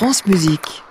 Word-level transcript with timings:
France 0.00 0.24
Musique. 0.24 0.82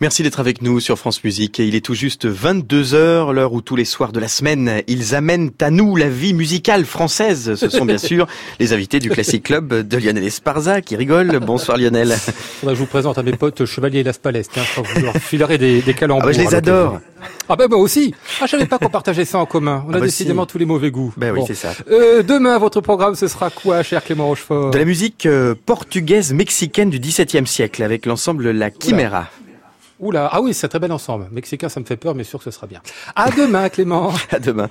Merci 0.00 0.22
d'être 0.22 0.38
avec 0.38 0.62
nous 0.62 0.78
sur 0.78 0.96
France 0.96 1.24
Musique. 1.24 1.58
Il 1.58 1.74
est 1.74 1.84
tout 1.84 1.94
juste 1.94 2.24
22 2.24 2.94
heures, 2.94 3.32
l'heure 3.32 3.52
où 3.52 3.60
tous 3.62 3.74
les 3.74 3.84
soirs 3.84 4.12
de 4.12 4.20
la 4.20 4.28
semaine, 4.28 4.80
ils 4.86 5.16
amènent 5.16 5.50
à 5.60 5.70
nous 5.72 5.96
la 5.96 6.08
vie 6.08 6.34
musicale 6.34 6.84
française. 6.84 7.56
Ce 7.56 7.68
sont 7.68 7.84
bien 7.84 7.98
sûr 7.98 8.28
les 8.60 8.72
invités 8.72 9.00
du 9.00 9.10
Classic 9.10 9.42
Club 9.42 9.74
de 9.88 9.96
Lionel 9.96 10.22
Esparza 10.22 10.82
qui 10.82 10.94
rigole. 10.94 11.40
Bonsoir 11.40 11.78
Lionel. 11.78 12.14
je 12.62 12.68
vous 12.68 12.86
présente 12.86 13.18
à 13.18 13.24
mes 13.24 13.32
potes 13.32 13.64
Chevalier 13.64 13.98
et 13.98 14.02
Las 14.04 14.18
Palais. 14.18 14.42
Tiens, 14.44 14.62
je 14.76 14.80
vous 15.00 15.04
leur 15.04 15.16
filerai 15.16 15.58
des, 15.58 15.82
des 15.82 15.94
calembours. 15.94 16.22
Ah 16.22 16.26
bah, 16.26 16.32
je 16.32 16.40
les 16.48 16.54
adore. 16.54 17.00
Ah 17.48 17.56
ben 17.56 17.66
moi 17.68 17.78
aussi. 17.78 18.14
Ah 18.40 18.44
je 18.46 18.52
savais 18.52 18.66
pas 18.66 18.78
qu'on 18.78 18.90
partageait 18.90 19.24
ça 19.24 19.38
en 19.38 19.46
commun. 19.46 19.82
On 19.88 19.92
a 19.94 19.96
Ah 19.96 19.98
bah 19.98 20.06
décidément 20.06 20.42
si. 20.44 20.52
tous 20.52 20.58
les 20.58 20.64
mauvais 20.64 20.92
goûts. 20.92 21.12
Ben 21.16 21.32
oui, 21.32 21.40
Bon. 21.40 21.46
c'est 21.46 21.54
ça. 21.54 21.72
Euh, 21.90 22.22
demain, 22.22 22.56
votre 22.58 22.80
programme, 22.80 23.16
ce 23.16 23.26
sera 23.26 23.50
quoi, 23.50 23.82
cher 23.82 24.04
Clément 24.04 24.28
Rochefort? 24.28 24.70
De 24.70 24.78
la 24.78 24.84
musique 24.84 25.26
euh, 25.26 25.56
portugaise 25.66 26.32
mexicaine 26.32 26.88
du 26.88 27.00
XVIIe 27.00 27.48
siècle 27.48 27.82
avec 27.82 28.06
l'ensemble 28.06 28.50
La 28.52 28.70
Chimera. 28.70 29.06
Oula, 29.06 29.30
ah 30.14 30.40
oui, 30.40 30.54
c'est 30.54 30.68
très 30.68 30.78
bel 30.78 30.92
ensemble. 30.92 31.28
Mexicain, 31.30 31.68
ça 31.68 31.80
me 31.80 31.84
fait 31.84 31.96
peur, 31.96 32.14
mais 32.14 32.24
sûr 32.24 32.38
que 32.38 32.44
ce 32.44 32.50
sera 32.50 32.66
bien. 32.66 32.80
À 33.16 33.30
demain, 33.30 33.68
Clément. 33.68 34.12
À 34.30 34.38
demain. 34.38 34.68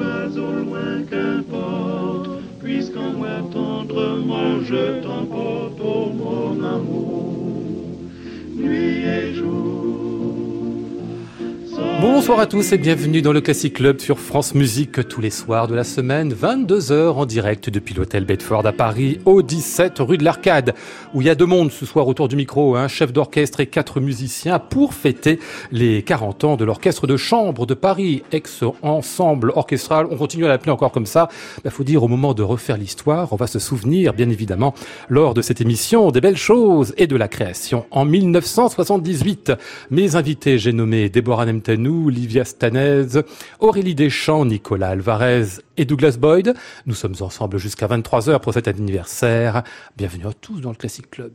Sois 0.00 0.42
au 0.42 0.52
loin, 0.52 1.02
qu'importe, 1.10 2.30
puisqu'en 2.62 3.12
moi 3.12 3.28
tendrement 3.52 4.60
je 4.64 5.02
t'emporte, 5.02 5.80
oh 5.82 6.10
mon 6.14 6.64
amour, 6.64 7.36
nuit 8.56 9.04
et 9.04 9.34
jour. 9.34 10.19
Bonsoir 12.00 12.40
à 12.40 12.46
tous 12.46 12.72
et 12.72 12.78
bienvenue 12.78 13.20
dans 13.20 13.34
le 13.34 13.42
Classic 13.42 13.74
Club 13.74 14.00
sur 14.00 14.18
France 14.18 14.54
Musique 14.54 15.06
tous 15.06 15.20
les 15.20 15.28
soirs 15.28 15.68
de 15.68 15.74
la 15.74 15.84
semaine, 15.84 16.32
22h 16.32 17.10
en 17.10 17.26
direct 17.26 17.68
depuis 17.68 17.94
l'hôtel 17.94 18.24
Bedford 18.24 18.64
à 18.64 18.72
Paris, 18.72 19.20
au 19.26 19.42
17 19.42 19.98
rue 19.98 20.16
de 20.16 20.24
l'Arcade, 20.24 20.74
où 21.12 21.20
il 21.20 21.26
y 21.26 21.30
a 21.30 21.34
deux 21.34 21.44
mondes 21.44 21.70
ce 21.70 21.84
soir 21.84 22.08
autour 22.08 22.28
du 22.28 22.36
micro, 22.36 22.74
un 22.74 22.88
chef 22.88 23.12
d'orchestre 23.12 23.60
et 23.60 23.66
quatre 23.66 24.00
musiciens 24.00 24.58
pour 24.58 24.94
fêter 24.94 25.40
les 25.72 26.02
40 26.02 26.44
ans 26.44 26.56
de 26.56 26.64
l'orchestre 26.64 27.06
de 27.06 27.18
chambre 27.18 27.66
de 27.66 27.74
Paris, 27.74 28.22
ex-ensemble 28.32 29.52
orchestral. 29.54 30.06
On 30.10 30.16
continue 30.16 30.46
à 30.46 30.48
l'appeler 30.48 30.72
encore 30.72 30.92
comme 30.92 31.04
ça. 31.04 31.28
Il 31.66 31.70
faut 31.70 31.84
dire 31.84 32.02
au 32.02 32.08
moment 32.08 32.32
de 32.32 32.42
refaire 32.42 32.78
l'histoire, 32.78 33.30
on 33.34 33.36
va 33.36 33.46
se 33.46 33.58
souvenir 33.58 34.14
bien 34.14 34.30
évidemment 34.30 34.72
lors 35.10 35.34
de 35.34 35.42
cette 35.42 35.60
émission 35.60 36.10
des 36.12 36.22
belles 36.22 36.38
choses 36.38 36.94
et 36.96 37.06
de 37.06 37.16
la 37.16 37.28
création 37.28 37.84
en 37.90 38.06
1978. 38.06 39.52
Mes 39.90 40.16
invités, 40.16 40.56
j'ai 40.56 40.72
nommé 40.72 41.10
Déborah 41.10 41.44
Nemtenou, 41.44 41.89
Livia 41.90 42.44
Stanez, 42.44 43.20
Aurélie 43.58 43.94
Deschamps, 43.94 44.44
Nicolas 44.44 44.90
Alvarez 44.90 45.44
et 45.76 45.84
Douglas 45.84 46.16
Boyd. 46.18 46.54
Nous 46.86 46.94
sommes 46.94 47.16
ensemble 47.20 47.58
jusqu'à 47.58 47.86
23h 47.86 48.40
pour 48.40 48.54
cet 48.54 48.68
anniversaire. 48.68 49.62
Bienvenue 49.96 50.26
à 50.26 50.32
tous 50.32 50.60
dans 50.60 50.70
le 50.70 50.76
Classic 50.76 51.08
Club. 51.10 51.32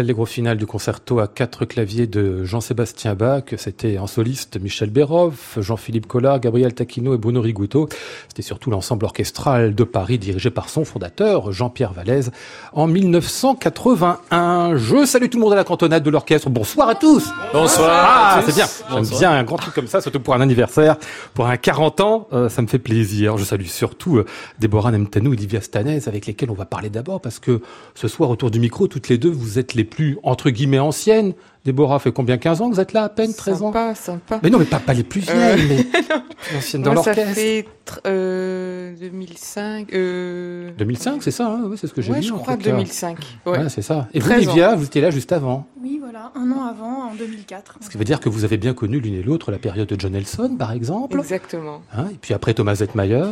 L'allegro 0.00 0.24
final 0.24 0.56
du 0.56 0.64
concerto 0.64 1.18
à 1.18 1.28
quatre 1.28 1.66
claviers 1.66 2.06
de 2.06 2.42
Jean-Sébastien 2.42 3.14
Bach, 3.14 3.42
c'était 3.58 3.98
en 3.98 4.06
soliste 4.06 4.58
Michel 4.58 4.88
Béroff, 4.88 5.58
Jean-Philippe 5.60 6.06
Collard, 6.06 6.40
Gabriel 6.40 6.72
Taquino 6.72 7.12
et 7.14 7.18
Bruno 7.18 7.42
Rigouteau. 7.42 7.86
C'était 8.26 8.40
surtout 8.40 8.70
l'ensemble 8.70 9.04
orchestral 9.04 9.74
de 9.74 9.84
Paris 9.84 10.16
dirigé 10.16 10.48
par 10.48 10.70
son 10.70 10.86
fondateur, 10.86 11.52
Jean-Pierre 11.52 11.92
Vallès, 11.92 12.30
en 12.72 12.86
1981. 12.86 14.78
Je 14.78 15.04
salue 15.04 15.28
tout 15.28 15.36
le 15.36 15.44
monde 15.44 15.52
à 15.52 15.56
la 15.56 15.64
cantonade 15.64 16.02
de 16.02 16.08
l'orchestre. 16.08 16.48
Bonsoir 16.48 16.88
à 16.88 16.94
tous 16.94 17.28
Bonsoir 17.52 17.90
Ah, 17.92 18.42
c'est 18.46 18.54
bien 18.54 18.64
J'aime 18.90 19.18
bien 19.18 19.32
un 19.32 19.44
grand 19.44 19.56
truc 19.56 19.74
comme 19.74 19.86
ça, 19.86 20.00
surtout 20.00 20.20
pour 20.20 20.32
un 20.32 20.40
anniversaire, 20.40 20.96
pour 21.34 21.46
un 21.46 21.58
40 21.58 22.00
ans, 22.00 22.26
euh, 22.32 22.48
ça 22.48 22.62
me 22.62 22.68
fait 22.68 22.78
plaisir. 22.78 23.36
Je 23.36 23.44
salue 23.44 23.66
surtout 23.66 24.16
euh, 24.16 24.24
Déborah 24.60 24.92
Nemtanou 24.92 25.34
et 25.34 25.36
Livia 25.36 25.60
Stanez, 25.60 26.08
avec 26.08 26.24
lesquelles 26.24 26.50
on 26.50 26.54
va 26.54 26.64
parler 26.64 26.88
d'abord, 26.88 27.20
parce 27.20 27.38
que 27.38 27.60
ce 27.94 28.08
soir, 28.08 28.30
autour 28.30 28.50
du 28.50 28.60
micro, 28.60 28.86
toutes 28.86 29.10
les 29.10 29.18
deux, 29.18 29.28
vous 29.28 29.58
êtes 29.58 29.74
les 29.74 29.89
plus, 29.90 30.18
entre 30.22 30.50
guillemets, 30.50 30.78
anciennes. 30.80 31.34
Déborah 31.64 31.98
fait 31.98 32.10
combien 32.12 32.38
15 32.38 32.62
ans 32.62 32.70
que 32.70 32.74
vous 32.74 32.80
êtes 32.80 32.92
là 32.94 33.04
à 33.04 33.08
peine 33.10 33.34
13 33.34 33.62
ans 33.62 33.66
Sympa, 33.72 33.94
sympa. 33.94 34.40
Mais 34.42 34.48
non, 34.50 34.58
mais 34.58 34.64
pas, 34.64 34.78
pas 34.78 34.94
les 34.94 35.02
plus 35.04 35.20
vieilles, 35.20 35.66
mais 35.68 35.84
plus 36.40 36.56
anciennes 36.56 36.82
dans 36.82 36.94
Moi, 36.94 37.02
ça 37.02 37.12
l'orchestre. 37.12 37.34
fait 37.34 37.66
tr- 37.86 37.98
euh, 38.06 38.94
2005. 38.98 39.92
Euh... 39.92 40.70
2005, 40.78 41.22
c'est 41.22 41.30
ça, 41.30 41.46
hein 41.48 41.62
ouais, 41.64 41.76
c'est 41.76 41.86
ce 41.86 41.92
que 41.92 42.00
j'ai 42.00 42.12
Ouais, 42.12 42.20
vu. 42.20 42.26
je 42.28 42.32
en 42.32 42.38
crois 42.38 42.56
tout 42.56 42.62
cas. 42.64 42.70
2005. 42.70 43.18
Ouais. 43.46 43.58
Ouais, 43.58 43.68
c'est 43.68 43.82
ça. 43.82 44.08
Et 44.14 44.20
vous, 44.20 44.28
13 44.28 44.48
ans. 44.48 44.50
Livia, 44.52 44.74
vous 44.74 44.84
étiez 44.86 45.02
là 45.02 45.10
juste 45.10 45.32
avant. 45.32 45.66
Oui, 45.82 45.98
voilà, 46.02 46.32
un 46.34 46.50
an 46.50 46.64
avant, 46.64 47.10
en 47.10 47.14
2004. 47.14 47.76
Ce 47.82 47.90
qui 47.90 47.98
veut 47.98 48.04
dire 48.04 48.20
que 48.20 48.28
vous 48.30 48.44
avez 48.44 48.56
bien 48.56 48.72
connu 48.74 48.98
l'une 49.00 49.14
et 49.14 49.22
l'autre 49.22 49.50
la 49.50 49.58
période 49.58 49.88
de 49.88 50.00
John 50.00 50.12
Nelson, 50.12 50.56
par 50.58 50.72
exemple. 50.72 51.18
Exactement. 51.18 51.82
Hein, 51.94 52.06
et 52.12 52.16
puis 52.20 52.32
après 52.34 52.54
Thomas 52.54 52.76
Zetmayer, 52.76 53.24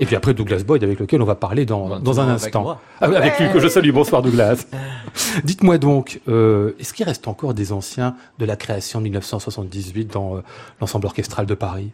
et 0.00 0.06
puis 0.06 0.16
après 0.16 0.34
Douglas 0.34 0.62
Boyd 0.66 0.82
avec 0.82 0.98
lequel 1.00 1.22
on 1.22 1.24
va 1.24 1.34
parler 1.36 1.66
dans, 1.66 1.98
dans 2.00 2.20
un 2.20 2.24
Avec 2.28 2.46
instant. 2.46 2.62
moi. 2.62 2.80
Ah 3.00 3.08
oui, 3.08 3.16
avec 3.16 3.38
lui 3.38 3.48
que 3.52 3.60
je 3.60 3.68
salue. 3.68 3.90
Bonsoir 3.92 4.22
Douglas. 4.22 4.66
Dites-moi 5.44 5.78
donc, 5.78 6.20
euh, 6.28 6.72
est-ce 6.78 6.92
qu'il 6.92 7.04
reste 7.06 7.28
encore 7.28 7.54
des 7.54 7.72
de 8.38 8.44
la 8.44 8.56
création 8.56 9.00
de 9.00 9.04
1978 9.04 10.12
dans 10.12 10.36
euh, 10.36 10.40
l'ensemble 10.80 11.06
orchestral 11.06 11.46
de 11.46 11.54
Paris 11.54 11.92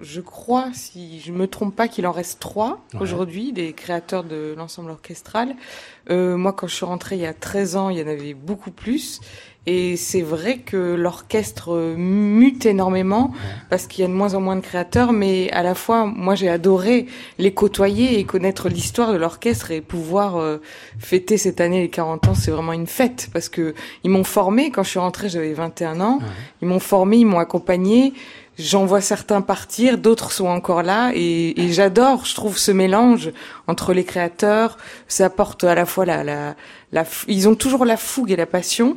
je 0.00 0.20
crois, 0.20 0.68
si 0.72 1.20
je 1.20 1.32
me 1.32 1.46
trompe 1.46 1.74
pas, 1.74 1.88
qu'il 1.88 2.06
en 2.06 2.12
reste 2.12 2.40
trois 2.40 2.80
Ouais. 2.94 3.00
aujourd'hui, 3.00 3.52
des 3.52 3.72
créateurs 3.72 4.24
de 4.24 4.54
l'ensemble 4.56 4.90
orchestral. 4.90 5.54
Euh, 6.10 6.36
moi, 6.36 6.52
quand 6.52 6.66
je 6.66 6.74
suis 6.74 6.86
rentrée 6.86 7.16
il 7.16 7.22
y 7.22 7.26
a 7.26 7.34
13 7.34 7.76
ans, 7.76 7.88
il 7.90 7.98
y 7.98 8.02
en 8.02 8.06
avait 8.08 8.34
beaucoup 8.34 8.70
plus. 8.70 9.20
Et 9.66 9.96
c'est 9.96 10.22
vrai 10.22 10.58
que 10.58 10.94
l'orchestre 10.94 11.74
euh, 11.74 11.94
mute 11.94 12.64
énormément 12.64 13.32
parce 13.68 13.86
qu'il 13.86 14.00
y 14.00 14.04
a 14.04 14.08
de 14.08 14.14
moins 14.14 14.32
en 14.32 14.40
moins 14.40 14.56
de 14.56 14.62
créateurs, 14.62 15.12
mais 15.12 15.50
à 15.50 15.62
la 15.62 15.74
fois, 15.74 16.06
moi, 16.06 16.34
j'ai 16.34 16.48
adoré 16.48 17.04
les 17.36 17.52
côtoyer 17.52 18.18
et 18.18 18.24
connaître 18.24 18.70
l'histoire 18.70 19.12
de 19.12 19.18
l'orchestre 19.18 19.70
et 19.70 19.82
pouvoir 19.82 20.36
euh, 20.36 20.56
fêter 20.98 21.36
cette 21.36 21.60
année 21.60 21.80
les 21.82 21.90
40 21.90 22.28
ans. 22.28 22.34
C'est 22.34 22.50
vraiment 22.50 22.72
une 22.72 22.86
fête 22.86 23.28
parce 23.34 23.50
que 23.50 23.74
ils 24.04 24.10
m'ont 24.10 24.24
formé 24.24 24.70
quand 24.70 24.84
je 24.84 24.88
suis 24.90 25.00
rentrée, 25.00 25.28
j'avais 25.28 25.52
21 25.52 26.00
ans. 26.00 26.20
Ils 26.62 26.68
m'ont 26.68 26.80
formé, 26.80 27.18
ils 27.18 27.26
m'ont 27.26 27.38
accompagné. 27.40 28.14
J'en 28.58 28.86
vois 28.86 29.00
certains 29.00 29.40
partir, 29.40 29.98
d'autres 29.98 30.32
sont 30.32 30.48
encore 30.48 30.82
là, 30.82 31.12
et, 31.14 31.60
et 31.60 31.72
j'adore. 31.72 32.24
Je 32.24 32.34
trouve 32.34 32.58
ce 32.58 32.72
mélange 32.72 33.30
entre 33.68 33.92
les 33.92 34.04
créateurs. 34.04 34.78
Ça 35.06 35.26
apporte 35.26 35.62
à 35.62 35.74
la 35.76 35.86
fois 35.86 36.04
la, 36.04 36.24
la, 36.24 36.56
la, 36.92 37.04
ils 37.28 37.48
ont 37.48 37.54
toujours 37.54 37.84
la 37.84 37.96
fougue 37.96 38.32
et 38.32 38.36
la 38.36 38.46
passion. 38.46 38.96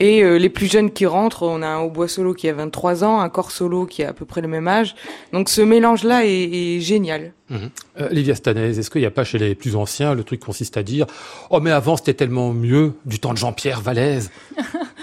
Et 0.00 0.24
euh, 0.24 0.38
les 0.38 0.48
plus 0.48 0.70
jeunes 0.70 0.90
qui 0.90 1.06
rentrent, 1.06 1.42
on 1.42 1.62
a 1.62 1.66
un 1.66 1.80
hautbois 1.80 2.08
solo 2.08 2.34
qui 2.34 2.48
a 2.48 2.52
23 2.54 3.04
ans, 3.04 3.20
un 3.20 3.28
corps 3.28 3.50
solo 3.50 3.86
qui 3.86 4.02
a 4.02 4.08
à 4.08 4.12
peu 4.12 4.24
près 4.24 4.40
le 4.40 4.48
même 4.48 4.66
âge. 4.66 4.94
Donc 5.32 5.48
ce 5.48 5.60
mélange-là 5.60 6.24
est, 6.24 6.30
est 6.30 6.80
génial. 6.80 7.32
Euh, 7.52 8.08
Livia 8.10 8.34
Stanez, 8.34 8.78
est-ce 8.78 8.90
qu'il 8.90 9.02
n'y 9.02 9.06
a 9.06 9.10
pas 9.10 9.22
chez 9.22 9.38
les 9.38 9.54
plus 9.54 9.76
anciens 9.76 10.14
le 10.14 10.24
truc 10.24 10.40
consiste 10.40 10.76
à 10.78 10.82
dire 10.82 11.06
Oh 11.50 11.60
mais 11.60 11.70
avant 11.70 11.96
c'était 11.96 12.14
tellement 12.14 12.52
mieux 12.54 12.94
du 13.04 13.20
temps 13.20 13.32
de 13.32 13.38
Jean-Pierre 13.38 13.80
Vallès 13.82 14.30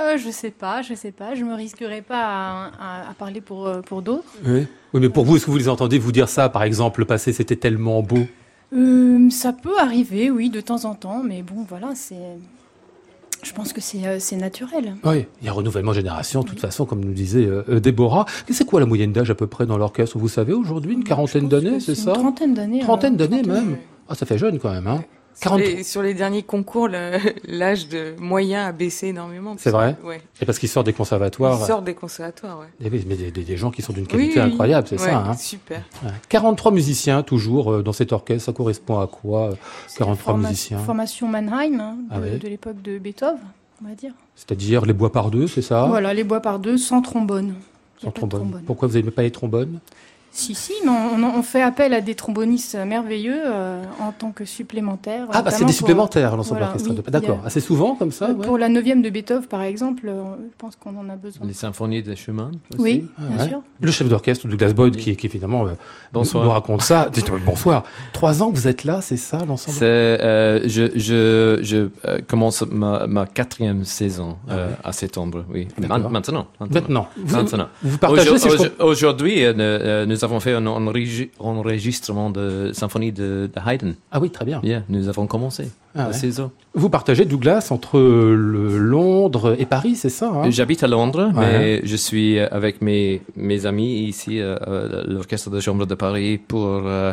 Euh, 0.00 0.18
je 0.18 0.30
sais 0.30 0.50
pas, 0.50 0.82
je 0.82 0.94
sais 0.94 1.12
pas, 1.12 1.34
je 1.34 1.44
me 1.44 1.54
risquerai 1.54 2.02
pas 2.02 2.24
à, 2.24 2.70
à- 2.80 3.10
à 3.10 3.14
parler 3.14 3.40
pour, 3.40 3.66
euh, 3.66 3.80
pour 3.80 4.02
d'autres. 4.02 4.24
oui. 4.46 4.66
oui, 4.92 5.00
mais 5.00 5.08
pour 5.08 5.24
vous, 5.24 5.36
est-ce 5.36 5.46
que 5.46 5.50
vous 5.50 5.58
les 5.58 5.68
entendez 5.68 5.98
vous 5.98 6.12
dire 6.12 6.28
ça 6.28 6.48
Par 6.48 6.62
exemple, 6.64 7.00
le 7.00 7.06
passé 7.06 7.32
c'était 7.32 7.56
tellement 7.56 8.02
beau? 8.02 8.26
Euh, 8.74 9.30
ça 9.30 9.52
peut 9.52 9.78
arriver, 9.78 10.30
oui, 10.30 10.50
de 10.50 10.60
temps 10.60 10.84
en 10.84 10.94
temps, 10.94 11.22
mais 11.24 11.42
bon, 11.42 11.64
voilà, 11.68 11.90
c'est. 11.94 12.16
Je 13.44 13.52
pense 13.52 13.72
que 13.74 13.80
c'est 13.80 14.06
euh, 14.06 14.16
c'est 14.18 14.36
naturel. 14.36 14.94
Oui, 15.04 15.26
il 15.42 15.46
y 15.46 15.48
a 15.48 15.52
renouvellement 15.52 15.92
génération, 15.92 16.40
de 16.42 16.48
toute 16.48 16.60
façon, 16.60 16.86
comme 16.86 17.04
nous 17.04 17.12
disait 17.12 17.44
euh, 17.46 17.62
euh, 17.68 17.78
Déborah. 17.78 18.24
C'est 18.48 18.64
quoi 18.64 18.80
la 18.80 18.86
moyenne 18.86 19.12
d'âge 19.12 19.30
à 19.30 19.34
peu 19.34 19.46
près 19.46 19.66
dans 19.66 19.76
l'orchestre? 19.76 20.18
Vous 20.18 20.28
savez 20.28 20.54
aujourd'hui, 20.54 20.94
une 20.94 21.04
quarantaine 21.04 21.46
d'années, 21.48 21.78
c'est 21.78 21.92
Une 21.92 21.96
ça? 21.98 22.12
trentaine 22.12 22.54
d'années. 22.54 22.80
Trentaine 22.80 23.16
d'années 23.16 23.42
même 23.42 23.76
Ah, 24.08 24.14
ça 24.14 24.24
fait 24.26 24.38
jeune 24.38 24.58
quand 24.58 24.72
même, 24.72 24.86
hein 24.86 25.04
Sur 25.34 25.50
40 25.50 25.60
les, 25.60 25.82
sur 25.82 26.02
les 26.02 26.14
derniers 26.14 26.42
concours, 26.42 26.88
l'âge 27.48 27.88
de 27.88 28.14
moyen 28.18 28.66
a 28.66 28.72
baissé 28.72 29.08
énormément. 29.08 29.56
C'est 29.58 29.70
vrai 29.70 29.96
Ouais. 30.04 30.20
Et 30.40 30.46
parce 30.46 30.58
qu'ils 30.58 30.68
sortent 30.68 30.86
des 30.86 30.92
Ils 30.92 30.96
conservatoires. 30.96 31.64
sortent 31.66 31.84
des 31.84 31.94
conservatoires, 31.94 32.60
ouais. 32.60 32.66
Eh 32.80 32.88
oui, 32.88 33.04
mais 33.06 33.16
des, 33.16 33.30
des- 33.30 33.42
des 33.44 33.56
gens 33.56 33.70
qui 33.70 33.82
sont 33.82 33.92
d'une 33.92 34.06
qualité 34.06 34.40
oui, 34.40 34.46
incroyable, 34.46 34.86
c'est 34.88 35.00
Ouais, 35.00 35.08
ça. 35.10 35.18
Hein 35.18 35.34
Super. 35.36 35.82
Ouais. 36.04 36.10
43 36.28 36.70
musiciens 36.72 37.22
toujours 37.22 37.72
euh, 37.72 37.82
dans 37.82 37.92
cet 37.92 38.12
orchestre, 38.12 38.46
ça 38.46 38.52
correspond 38.52 38.98
à 39.00 39.06
quoi 39.06 39.50
euh, 39.50 39.54
C'est 39.88 39.98
43 39.98 40.08
la 40.08 40.16
forma- 40.36 40.48
musiciens 40.48 40.78
Formation 40.78 41.28
Mannheim, 41.28 41.80
hein, 41.80 41.96
de, 41.98 42.04
Ah 42.10 42.20
ouais. 42.20 42.38
de 42.38 42.48
l'époque 42.48 42.80
de 42.82 42.98
Beethoven, 42.98 43.38
on 43.84 43.88
va 43.88 43.94
dire. 43.94 44.12
C'est-à-dire 44.36 44.86
les 44.86 44.92
bois 44.92 45.10
par 45.12 45.30
deux, 45.30 45.46
c'est 45.48 45.62
ça? 45.62 45.86
Voilà, 45.86 46.14
les 46.14 46.24
bois 46.24 46.40
par 46.40 46.58
deux, 46.58 46.78
sans 46.78 47.02
trombone. 47.02 47.54
Sans 48.02 48.10
trombone. 48.10 48.40
trombone. 48.40 48.62
Pourquoi 48.66 48.88
vous 48.88 48.94
n'aimez 48.94 49.10
pas 49.10 49.22
les 49.22 49.30
trombones? 49.30 49.78
Si, 50.36 50.52
si, 50.56 50.72
mais 50.84 50.90
on, 50.90 51.42
fait 51.44 51.62
appel 51.62 51.94
à 51.94 52.00
des 52.00 52.16
trombonistes 52.16 52.74
merveilleux 52.74 53.40
euh, 53.46 53.80
en 54.00 54.10
tant 54.10 54.32
que 54.32 54.44
supplémentaires. 54.44 55.26
Ah, 55.32 55.42
bah 55.42 55.52
c'est 55.52 55.58
des 55.60 55.66
pour- 55.66 55.74
supplémentaires, 55.74 56.36
l'ensemble 56.36 56.58
voilà, 56.58 56.66
orchestral. 56.72 56.96
oui, 56.98 57.02
de- 57.04 57.10
D'accord, 57.10 57.40
assez 57.44 57.60
souvent 57.60 57.94
comme 57.94 58.10
ça 58.10 58.30
Euh, 58.30 58.34
ouais. 58.34 58.44
Pour 58.44 58.58
la 58.58 58.68
neuvième 58.68 59.00
de 59.00 59.10
Beethoven, 59.10 59.46
par 59.46 59.62
exemple, 59.62 60.08
euh, 60.08 60.22
je 60.40 60.56
pense 60.58 60.74
qu'on 60.74 60.96
en 60.96 61.08
a 61.08 61.14
besoin. 61.14 61.46
Les 61.46 61.52
symphonies 61.52 62.02
de 62.02 62.16
Schumann 62.16 62.50
aussi. 62.72 62.82
Oui, 62.82 63.06
Ah, 63.16 63.22
bien 63.30 63.38
ouais. 63.44 63.48
sûr. 63.48 63.62
Le 63.80 63.90
chef 63.92 64.08
d'orchestre, 64.08 64.48
Douglas 64.48 64.72
Boyd, 64.72 64.96
qui, 64.96 65.14
qui 65.14 65.26
évidemment 65.26 65.66
euh, 65.68 65.70
Bonsoir. 66.12 66.42
nous 66.44 66.50
raconte 66.50 66.82
ça. 66.82 67.08
Dites-moi, 67.12 67.38
bonsoir. 67.46 67.84
Trois 68.12 68.42
ans 68.42 68.50
que 68.50 68.56
vous 68.56 68.66
êtes 68.66 68.82
là, 68.82 69.00
c'est 69.02 69.16
ça, 69.16 69.38
l'ensemble? 69.46 69.76
C'est, 69.78 69.84
euh, 69.84 70.60
je 70.68 70.90
je, 70.96 71.60
je 71.62 71.88
euh, 72.08 72.18
commence 72.26 72.62
ma, 72.62 73.06
ma 73.06 73.26
quatrième 73.26 73.84
saison 73.84 74.36
euh, 74.50 74.72
à 74.82 74.92
septembre, 74.92 75.44
oui. 75.48 75.68
Ah. 75.78 75.86
Man- 75.86 76.08
maintenant. 76.10 76.48
Maintenant. 76.58 77.06
Vous, 77.16 77.36
Maintenant. 77.36 77.68
vous 77.84 77.98
partagez, 77.98 78.36
si 78.36 78.48
je 78.50 78.82
Aujourd'hui, 78.82 79.44
euh, 79.44 79.52
euh, 79.58 80.06
nous 80.24 80.30
avons 80.30 80.40
fait 80.40 80.54
un 80.54 80.64
enregi- 80.64 81.28
enregistrement 81.38 82.30
de 82.30 82.70
symphonie 82.72 83.12
de, 83.12 83.50
de 83.54 83.60
Haydn. 83.70 83.92
Ah 84.10 84.20
oui, 84.20 84.30
très 84.30 84.46
bien. 84.46 84.58
Yeah, 84.64 84.82
nous 84.88 85.08
avons 85.08 85.26
commencé 85.26 85.68
Ah 85.94 86.06
ouais. 86.06 86.12
saison. 86.14 86.50
Vous 86.72 86.88
partagez, 86.88 87.26
Douglas, 87.26 87.68
entre 87.70 87.98
le 88.00 88.78
Londres 88.78 89.54
et 89.58 89.66
Paris, 89.66 89.96
c'est 89.96 90.08
ça 90.08 90.30
hein? 90.30 90.50
J'habite 90.50 90.82
à 90.82 90.86
Londres, 90.88 91.30
Ouais. 91.34 91.46
mais 91.58 91.80
je 91.84 91.96
suis 91.96 92.38
avec 92.38 92.80
mes, 92.80 93.20
mes 93.36 93.66
amis 93.66 93.98
ici, 94.04 94.40
euh, 94.40 94.56
euh, 94.66 95.04
l'Orchestre 95.06 95.50
de 95.50 95.60
chambre 95.60 95.84
de 95.84 95.94
Paris, 95.94 96.38
pour 96.38 96.66
euh, 96.86 97.12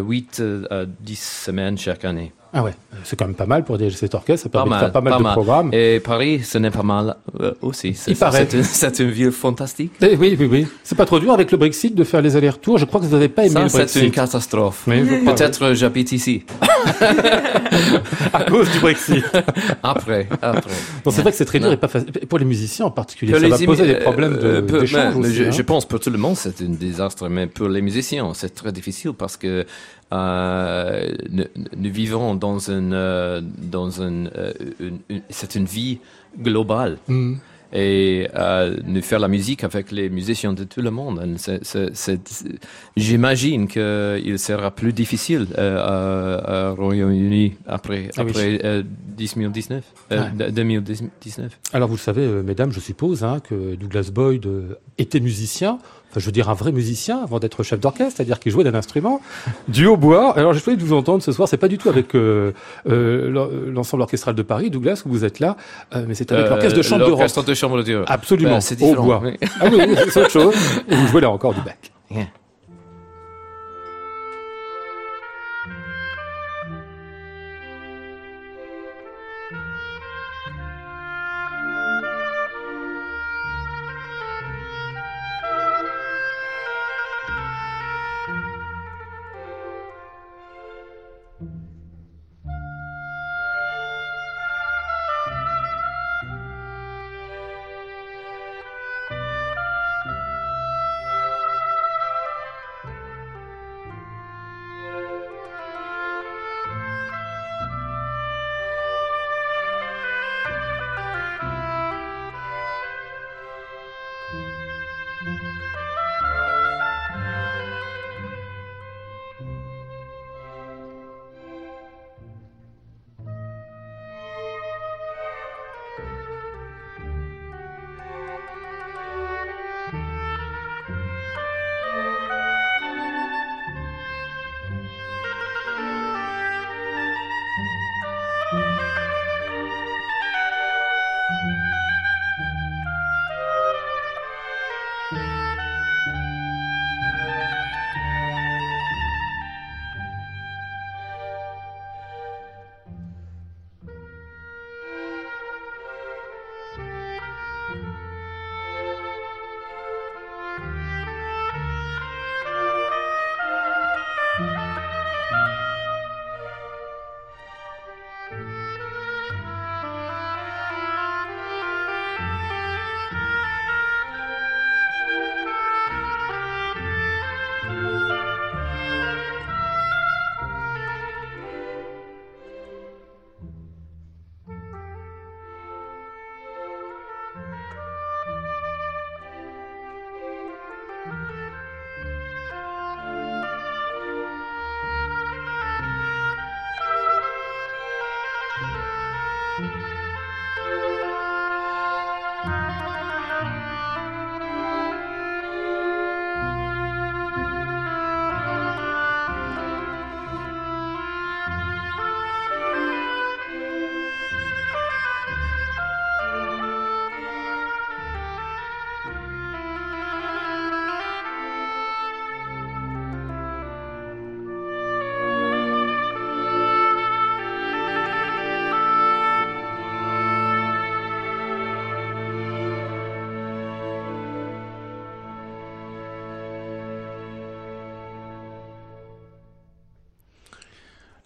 8 0.00 0.42
à 0.70 0.84
10 0.86 1.16
semaines 1.44 1.76
chaque 1.76 2.06
année. 2.06 2.32
Ah 2.52 2.62
ouais, 2.62 2.72
c'est 3.04 3.14
quand 3.16 3.26
même 3.26 3.34
pas 3.34 3.44
mal 3.46 3.62
pour 3.64 3.76
diriger 3.76 3.96
cet 3.96 4.14
orchestre, 4.14 4.44
ça 4.44 4.48
Pas 4.48 4.60
permet 4.60 4.70
de 4.70 4.74
mal, 4.74 4.80
faire 4.80 4.92
pas 4.92 5.00
mal 5.02 5.12
pas 5.12 5.18
de 5.18 5.22
mal. 5.22 5.32
programmes. 5.34 5.70
Et 5.74 6.00
Paris, 6.00 6.40
ce 6.44 6.56
n'est 6.56 6.70
pas 6.70 6.82
mal 6.82 7.16
euh, 7.40 7.52
aussi. 7.60 7.92
C'est- 7.94 8.10
Il 8.12 8.16
paraît. 8.16 8.46
C'est 8.50 8.56
une, 8.56 8.62
c'est 8.64 8.98
une 9.00 9.10
ville 9.10 9.30
fantastique. 9.32 9.92
Eh 10.00 10.16
oui, 10.16 10.34
oui, 10.40 10.48
oui. 10.50 10.66
C'est 10.82 10.96
pas 10.96 11.04
trop 11.04 11.20
dur 11.20 11.32
avec 11.32 11.52
le 11.52 11.58
Brexit 11.58 11.94
de 11.94 12.04
faire 12.04 12.22
les 12.22 12.36
allers-retours. 12.36 12.78
Je 12.78 12.86
crois 12.86 13.00
que 13.00 13.04
vous 13.06 13.12
n'avez 13.12 13.28
pas 13.28 13.42
aimé 13.44 13.52
Ça, 13.54 13.62
le 13.62 13.68
c'est 13.68 13.76
Brexit. 13.78 14.02
une 14.02 14.10
catastrophe. 14.12 14.82
Peut-être 14.86 15.62
euh, 15.64 15.74
j'habite 15.74 16.12
ici. 16.12 16.44
à 18.32 18.44
cause 18.44 18.70
du 18.70 18.78
Brexit. 18.80 19.24
Après, 19.82 20.28
après. 20.42 20.70
C'est 21.10 21.22
vrai 21.22 21.30
que 21.30 21.36
c'est 21.36 21.44
très 21.44 21.58
dur 21.60 21.72
et 21.72 21.76
pas 21.76 21.88
facile. 21.88 22.10
Pour 22.28 22.38
les 22.38 22.44
musiciens 22.44 22.86
en 22.86 22.90
particulier, 22.90 23.32
Pour 23.32 23.40
ça 23.40 23.48
va 23.48 23.64
poser 23.64 23.86
des 23.86 23.94
problèmes 23.96 24.34
de- 24.38 24.46
euh, 24.46 24.60
d'échange 24.62 25.14
mais 25.16 25.26
aussi. 25.26 25.34
je, 25.34 25.44
hein. 25.44 25.50
je 25.50 25.62
pense 25.62 25.84
pour 25.86 26.00
tout 26.00 26.10
le 26.10 26.18
monde 26.18 26.36
c'est 26.36 26.60
un 26.62 26.68
désastre, 26.70 27.28
mais 27.28 27.46
pour 27.46 27.68
les 27.68 27.80
musiciens 27.82 28.30
c'est 28.34 28.54
très 28.54 28.72
difficile 28.72 29.12
parce 29.16 29.36
que 29.36 29.66
euh, 30.12 31.10
nous, 31.30 31.44
nous 31.76 31.90
vivons 31.92 32.34
dans 32.34 32.58
une, 32.70 32.92
euh, 32.94 33.40
dans 33.42 33.90
une, 34.00 34.30
euh, 34.36 34.52
une- 34.80 34.98
une- 35.08 35.22
c'est 35.30 35.54
une 35.54 35.66
vie 35.66 35.98
globale. 36.40 36.98
Mm. 37.08 37.34
Et 37.70 38.26
euh, 38.34 38.78
nous 38.86 39.02
faire 39.02 39.18
la 39.18 39.28
musique 39.28 39.62
avec 39.62 39.92
les 39.92 40.08
musiciens 40.08 40.54
de 40.54 40.64
tout 40.64 40.80
le 40.80 40.90
monde, 40.90 41.20
j'imagine 42.96 43.68
qu'il 43.68 44.38
sera 44.38 44.70
plus 44.70 44.92
difficile 44.92 45.46
euh, 45.58 46.70
à 46.70 46.70
Royaume-Uni 46.74 47.56
après, 47.66 48.08
Ah 48.16 48.22
après 48.22 48.60
euh, 48.64 48.82
2019, 49.18 49.84
euh, 50.12 50.22
Ouais. 50.38 50.50
2019. 50.50 51.58
Alors 51.72 51.88
vous 51.88 51.96
le 51.96 52.00
savez, 52.00 52.26
mesdames, 52.42 52.72
je 52.72 52.80
suppose 52.80 53.22
hein, 53.24 53.40
que 53.46 53.74
Douglas 53.74 54.10
Boyd 54.12 54.48
était 54.96 55.20
musicien. 55.20 55.78
Enfin, 56.10 56.20
je 56.20 56.26
veux 56.26 56.32
dire 56.32 56.48
un 56.48 56.54
vrai 56.54 56.72
musicien 56.72 57.20
avant 57.22 57.38
d'être 57.38 57.62
chef 57.62 57.80
d'orchestre, 57.80 58.14
c'est-à-dire 58.16 58.40
qu'il 58.40 58.50
jouait 58.50 58.64
d'un 58.64 58.74
instrument 58.74 59.20
du 59.68 59.86
hautbois. 59.86 60.36
Alors 60.38 60.54
j'ai 60.54 60.60
choisi 60.60 60.78
de 60.78 60.82
vous 60.84 60.94
entendre 60.94 61.22
ce 61.22 61.32
soir. 61.32 61.48
C'est 61.48 61.58
pas 61.58 61.68
du 61.68 61.76
tout 61.76 61.88
avec 61.90 62.14
euh, 62.14 62.52
euh, 62.88 63.30
l'en- 63.30 63.48
l'ensemble 63.72 64.02
orchestral 64.02 64.34
de 64.34 64.42
Paris, 64.42 64.70
Douglas, 64.70 65.02
où 65.04 65.10
vous 65.10 65.24
êtes 65.26 65.38
là, 65.38 65.56
euh, 65.94 66.04
mais 66.08 66.14
c'est 66.14 66.32
avec 66.32 66.46
l'orchestre 66.50 66.76
de 66.78 66.82
chambre 66.82 66.98
d'Europe. 67.04 67.20
L'orchestre 67.20 67.44
de 67.44 67.54
chambre 67.54 67.82
d'Europe. 67.82 68.06
Absolument, 68.08 68.60
c'est 68.60 68.76
différent. 68.76 69.02
hautbois. 69.02 69.20
oui. 69.24 69.36
Ah 69.60 69.66
oui, 69.70 69.78
oui, 69.86 69.94
c'est 70.10 70.20
autre 70.20 70.30
chose. 70.30 70.54
Et 70.88 70.94
vous 70.96 71.06
jouez 71.08 71.20
là 71.20 71.30
encore 71.30 71.52
du 71.52 71.60
bac. 71.60 71.92
Yeah. 72.10 72.26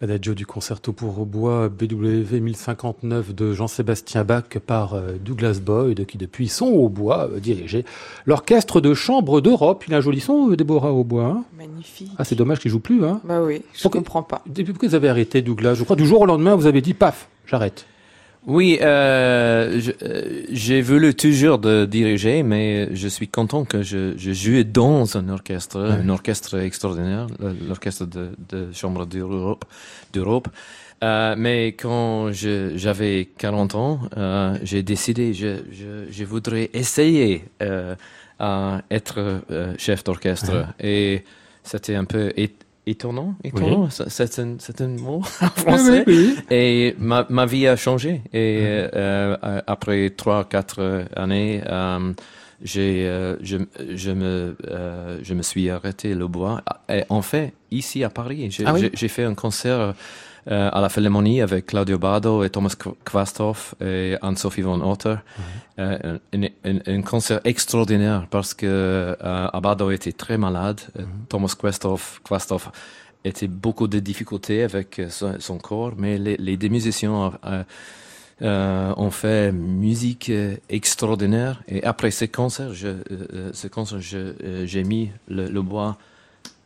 Adagio 0.03 0.35
du 0.35 0.47
concerto 0.47 0.93
pour 0.93 1.21
hautbois 1.21 1.69
BWV 1.69 2.41
1059 2.41 3.33
de 3.37 3.53
Jean-Sébastien 3.53 4.25
Bach 4.25 4.43
par 4.67 4.95
euh, 4.95 5.13
Douglas 5.25 5.61
Boyd 5.65 6.05
qui 6.07 6.19
depuis 6.19 6.49
son 6.49 6.67
hautbois 6.67 7.29
euh, 7.33 7.39
dirigeait 7.39 7.85
l'orchestre 8.27 8.81
de 8.81 8.95
chambre 8.95 9.41
d'Europe. 9.41 9.85
Il 9.87 9.95
a 9.95 9.99
un 9.99 10.01
joli 10.01 10.19
son, 10.19 10.51
euh, 10.51 10.57
Déborah 10.57 10.93
Hautbois. 10.93 11.27
Hein? 11.27 11.45
Magnifique. 11.57 12.11
ah, 12.19 12.25
c'est 12.25 12.35
dommage 12.35 12.59
qu'il 12.59 12.73
joue 12.73 12.81
plus. 12.81 13.05
Hein? 13.05 13.21
Bah 13.23 13.41
oui, 13.43 13.63
je 13.75 13.83
Pourquoi- 13.83 14.01
comprends 14.01 14.23
pas. 14.25 14.43
Depuis 14.49 14.73
que 14.73 14.87
vous 14.87 14.97
avez 14.97 15.09
arrêté, 15.09 15.41
Douglas? 15.41 15.75
Je 15.75 15.85
crois 15.85 15.95
du 15.95 16.05
jour 16.05 16.23
au 16.23 16.27
lendemain, 16.27 16.57
vous 16.57 16.67
avez 16.67 16.81
dit 16.81 16.95
paf, 16.95 17.29
j'arrête. 17.47 17.87
Oui, 18.45 18.79
euh, 18.81 19.81
euh, 20.03 20.43
j'ai 20.51 20.83
voulu 20.83 21.15
toujours 21.15 21.59
de 21.59 21.85
diriger, 21.85 22.43
mais 22.43 22.95
je 22.95 23.07
suis 23.07 23.29
content 23.29 23.65
que 23.65 23.83
je, 23.83 24.15
je 24.17 24.33
joue 24.33 24.65
dans 24.65 25.17
un 25.17 25.29
orchestre, 25.29 25.79
un 25.79 26.09
orchestre 26.09 26.59
extraordinaire, 26.59 27.29
l'orchestre 27.69 28.05
de, 28.05 28.31
de 28.49 28.73
chambre 28.73 29.07
d'Europe. 29.07 29.65
d'Europe. 30.13 30.49
Euh, 31.05 31.37
mais 31.39 31.69
quand 31.69 32.33
j'avais 32.33 33.29
40 33.39 33.75
ans, 33.77 34.01
euh, 34.17 34.59
j'ai 34.65 34.83
décidé, 34.83 35.35
je, 35.35 35.63
je, 35.71 36.11
je 36.11 36.25
voudrais 36.25 36.71
essayer 36.75 37.45
à 38.41 38.83
être 38.91 39.43
chef 39.79 40.03
d'orchestre. 40.03 40.67
Et 40.81 41.23
c'était 41.63 41.95
un 41.95 42.05
peu 42.05 42.33
étonnant. 42.87 43.35
étonnant. 43.45 43.91
Ça- 43.91 44.09
C'est 44.09 44.39
un, 44.81 44.89
mot 44.89 45.23
en 45.41 45.49
français. 45.49 46.05
Et 46.51 46.95
ma, 46.99 47.27
ma 47.29 47.47
vie 47.47 47.67
a 47.67 47.77
changé. 47.77 48.23
Et 48.33 48.59
euh, 48.63 49.37
euh, 49.43 49.61
après 49.67 50.11
trois, 50.11 50.45
quatre 50.45 51.05
années, 51.17 51.63
euh, 51.67 52.13
j'ai, 52.63 53.07
euh, 53.07 53.37
je, 53.43 53.57
je 53.95 54.11
me, 54.11 54.57
je 55.23 55.35
me 55.35 55.43
suis 55.43 55.69
arrêté 55.71 56.15
le 56.15 56.27
bois. 56.29 56.63
Et 56.89 57.05
en 57.09 57.23
fait, 57.23 57.53
ici 57.71 58.05
à 58.05 58.11
Paris, 58.11 58.51
j'ai, 58.51 58.65
Ah 58.67 58.73
oui? 58.75 58.81
j'ai, 58.81 58.91
j'ai 58.95 59.09
fait 59.09 59.25
un 59.25 59.35
concert 59.35 59.95
euh, 60.51 60.71
à 60.73 60.81
la 60.81 60.89
Philharmonie 60.89 61.41
avec 61.41 61.67
Claudio 61.67 61.99
Bado 61.99 62.43
et 62.43 62.51
Thomas 62.51 62.75
Kv- 62.79 62.95
Kvastov 63.05 63.75
et 63.81 64.17
Anne-Sophie 64.23 64.63
von 64.63 64.81
Otter. 64.81 65.17
Euh, 65.79 66.19
un, 66.35 67.03
concert 67.03 67.41
extraordinaire 67.45 68.27
parce 68.31 68.53
que 68.55 68.67
euh, 68.67 69.15
Abado 69.53 69.91
était 69.91 70.13
très 70.13 70.39
malade. 70.39 70.81
Euh, 70.99 71.03
Thomas 71.29 71.55
Kvastov, 71.59 72.21
Kvastov 72.25 72.71
était 73.25 73.49
beaucoup 73.49 73.87
de 73.89 74.01
difficultés 74.01 74.65
avec 74.65 74.99
euh, 74.99 75.09
son, 75.09 75.37
son 75.39 75.59
corps, 75.59 75.93
mais 75.97 76.19
les, 76.19 76.37
les 76.37 76.57
deux 76.57 76.69
musiciens 76.69 77.33
euh, 77.47 77.63
euh, 78.43 78.93
ont 78.97 79.13
fait 79.13 79.53
musique 79.53 80.29
euh, 80.29 80.57
extraordinaire. 80.69 81.63
Et 81.69 81.85
après 81.85 82.11
ce 82.11 82.25
concert, 82.25 82.75
je, 82.75 82.89
euh, 82.89 83.03
euh, 83.11 83.51
ce 83.53 83.69
concert, 83.69 84.01
euh, 84.13 84.67
j'ai 84.67 84.83
mis 84.83 85.11
le, 85.29 85.47
le 85.49 85.63
bois 85.63 85.97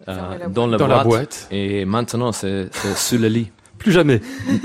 euh, 0.09 0.49
dans, 0.49 0.67
la, 0.67 0.79
Dans 0.79 0.87
boîte, 0.87 0.99
la 0.99 1.05
boîte. 1.05 1.49
Et 1.51 1.85
maintenant, 1.85 2.33
c'est, 2.33 2.69
c'est 2.73 2.97
sous 2.97 3.19
le 3.19 3.29
lit. 3.29 3.51
Plus 3.79 3.93
jamais. 3.93 4.21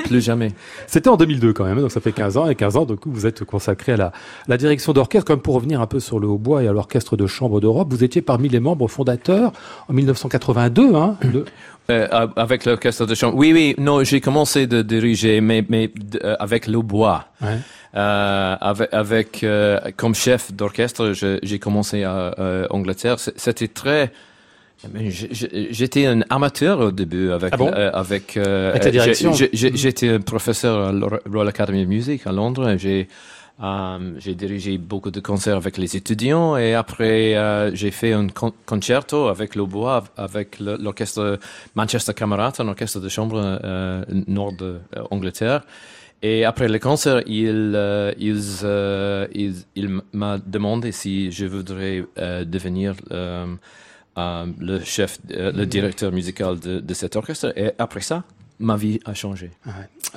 Plus 0.05 0.21
jamais. 0.21 0.49
C'était 0.87 1.09
en 1.09 1.17
2002 1.17 1.53
quand 1.53 1.65
même, 1.65 1.79
donc 1.81 1.91
ça 1.91 2.01
fait 2.01 2.11
15 2.11 2.37
ans. 2.37 2.49
Et 2.49 2.55
15 2.55 2.77
ans, 2.77 2.85
du 2.85 2.95
coup, 2.95 3.11
vous 3.11 3.25
êtes 3.25 3.43
consacré 3.43 3.93
à 3.93 3.97
la, 3.97 4.11
la 4.47 4.57
direction 4.57 4.93
d'orchestre. 4.93 5.25
Comme 5.25 5.41
pour 5.41 5.55
revenir 5.55 5.81
un 5.81 5.87
peu 5.87 5.99
sur 5.99 6.19
le 6.19 6.27
hautbois 6.27 6.63
et 6.63 6.67
à 6.67 6.73
l'orchestre 6.73 7.17
de 7.17 7.27
chambre 7.27 7.59
d'Europe, 7.61 7.87
vous 7.91 8.03
étiez 8.03 8.21
parmi 8.21 8.49
les 8.49 8.59
membres 8.59 8.87
fondateurs 8.87 9.51
en 9.89 9.93
1982. 9.93 10.95
Hein, 10.95 11.17
de- 11.33 11.45
Euh, 11.89 12.07
avec 12.37 12.63
l'orchestre 12.65 13.05
de 13.05 13.15
chambre. 13.15 13.35
Oui, 13.35 13.51
oui, 13.53 13.75
non, 13.77 14.03
j'ai 14.03 14.21
commencé 14.21 14.65
de 14.67 14.81
diriger, 14.81 15.41
mais, 15.41 15.65
mais 15.67 15.91
euh, 16.23 16.35
avec 16.39 16.67
le 16.67 16.79
bois. 16.81 17.25
Ouais. 17.41 17.57
Euh, 17.95 18.55
avec, 18.61 18.89
avec 18.93 19.43
euh, 19.43 19.79
comme 19.97 20.15
chef 20.15 20.53
d'orchestre, 20.53 21.11
j'ai 21.43 21.59
commencé 21.59 22.03
à 22.03 22.33
euh, 22.39 22.67
Angleterre. 22.69 23.17
C'était 23.19 23.67
très. 23.67 24.13
J'étais 25.71 26.05
un 26.05 26.21
amateur 26.29 26.79
au 26.79 26.91
début 26.91 27.31
avec 27.31 27.53
Ah 27.53 27.57
bon 27.57 27.71
euh, 27.73 27.91
avec, 27.93 28.37
euh, 28.37 28.71
Avec 28.73 28.91
direction. 28.91 29.33
j'ai- 29.33 29.49
J'étais 29.53 30.09
un 30.09 30.19
professeur 30.21 30.87
à 30.87 30.91
la 30.91 31.07
Royal 31.29 31.47
Academy 31.49 31.83
of 31.83 31.87
Music 31.87 32.25
à 32.25 32.31
Londres. 32.31 32.75
J'ai 32.77 33.07
euh, 33.63 34.13
j'ai 34.17 34.33
dirigé 34.33 34.77
beaucoup 34.79 35.11
de 35.11 35.19
concerts 35.19 35.55
avec 35.57 35.77
les 35.77 35.95
étudiants 35.95 36.57
et 36.57 36.73
après 36.73 37.35
euh, 37.35 37.69
j'ai 37.75 37.91
fait 37.91 38.11
un 38.13 38.27
con- 38.27 38.53
concerto 38.65 39.27
avec 39.27 39.55
le 39.55 39.65
bois 39.65 40.03
avec 40.17 40.59
l'orchestre 40.59 41.37
Manchester 41.75 42.13
Camerata, 42.15 42.63
un 42.63 42.67
orchestre 42.69 42.99
de 42.99 43.09
chambre 43.09 43.59
euh, 43.63 44.03
nord 44.27 44.53
de 44.53 44.79
euh, 44.97 45.03
Angleterre. 45.11 45.61
Et 46.23 46.45
après 46.45 46.67
le 46.67 46.77
concert, 46.79 47.21
il, 47.27 47.73
euh, 47.75 48.11
euh, 48.63 49.27
il, 49.33 49.53
il 49.75 50.01
m'a 50.13 50.37
demandé 50.39 50.91
si 50.91 51.31
je 51.31 51.45
voudrais 51.45 52.03
euh, 52.19 52.45
devenir 52.45 52.93
euh, 54.17 54.45
le 54.59 54.79
chef, 54.83 55.19
euh, 55.31 55.51
le 55.51 55.65
directeur 55.65 56.11
musical 56.11 56.59
de, 56.59 56.79
de 56.79 56.93
cet 56.93 57.15
orchestre. 57.15 57.53
Et 57.55 57.71
après 57.77 58.01
ça, 58.01 58.23
ma 58.59 58.75
vie 58.75 58.99
a 59.05 59.13
changé. 59.13 59.51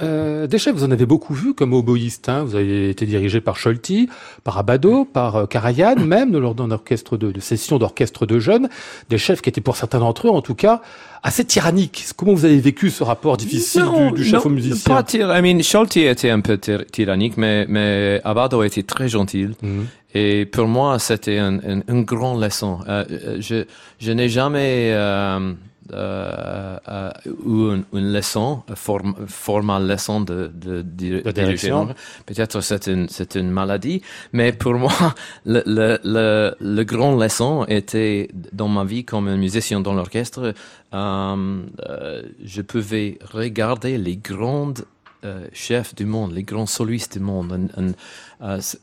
Euh, 0.03 0.47
des 0.47 0.59
chefs, 0.59 0.75
vous 0.75 0.85
en 0.85 0.91
avez 0.91 1.07
beaucoup 1.07 1.35
vu 1.35 1.55
comme 1.55 1.73
oboïste. 1.73 2.29
Hein. 2.29 2.45
Vous 2.45 2.57
avez 2.57 2.91
été 2.91 3.07
dirigé 3.07 3.41
par 3.41 3.57
Scholti, 3.57 4.09
par 4.43 4.59
Abado, 4.59 5.05
par 5.05 5.37
euh, 5.37 5.47
Karajan, 5.47 5.97
même 6.05 6.37
lors 6.37 6.55
d'un 6.55 6.71
orchestre 6.71 7.17
de, 7.17 7.31
de 7.31 7.41
session 7.41 7.79
d'orchestre 7.79 8.27
de 8.27 8.39
jeunes. 8.39 8.69
Des 9.09 9.19
chefs 9.19 9.41
qui 9.41 9.49
étaient 9.51 9.61
pour 9.61 9.77
certains 9.77 10.01
d'entre 10.01 10.27
eux, 10.27 10.31
en 10.31 10.43
tout 10.43 10.55
cas, 10.57 10.83
assez 11.23 11.45
tyranniques. 11.45 12.07
Comment 12.17 12.35
vous 12.35 12.45
avez 12.45 12.59
vécu 12.59 12.91
ce 12.91 13.05
rapport 13.05 13.37
difficile 13.37 13.83
Non, 13.83 14.11
du, 14.11 14.23
du 14.23 14.25
chef 14.25 14.45
non, 14.45 14.51
au 14.51 14.55
musicien 14.55 14.95
Pas 15.03 15.39
I 15.39 15.43
mean, 15.43 15.63
Scholti 15.63 16.01
était 16.01 16.31
un 16.31 16.41
peu 16.41 16.55
tyr- 16.57 16.85
tyrannique, 16.91 17.37
mais, 17.37 17.67
mais 17.69 18.21
Abado 18.25 18.63
était 18.63 18.83
très 18.83 19.09
gentil. 19.09 19.49
Mhm. 19.63 19.87
Et 20.17 20.47
pour 20.47 20.69
moi, 20.69 20.99
c'était 21.01 21.39
un, 21.39 21.55
un, 21.59 21.81
une 21.89 22.05
grande 22.05 22.41
leçon. 22.43 22.79
Euh, 22.89 23.05
je 23.41 23.65
je 23.99 24.13
n'ai 24.13 24.29
jamais 24.29 24.91
euh, 24.93 25.53
euh, 25.93 26.79
euh, 26.89 27.11
eu 27.27 27.75
une, 27.75 27.85
une 27.93 28.13
leçon, 28.13 28.63
une 28.69 28.77
form, 28.77 29.15
formale 29.27 29.87
leçon 29.87 30.21
de, 30.21 30.51
de, 30.55 30.83
de, 30.83 31.21
De 31.21 31.31
direction. 31.31 31.89
Peut-être 32.27 32.61
c'est 32.61 32.87
une, 32.87 33.09
c'est 33.09 33.35
une 33.35 33.51
maladie, 33.51 34.03
mais 34.33 34.53
pour 34.53 34.75
moi, 34.75 34.93
le, 35.45 35.63
le, 35.67 35.99
le, 36.05 36.55
le 36.61 36.85
grand 36.85 37.17
leçon 37.17 37.65
était 37.69 38.29
dans 38.53 38.69
ma 38.69 38.85
vie 38.85 39.05
comme 39.05 39.29
un 39.29 39.37
musicien 39.37 39.81
dans 39.81 39.95
l'orchestre. 39.95 40.55
Euh, 40.95 41.63
euh, 41.89 42.23
je 42.45 42.63
pouvais 42.63 43.19
regarder 43.33 43.99
les 43.99 44.17
grandes 44.17 44.85
euh, 45.25 45.47
chefs 45.53 45.95
du 45.95 46.05
monde, 46.05 46.33
les 46.33 46.43
grands 46.43 46.67
solistes 46.67 47.15
du 47.19 47.21
monde. 47.25 47.69
Euh, 47.79 47.93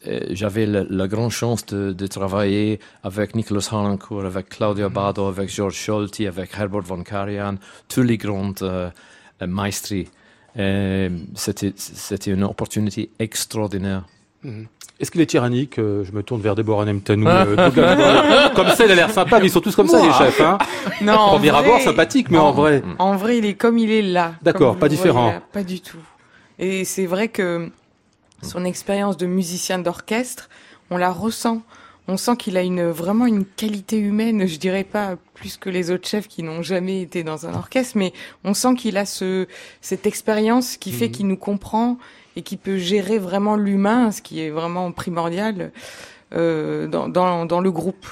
euh, 0.07 0.19
J'avais 0.31 0.65
la, 0.65 0.83
la 0.89 1.07
grande 1.07 1.31
chance 1.31 1.65
de, 1.67 1.91
de 1.93 2.07
travailler 2.07 2.79
avec 3.03 3.35
Nicolas 3.35 3.67
Harnoncourt, 3.71 4.25
avec 4.25 4.49
Claudio 4.49 4.89
Bado, 4.89 5.25
avec 5.27 5.49
George 5.53 5.75
Scholti, 5.75 6.25
avec 6.27 6.51
Herbert 6.57 6.81
von 6.81 7.03
Karajan, 7.03 7.55
tous 7.87 8.01
les 8.03 8.17
grands 8.17 8.53
euh, 8.61 8.89
maestri. 9.45 10.07
C'était 11.35 12.31
une 12.31 12.43
opportunité 12.43 13.09
extraordinaire. 13.19 14.03
Est-ce 14.99 15.09
qu'il 15.11 15.21
est 15.21 15.25
tyrannique 15.27 15.77
Euh, 15.79 16.03
Je 16.03 16.11
me 16.11 16.21
tourne 16.23 16.41
vers 16.41 16.55
Déborah 16.55 16.85
Nemtanou. 16.85 17.27
euh, 17.27 18.49
comme 18.55 18.67
ça, 18.69 18.85
il 18.85 18.91
a 18.91 18.95
l'air 18.95 19.09
sympa, 19.11 19.39
mais 19.39 19.47
ils 19.47 19.51
sont 19.51 19.61
tous 19.61 19.75
comme 19.75 19.87
ça, 19.87 20.01
les 20.03 20.11
chefs. 20.13 20.41
Hein. 20.41 20.57
Non, 21.01 21.13
en 21.13 21.29
Premier 21.29 21.49
vrai- 21.49 21.59
abord, 21.59 21.79
sympathique, 21.81 22.29
mais 22.29 22.37
en 22.37 22.47
en- 22.47 22.51
vrai. 22.51 22.83
En 22.99 23.15
vrai, 23.15 23.37
il 23.39 23.45
est 23.45 23.53
comme 23.55 23.77
il 23.79 23.91
est 23.91 24.01
là. 24.03 24.33
D'accord, 24.43 24.77
pas 24.77 24.89
différent. 24.89 25.25
voyez 25.29 25.39
pas 25.51 25.63
du 25.63 25.79
tout. 25.81 25.97
Et 26.61 26.85
c'est 26.85 27.07
vrai 27.07 27.27
que 27.27 27.69
son 28.43 28.63
expérience 28.65 29.17
de 29.17 29.25
musicien 29.25 29.79
d'orchestre, 29.79 30.47
on 30.89 30.97
la 30.97 31.11
ressent. 31.11 31.61
On 32.07 32.17
sent 32.17 32.35
qu'il 32.37 32.57
a 32.57 32.61
une 32.61 32.83
vraiment 32.89 33.25
une 33.25 33.45
qualité 33.45 33.97
humaine, 33.97 34.47
je 34.47 34.57
dirais 34.57 34.83
pas 34.83 35.17
plus 35.33 35.57
que 35.57 35.69
les 35.69 35.91
autres 35.91 36.07
chefs 36.07 36.27
qui 36.27 36.43
n'ont 36.43 36.61
jamais 36.61 37.01
été 37.01 37.23
dans 37.23 37.45
un 37.47 37.53
orchestre, 37.53 37.97
mais 37.97 38.11
on 38.43 38.53
sent 38.53 38.75
qu'il 38.75 38.97
a 38.97 39.05
ce 39.05 39.47
cette 39.81 40.05
expérience 40.07 40.77
qui 40.77 40.91
fait 40.91 41.07
Mhm. 41.07 41.11
qu'il 41.11 41.27
nous 41.27 41.37
comprend 41.37 41.97
et 42.35 42.41
qui 42.41 42.57
peut 42.57 42.77
gérer 42.77 43.17
vraiment 43.19 43.55
l'humain, 43.55 44.11
ce 44.11 44.21
qui 44.21 44.39
est 44.41 44.49
vraiment 44.49 44.91
primordial 44.91 45.71
euh, 46.33 46.87
dans, 46.87 47.09
dans, 47.09 47.45
dans 47.45 47.59
le 47.59 47.71
groupe. 47.71 48.05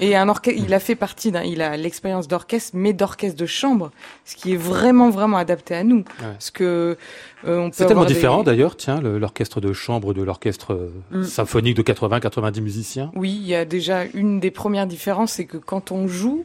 Et 0.00 0.14
un 0.14 0.28
orchestre, 0.28 0.60
il 0.62 0.74
a 0.74 0.80
fait 0.80 0.94
partie 0.94 1.32
d'un, 1.32 1.42
il 1.42 1.62
a 1.62 1.76
l'expérience 1.76 2.28
d'orchestre, 2.28 2.72
mais 2.74 2.92
d'orchestre 2.92 3.38
de 3.40 3.46
chambre, 3.46 3.90
ce 4.26 4.36
qui 4.36 4.52
est 4.52 4.56
vraiment 4.56 5.08
vraiment 5.10 5.38
adapté 5.38 5.74
à 5.74 5.84
nous, 5.84 6.04
parce 6.20 6.50
que 6.50 6.96
euh, 7.46 7.58
on 7.58 7.70
peut 7.70 7.74
C'est 7.76 7.86
tellement 7.86 8.04
des- 8.04 8.12
différent 8.14 8.42
d'ailleurs, 8.42 8.76
tiens, 8.76 9.00
le- 9.00 9.18
l'orchestre 9.18 9.60
de 9.62 9.72
chambre 9.72 10.12
de 10.12 10.22
l'orchestre 10.22 10.74
euh, 10.74 10.90
Mm. 11.10 11.24
symphonique 11.24 11.76
de 11.76 11.82
80-90 11.82 12.60
musiciens. 12.60 13.10
Oui, 13.14 13.30
il 13.40 13.46
y 13.46 13.54
a 13.54 13.64
déjà 13.64 14.04
une 14.12 14.38
des 14.40 14.50
premières 14.50 14.86
différences, 14.86 15.32
c'est 15.32 15.46
que 15.46 15.56
quand 15.56 15.90
on 15.92 16.06
joue, 16.08 16.44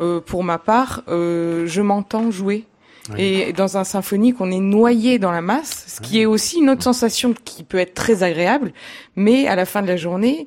euh, 0.00 0.20
pour 0.20 0.42
ma 0.44 0.58
part, 0.58 1.02
je 1.08 1.80
m'entends 1.80 2.30
jouer. 2.32 2.64
Oui. 3.10 3.20
Et 3.20 3.52
dans 3.52 3.76
un 3.76 3.84
symphonique, 3.84 4.36
on 4.40 4.50
est 4.50 4.60
noyé 4.60 5.18
dans 5.18 5.30
la 5.30 5.40
masse, 5.40 5.84
ce 5.88 6.00
qui 6.00 6.20
est 6.20 6.26
aussi 6.26 6.58
une 6.58 6.70
autre 6.70 6.82
sensation 6.82 7.34
qui 7.44 7.64
peut 7.64 7.78
être 7.78 7.94
très 7.94 8.22
agréable. 8.22 8.72
Mais 9.16 9.46
à 9.46 9.56
la 9.56 9.64
fin 9.64 9.82
de 9.82 9.86
la 9.86 9.96
journée, 9.96 10.46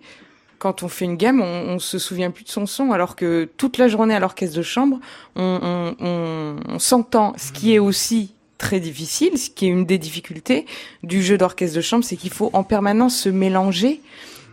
quand 0.60 0.84
on 0.84 0.88
fait 0.88 1.06
une 1.06 1.18
gamme, 1.18 1.42
on, 1.42 1.74
on 1.74 1.80
se 1.80 1.98
souvient 1.98 2.30
plus 2.30 2.44
de 2.44 2.50
son 2.50 2.68
son, 2.68 2.92
alors 2.92 3.16
que 3.16 3.50
toute 3.58 3.78
la 3.78 3.88
journée 3.88 4.14
à 4.14 4.20
l'orchestre 4.20 4.56
de 4.56 4.62
chambre, 4.62 5.00
on, 5.36 5.60
on, 5.62 5.96
on, 6.06 6.56
on 6.68 6.80
s'entend. 6.80 7.34
Ce 7.38 7.52
qui 7.52 7.74
est 7.74 7.80
aussi 7.80 8.36
très 8.60 8.80
difficile, 8.80 9.40
ce 9.40 9.50
qui 9.50 9.66
est 9.66 9.70
une 9.70 9.86
des 9.86 9.98
difficultés 9.98 10.68
du 11.02 11.24
jeu 11.24 11.36
d'orchestre 11.36 11.76
de 11.76 11.82
chambre, 11.82 12.04
c'est 12.04 12.16
qu'il 12.16 12.30
faut 12.30 12.52
en 12.54 12.64
permanence 12.64 13.18
se 13.18 13.30
mélanger 13.30 14.02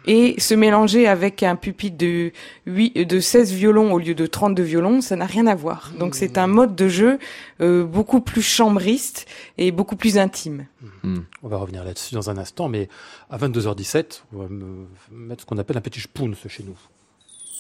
Et 0.07 0.41
se 0.41 0.55
mélanger 0.55 1.07
avec 1.07 1.43
un 1.43 1.57
pupitre 1.57 1.97
de, 1.99 2.33
8, 2.67 3.07
de 3.07 3.21
16 3.21 3.53
violons 3.53 3.93
au 3.93 3.99
lieu 3.99 4.15
de 4.15 4.27
32 4.27 4.63
violons, 4.63 5.01
ça 5.01 5.17
n'a 5.17 5.27
rien 5.27 5.47
à 5.47 5.55
voir. 5.55 5.93
Donc 5.99 6.15
c'est 6.15 6.39
un 6.39 6.47
mode 6.47 6.75
de 6.75 6.89
jeu 6.89 7.19
euh, 7.61 7.85
beaucoup 7.85 8.21
plus 8.21 8.43
chambriste 8.43 9.27
et 9.59 9.71
beaucoup 9.71 9.97
plus 9.97 10.19
intime. 10.19 10.67
Hmm. 11.03 11.21
On 11.43 11.49
va 11.49 11.59
revenir 11.59 11.85
là-dessus 11.85 12.15
dans 12.15 12.31
un 12.31 12.39
instant, 12.39 12.69
mais 12.69 12.89
à 13.31 13.39
22h17, 13.39 14.23
on 14.33 14.39
va 14.39 14.49
me 14.49 14.87
mettre 15.11 15.43
ce 15.43 15.47
qu'on 15.47 15.59
appelle 15.59 15.77
un 15.77 15.83
petit 15.83 16.01
spoon 16.01 16.33
chez 16.49 16.63
nous. 16.63 16.77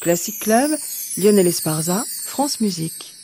Classic 0.00 0.38
Club, 0.38 0.70
Lionel 1.16 1.46
Esparza, 1.46 2.04
France 2.24 2.60
Musique. 2.60 3.17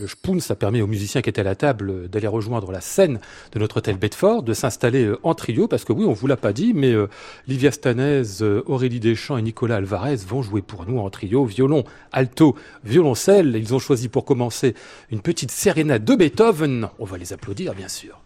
Le 0.00 0.06
spoon, 0.06 0.40
ça 0.40 0.56
permet 0.56 0.80
aux 0.80 0.86
musiciens 0.86 1.20
qui 1.20 1.28
étaient 1.28 1.42
à 1.42 1.44
la 1.44 1.54
table 1.54 2.08
d'aller 2.08 2.26
rejoindre 2.26 2.72
la 2.72 2.80
scène 2.80 3.20
de 3.52 3.58
notre 3.58 3.76
hôtel 3.76 3.98
Bedford, 3.98 4.42
de 4.42 4.54
s'installer 4.54 5.04
euh, 5.04 5.18
en 5.24 5.34
trio, 5.34 5.68
parce 5.68 5.84
que 5.84 5.92
oui, 5.92 6.06
on 6.06 6.14
vous 6.14 6.26
l'a 6.26 6.38
pas 6.38 6.54
dit, 6.54 6.72
mais 6.72 6.92
euh, 6.92 7.08
Livia 7.46 7.70
Stanez, 7.70 8.22
euh, 8.40 8.62
Aurélie 8.64 8.98
Deschamps 8.98 9.36
et 9.36 9.42
Nicolas 9.42 9.76
Alvarez 9.76 10.16
vont 10.26 10.40
jouer 10.40 10.62
pour 10.62 10.86
nous 10.86 10.98
en 10.98 11.10
trio, 11.10 11.44
violon, 11.44 11.84
alto, 12.12 12.56
violoncelle. 12.82 13.54
Ils 13.56 13.74
ont 13.74 13.78
choisi 13.78 14.08
pour 14.08 14.24
commencer 14.24 14.74
une 15.10 15.20
petite 15.20 15.50
sérénade 15.50 16.02
de 16.02 16.14
Beethoven. 16.14 16.88
On 16.98 17.04
va 17.04 17.18
les 17.18 17.34
applaudir, 17.34 17.74
bien 17.74 17.88
sûr. 17.88 18.22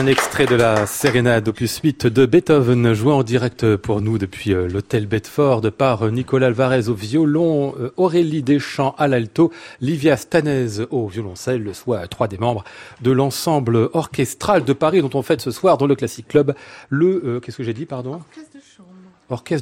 Un 0.00 0.06
extrait 0.06 0.46
de 0.46 0.54
la 0.54 0.86
sérénade 0.86 1.46
opus 1.46 1.78
8 1.78 2.06
de 2.06 2.24
Beethoven, 2.24 2.94
joué 2.94 3.12
en 3.12 3.22
direct 3.22 3.76
pour 3.76 4.00
nous 4.00 4.16
depuis 4.16 4.54
euh, 4.54 4.66
l'hôtel 4.66 5.06
Bedford 5.06 5.60
par 5.76 6.10
Nicolas 6.10 6.46
Alvarez 6.46 6.88
au 6.88 6.94
violon, 6.94 7.74
euh, 7.78 7.92
Aurélie 7.98 8.42
Deschamps 8.42 8.94
à 8.96 9.08
l'alto, 9.08 9.52
Livia 9.82 10.16
Stanez 10.16 10.86
au 10.90 11.06
violoncelle, 11.06 11.74
soit 11.74 12.08
trois 12.08 12.28
des 12.28 12.38
membres 12.38 12.64
de 13.02 13.10
l'ensemble 13.10 13.90
orchestral 13.92 14.64
de 14.64 14.72
Paris 14.72 15.02
dont 15.02 15.10
on 15.12 15.20
fête 15.20 15.42
ce 15.42 15.50
soir 15.50 15.76
dans 15.76 15.86
le 15.86 15.94
Classic 15.94 16.26
Club 16.26 16.54
le, 16.88 17.22
euh, 17.22 17.40
qu'est-ce 17.40 17.58
que 17.58 17.62
j'ai 17.62 17.74
dit, 17.74 17.84
pardon? 17.84 18.22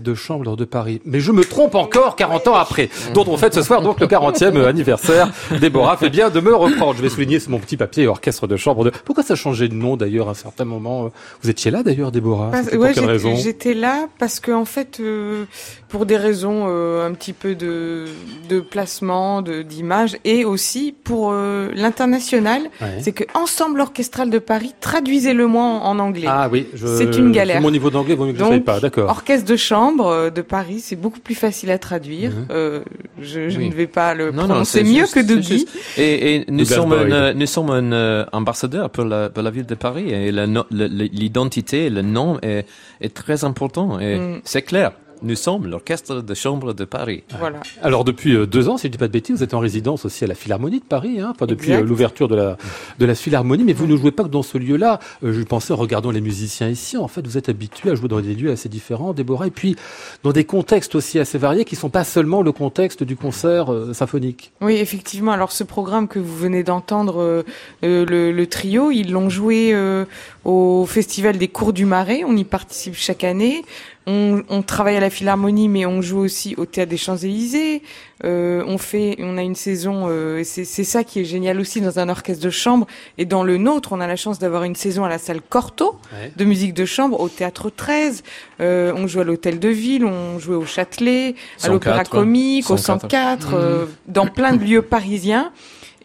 De 0.02 0.14
chambre 0.14 0.56
de 0.56 0.64
Paris. 0.64 1.02
Mais 1.04 1.20
je 1.20 1.30
me 1.30 1.44
trompe 1.44 1.74
encore 1.74 2.16
40 2.16 2.48
ans 2.48 2.54
après, 2.54 2.88
dont 3.12 3.24
on 3.28 3.36
fête 3.36 3.52
ce 3.54 3.60
soir 3.62 3.82
donc 3.82 4.00
le 4.00 4.06
40e 4.06 4.64
anniversaire. 4.66 5.30
Déborah 5.60 5.96
fait 5.98 6.08
bien 6.08 6.30
de 6.30 6.40
me 6.40 6.54
reprendre. 6.54 6.94
Je 6.96 7.02
vais 7.02 7.10
souligner 7.10 7.38
mon 7.48 7.58
petit 7.58 7.76
papier 7.76 8.06
orchestre 8.06 8.46
de 8.46 8.56
chambre 8.56 8.84
de... 8.84 8.90
Pourquoi 9.04 9.22
ça 9.22 9.34
a 9.34 9.36
changé 9.36 9.68
de 9.68 9.74
nom 9.74 9.96
d'ailleurs 9.98 10.28
à 10.28 10.30
un 10.30 10.34
certain 10.34 10.64
moment 10.64 11.10
Vous 11.42 11.50
étiez 11.50 11.70
là 11.70 11.82
d'ailleurs, 11.82 12.10
Déborah? 12.12 12.50
Parce- 12.50 12.72
ouais, 12.72 12.94
j'étais- 13.36 13.74
là 13.74 14.06
parce 14.18 14.40
que 14.40 14.50
en 14.52 14.64
fait, 14.64 14.98
euh, 15.00 15.44
pour 15.90 16.06
des 16.06 16.16
raisons 16.16 16.64
euh, 16.68 17.06
un 17.06 17.12
petit 17.12 17.34
peu 17.34 17.54
de, 17.54 18.06
de 18.48 18.60
placement, 18.60 19.42
de 19.42 19.60
d'image, 19.60 20.16
et 20.24 20.44
aussi 20.46 20.94
pour 21.04 21.30
euh, 21.32 21.68
l'international, 21.74 22.62
Ouais. 22.80 22.98
c'est 23.00 23.12
que 23.12 23.24
Ensemble 23.34 23.80
orchestral 23.80 24.30
de 24.30 24.38
Paris 24.38 24.72
traduisez-le 24.80 25.46
moi 25.46 25.62
en, 25.64 25.84
en 25.84 25.98
anglais. 25.98 26.26
Ah 26.26 26.48
oui, 26.50 26.68
je... 26.74 26.86
C'est 26.86 27.16
une 27.18 27.32
galère. 27.32 27.60
Mon 27.60 27.70
niveau 27.70 27.90
d'anglais, 27.90 28.14
vaut 28.14 28.24
mieux 28.24 28.32
que 28.32 28.38
je 28.38 28.44
ne 28.44 28.58
pas, 28.60 28.80
d'accord. 28.80 29.10
Orchestre 29.10 29.46
de 29.46 29.56
chambre 29.58 30.06
euh, 30.06 30.30
de 30.30 30.40
Paris, 30.42 30.80
c'est 30.80 30.96
beaucoup 30.96 31.20
plus 31.20 31.34
facile 31.34 31.70
à 31.70 31.78
traduire. 31.78 32.30
Mhm. 32.30 32.46
Euh, 32.50 32.80
je 33.20 33.50
je 33.50 33.58
Oui. 33.58 33.68
ne 33.68 33.74
vais 33.74 33.86
pas 33.86 34.14
le 34.14 34.30
Non, 34.30 34.42
non, 34.42 34.48
prononcer 34.48 34.78
c'est 34.78 34.84
mieux 34.84 35.00
juste- 35.00 35.14
que 35.26 35.42
juste. 35.42 35.68
Et, 35.98 36.36
et 36.36 36.44
nous, 36.48 36.64
sommes 36.64 36.92
un, 36.92 37.10
euh, 37.12 37.34
nous 37.34 37.46
sommes 37.46 37.70
un 37.70 37.92
euh, 37.92 38.24
ambassadeur 38.32 38.88
pour 38.90 39.04
la, 39.04 39.28
pour 39.28 39.42
la 39.42 39.50
ville 39.50 39.66
de 39.66 39.74
Paris 39.74 40.10
et 40.10 40.32
l'identité, 40.70 41.90
le 41.90 42.02
nom 42.02 42.38
est, 42.42 42.66
est 43.00 43.14
très 43.14 43.44
important 43.44 43.98
et 44.00 44.18
Mm. 44.18 44.40
c'est 44.44 44.62
clair. 44.62 44.92
Nous 45.22 45.36
sommes 45.36 45.66
l'orchestre 45.66 46.22
de 46.22 46.34
chambre 46.34 46.72
de 46.72 46.84
Paris. 46.84 47.24
Voilà. 47.38 47.60
Alors 47.82 48.04
depuis 48.04 48.34
euh, 48.34 48.46
deux 48.46 48.68
ans, 48.68 48.76
si 48.78 48.86
je 48.86 48.92
dis 48.92 48.98
pas 48.98 49.08
de 49.08 49.12
bêtises, 49.12 49.36
vous 49.36 49.42
êtes 49.42 49.54
en 49.54 49.58
résidence 49.58 50.04
aussi 50.04 50.24
à 50.24 50.26
la 50.26 50.34
Philharmonie 50.34 50.80
de 50.80 50.84
Paris, 50.84 51.20
hein, 51.20 51.32
enfin 51.34 51.46
depuis 51.46 51.72
euh, 51.72 51.82
l'ouverture 51.82 52.28
de 52.28 52.36
la 52.36 52.56
de 52.98 53.06
la 53.06 53.14
Philharmonie. 53.14 53.64
Mais 53.64 53.72
vous 53.72 53.86
ne 53.86 53.96
jouez 53.96 54.12
pas 54.12 54.24
que 54.24 54.28
dans 54.28 54.42
ce 54.42 54.58
lieu-là. 54.58 54.98
Euh, 55.24 55.32
je 55.32 55.42
pensais 55.42 55.72
en 55.72 55.76
regardant 55.76 56.10
les 56.10 56.20
musiciens 56.20 56.68
ici. 56.68 56.96
En 56.96 57.08
fait, 57.08 57.26
vous 57.26 57.36
êtes 57.38 57.48
habitué 57.48 57.90
à 57.90 57.94
jouer 57.94 58.08
dans 58.08 58.20
des 58.20 58.34
lieux 58.34 58.50
assez 58.50 58.68
différents, 58.68 59.12
Déborah, 59.12 59.46
et 59.46 59.50
puis 59.50 59.76
dans 60.22 60.32
des 60.32 60.44
contextes 60.44 60.94
aussi 60.94 61.18
assez 61.18 61.38
variés 61.38 61.64
qui 61.64 61.76
sont 61.76 61.90
pas 61.90 62.04
seulement 62.04 62.42
le 62.42 62.52
contexte 62.52 63.02
du 63.02 63.16
concert 63.16 63.72
euh, 63.72 63.92
symphonique. 63.92 64.52
Oui, 64.60 64.76
effectivement. 64.76 65.32
Alors 65.32 65.52
ce 65.52 65.64
programme 65.64 66.08
que 66.08 66.18
vous 66.18 66.36
venez 66.36 66.62
d'entendre, 66.62 67.44
le, 67.82 68.04
le 68.04 68.46
trio, 68.46 68.90
ils 68.90 69.10
l'ont 69.10 69.30
joué 69.30 69.72
euh, 69.72 70.04
au 70.44 70.86
Festival 70.86 71.38
des 71.38 71.48
Cours 71.48 71.72
du 71.72 71.84
Marais. 71.84 72.22
On 72.26 72.36
y 72.36 72.44
participe 72.44 72.94
chaque 72.94 73.24
année. 73.24 73.64
On, 74.10 74.42
on 74.48 74.62
travaille 74.62 74.96
à 74.96 75.00
la 75.00 75.10
Philharmonie, 75.10 75.68
mais 75.68 75.84
on 75.84 76.00
joue 76.00 76.18
aussi 76.18 76.54
au 76.56 76.64
Théâtre 76.64 76.88
des 76.88 76.96
Champs-Élysées. 76.96 77.82
Euh, 78.24 78.64
on 78.66 78.78
fait, 78.78 79.16
on 79.20 79.36
a 79.36 79.42
une 79.42 79.54
saison. 79.54 80.06
euh, 80.08 80.40
c'est 80.44 80.64
c'est 80.64 80.82
ça 80.82 81.04
qui 81.04 81.20
est 81.20 81.24
génial 81.24 81.60
aussi 81.60 81.82
dans 81.82 81.98
un 81.98 82.08
orchestre 82.08 82.42
de 82.42 82.50
chambre 82.50 82.86
et 83.18 83.26
dans 83.26 83.42
le 83.44 83.58
nôtre, 83.58 83.92
on 83.92 84.00
a 84.00 84.06
la 84.06 84.16
chance 84.16 84.38
d'avoir 84.38 84.64
une 84.64 84.74
saison 84.74 85.04
à 85.04 85.08
la 85.10 85.18
salle 85.18 85.40
Cortot 85.42 85.96
de 86.36 86.44
musique 86.44 86.72
de 86.74 86.86
chambre, 86.86 87.20
au 87.20 87.28
Théâtre 87.28 87.70
13. 87.70 88.22
Euh, 88.60 88.92
on 88.96 89.06
joue 89.06 89.20
à 89.20 89.24
l'Hôtel 89.24 89.60
de 89.60 89.68
Ville, 89.68 90.04
on 90.06 90.38
jouait 90.38 90.56
au 90.56 90.64
Châtelet, 90.66 91.34
à 91.62 91.68
l'Opéra 91.68 91.98
104, 91.98 92.10
Comique, 92.10 92.70
au 92.70 92.76
104. 92.76 93.02
104, 93.02 93.54
euh, 93.54 93.86
dans 94.06 94.26
plein 94.26 94.54
de 94.54 94.64
lieux 94.64 94.82
parisiens. 94.82 95.52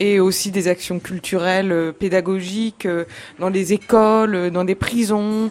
Et 0.05 0.19
aussi 0.19 0.51
des 0.51 0.67
actions 0.67 0.99
culturelles, 0.99 1.71
euh, 1.71 1.91
pédagogiques, 2.03 2.85
euh, 2.85 3.05
dans 3.39 3.51
les 3.57 3.71
écoles, 3.79 4.35
euh, 4.35 4.49
dans 4.49 4.65
des 4.71 4.75
prisons, 4.75 5.49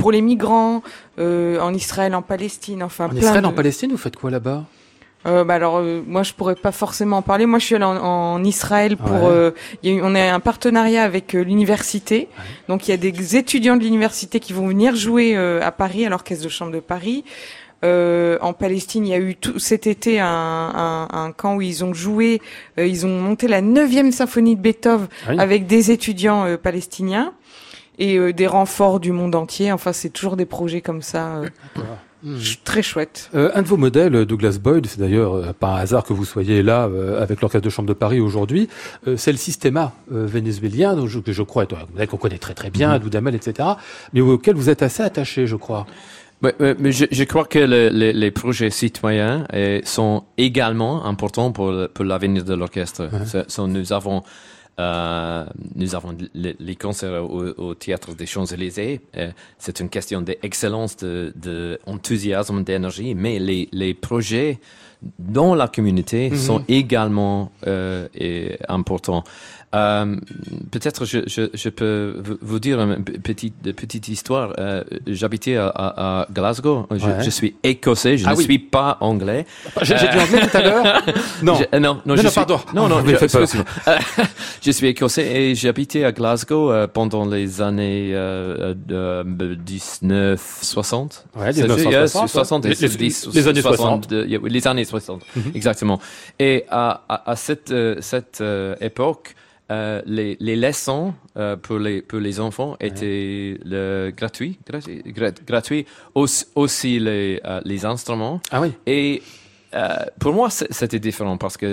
pour 0.00 0.10
les 0.12 0.20
migrants, 0.30 0.82
en 1.18 1.72
Israël, 1.82 2.14
en 2.14 2.22
Palestine, 2.22 2.82
enfin 2.82 3.06
En 3.06 3.08
plein 3.10 3.18
Israël, 3.20 3.42
de... 3.42 3.46
en 3.46 3.52
Palestine, 3.52 3.90
vous 3.92 4.02
faites 4.06 4.16
quoi 4.16 4.30
là-bas? 4.30 4.64
Euh, 5.26 5.42
bah 5.42 5.54
alors 5.54 5.76
euh, 5.78 6.02
moi 6.06 6.22
je 6.22 6.34
pourrais 6.34 6.54
pas 6.54 6.70
forcément 6.84 7.16
en 7.16 7.22
parler. 7.22 7.46
Moi 7.46 7.58
je 7.58 7.64
suis 7.64 7.74
allée 7.76 7.84
en, 7.86 7.96
en 7.96 8.44
Israël 8.44 8.98
pour. 8.98 9.22
Ouais. 9.22 9.30
euh, 9.30 9.50
il 9.82 9.90
y 9.90 9.94
a 9.94 9.96
eu- 9.96 10.02
on 10.04 10.14
a 10.14 10.20
un 10.38 10.40
partenariat 10.40 11.02
avec 11.02 11.32
l'université. 11.32 12.28
Donc 12.68 12.86
il 12.86 12.90
y 12.90 12.94
a 12.94 12.98
des 12.98 13.36
étudiants 13.36 13.78
de 13.78 13.84
l'université 13.86 14.38
qui 14.38 14.52
vont 14.52 14.66
venir 14.66 14.94
jouer 14.96 15.34
à 15.70 15.72
Paris 15.72 16.04
à 16.04 16.10
l'orchestre 16.10 16.44
de 16.44 16.50
chambre 16.50 16.72
de 16.72 16.80
Paris. 16.80 17.24
Euh, 17.84 18.38
en 18.40 18.52
Palestine, 18.54 19.06
il 19.06 19.10
y 19.10 19.14
a 19.14 19.18
eu 19.18 19.36
tout 19.36 19.58
cet 19.58 19.86
été 19.86 20.18
un, 20.18 20.26
un, 20.26 21.08
un 21.12 21.32
camp 21.32 21.56
où 21.56 21.60
ils 21.62 21.84
ont 21.84 21.92
joué, 21.94 22.40
euh, 22.78 22.86
ils 22.86 23.04
ont 23.04 23.20
monté 23.20 23.46
la 23.46 23.60
neuvième 23.60 24.10
symphonie 24.10 24.56
de 24.56 24.60
Beethoven 24.62 25.06
Ah 25.26 25.30
oui. 25.30 25.36
avec 25.38 25.66
des 25.66 25.90
étudiants 25.90 26.46
euh, 26.46 26.56
palestiniens 26.56 27.32
et 27.98 28.16
euh, 28.16 28.32
des 28.32 28.46
renforts 28.46 29.00
du 29.00 29.12
monde 29.12 29.34
entier. 29.34 29.70
Enfin, 29.70 29.92
c'est 29.92 30.08
toujours 30.10 30.36
des 30.36 30.46
projets 30.46 30.80
comme 30.80 31.02
ça, 31.02 31.36
euh, 31.36 31.48
très 32.64 32.82
chouettes. 32.82 33.28
Euh, 33.34 33.50
un 33.54 33.60
de 33.60 33.68
vos 33.68 33.76
modèles, 33.76 34.24
Douglas 34.24 34.58
Boyd, 34.60 34.86
c'est 34.86 34.98
d'ailleurs 34.98 35.34
euh, 35.34 35.52
pas 35.52 35.74
un 35.74 35.76
hasard 35.76 36.04
que 36.04 36.14
vous 36.14 36.24
soyez 36.24 36.62
là 36.62 36.86
euh, 36.86 37.22
avec 37.22 37.42
l'Orchestre 37.42 37.66
de 37.66 37.70
Chambre 37.70 37.88
de 37.88 37.92
Paris 37.92 38.18
aujourd'hui, 38.20 38.68
c'est 39.16 39.30
le 39.32 39.36
systéma 39.38 39.92
vénézuélien, 40.10 40.94
dont 40.96 41.06
je, 41.06 41.18
que 41.18 41.32
je 41.32 41.42
crois 41.42 41.64
est 41.64 41.72
un 41.74 41.86
modèle 41.92 42.08
qu'on 42.08 42.16
connaît 42.16 42.38
très 42.38 42.54
très 42.54 42.70
bien, 42.70 42.98
Doudamel, 42.98 43.34
etc., 43.34 43.68
mais 44.14 44.22
auquel 44.22 44.54
vous 44.54 44.70
êtes 44.70 44.82
assez 44.82 45.02
attaché, 45.02 45.46
je 45.46 45.56
crois. 45.56 45.86
Mais 46.78 46.92
je, 46.92 47.06
je 47.10 47.24
crois 47.24 47.44
que 47.44 47.58
le- 47.58 47.88
le- 47.90 48.12
les 48.12 48.30
projets 48.30 48.70
citoyens 48.70 49.46
euh, 49.52 49.80
sont 49.84 50.24
également 50.38 51.04
importants 51.06 51.52
pour, 51.52 51.72
l'avenir 52.04 52.44
de 52.44 52.54
l'orchestre. 52.54 53.08
Ce- 53.26 53.44
nous 53.68 53.92
avons 53.92 54.22
euh, 54.80 55.44
nous 55.76 55.94
avons 55.94 56.16
le- 56.34 56.54
les 56.58 56.74
concerts 56.76 57.24
au, 57.24 57.44
au 57.58 57.74
théâtre 57.74 58.12
des 58.14 58.26
Champs-Élysées. 58.26 59.00
Euh, 59.16 59.30
c'est 59.58 59.78
une 59.78 59.88
question 59.88 60.20
d'excellence, 60.20 60.96
de, 60.96 61.32
de 61.36 61.78
d'énergie, 62.60 63.14
mais 63.14 63.38
les, 63.38 63.68
les 63.72 63.94
projets 63.94 64.58
dans 65.18 65.54
la 65.54 65.68
communauté 65.68 66.34
sont 66.34 66.64
également 66.66 67.52
euh, 67.68 68.08
importants. 68.68 69.22
Euh, 69.74 70.16
Peut-être 70.70 71.04
je, 71.04 71.18
je, 71.26 71.42
je 71.52 71.68
peux 71.68 72.22
vous- 72.40 72.58
dire 72.60 72.80
une 72.80 73.02
petite, 73.04 73.72
petite 73.74 74.08
histoire. 74.08 74.52
Euh, 74.58 74.82
J'habitais 75.06 75.56
à, 75.56 75.68
à, 75.74 76.26
Glasgow. 76.32 76.86
Je, 76.90 77.04
Ouais. 77.06 77.22
je 77.24 77.30
suis 77.30 77.56
écossais, 77.62 78.16
je 78.18 78.26
Ah 78.26 78.32
ne 78.32 78.36
oui. 78.36 78.44
suis 78.44 78.58
pas 78.58 78.96
anglais. 79.00 79.46
J'ai 79.82 79.96
j'ai 79.98 80.08
dit 80.08 80.18
anglais 80.18 80.46
tout 80.50 80.56
à 80.56 80.62
l'heure? 80.62 81.02
Non. 81.42 81.54
Je- 81.54 81.64
euh, 81.74 81.78
non, 81.80 81.94
non, 81.94 82.00
Non, 82.06 82.16
je 82.16 82.22
non, 82.22 82.28
suis, 82.30 82.34
pardon. 82.34 82.60
Non, 82.74 82.88
non, 82.88 83.04
je, 83.04 83.26
peur. 83.26 83.46
Euh, 83.88 83.96
je 84.62 84.70
suis 84.70 84.86
écossais 84.88 85.26
et 85.26 85.54
j'habitais 85.54 86.04
à 86.04 86.12
Glasgow 86.12 86.70
euh, 86.72 86.86
pendant 86.86 87.26
les 87.26 87.60
années 87.60 88.10
euh, 88.14 88.74
euh, 88.90 89.24
1960. 89.24 91.26
Ouais, 91.36 91.52
C'est- 91.52 91.62
1960, 91.62 92.22
yes, 92.22 92.32
60 92.32 92.64
et 92.64 92.68
les- 92.68 92.74
les- 92.74 93.10
70, 93.10 93.34
les 93.34 93.48
années 93.48 93.62
60. 93.62 94.08
de- 94.10 94.26
yeah, 94.26 94.38
oui, 94.42 94.50
les 94.50 94.66
années 94.66 94.84
60, 94.84 95.22
Mhm. 95.36 95.52
exactement. 95.54 96.00
Et 96.38 96.64
à, 96.70 97.02
à, 97.08 97.30
à 97.30 97.36
cette, 97.36 97.70
euh, 97.70 97.96
cette 98.00 98.40
euh, 98.40 98.74
époque, 98.80 99.34
euh, 99.74 100.00
les, 100.16 100.36
les 100.46 100.56
leçons 100.66 101.06
euh, 101.36 101.56
pour, 101.64 101.78
les, 101.86 101.98
pour 102.08 102.20
les 102.20 102.36
enfants 102.46 102.72
étaient 102.88 103.58
le, 103.72 104.12
gratuits, 104.20 104.54
gratuits, 104.68 105.02
gra- 105.18 105.44
gratuits, 105.50 105.84
aussi, 106.14 106.44
aussi 106.62 106.92
les, 107.08 107.40
euh, 107.44 107.60
les 107.64 107.80
instruments. 107.94 108.40
Ah 108.50 108.60
oui. 108.62 108.70
Et 108.86 109.22
pour 110.20 110.32
moi, 110.38 110.48
c'était 110.50 111.00
différent 111.08 111.36
parce 111.36 111.56
que 111.56 111.68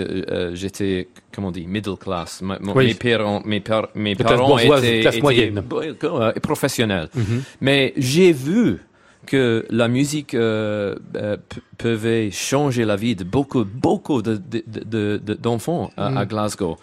j'étais, 0.62 1.08
comment 1.34 1.50
on 1.50 1.52
dit, 1.52 1.68
middle 1.68 1.98
class. 2.06 2.42
Oui. 2.76 2.88
Mes 2.88 2.94
parents, 2.96 3.42
mes, 3.46 3.60
par- 3.70 3.90
mes 3.94 4.16
parents 4.38 4.48
étaient, 4.80 5.04
étaient 5.20 6.40
professionnels. 6.42 7.10
Mhm. 7.14 7.44
Mais 7.62 7.94
j'ai 7.98 8.32
vu 8.34 8.80
que 9.28 9.68
la 9.70 9.88
musique 9.88 10.34
euh, 10.34 10.96
euh, 11.16 11.38
pouvait 11.78 12.32
changer 12.32 12.86
la 12.86 12.96
vie 12.96 13.16
de 13.16 13.24
beaucoup, 13.24 13.64
beaucoup 13.66 14.24
de, 14.24 14.34
de- 14.36 14.64
de- 14.68 15.18
de- 15.24 15.34
d'enfants 15.36 15.92
à, 15.96 16.08
à 16.22 16.26
Glasgow. 16.26 16.78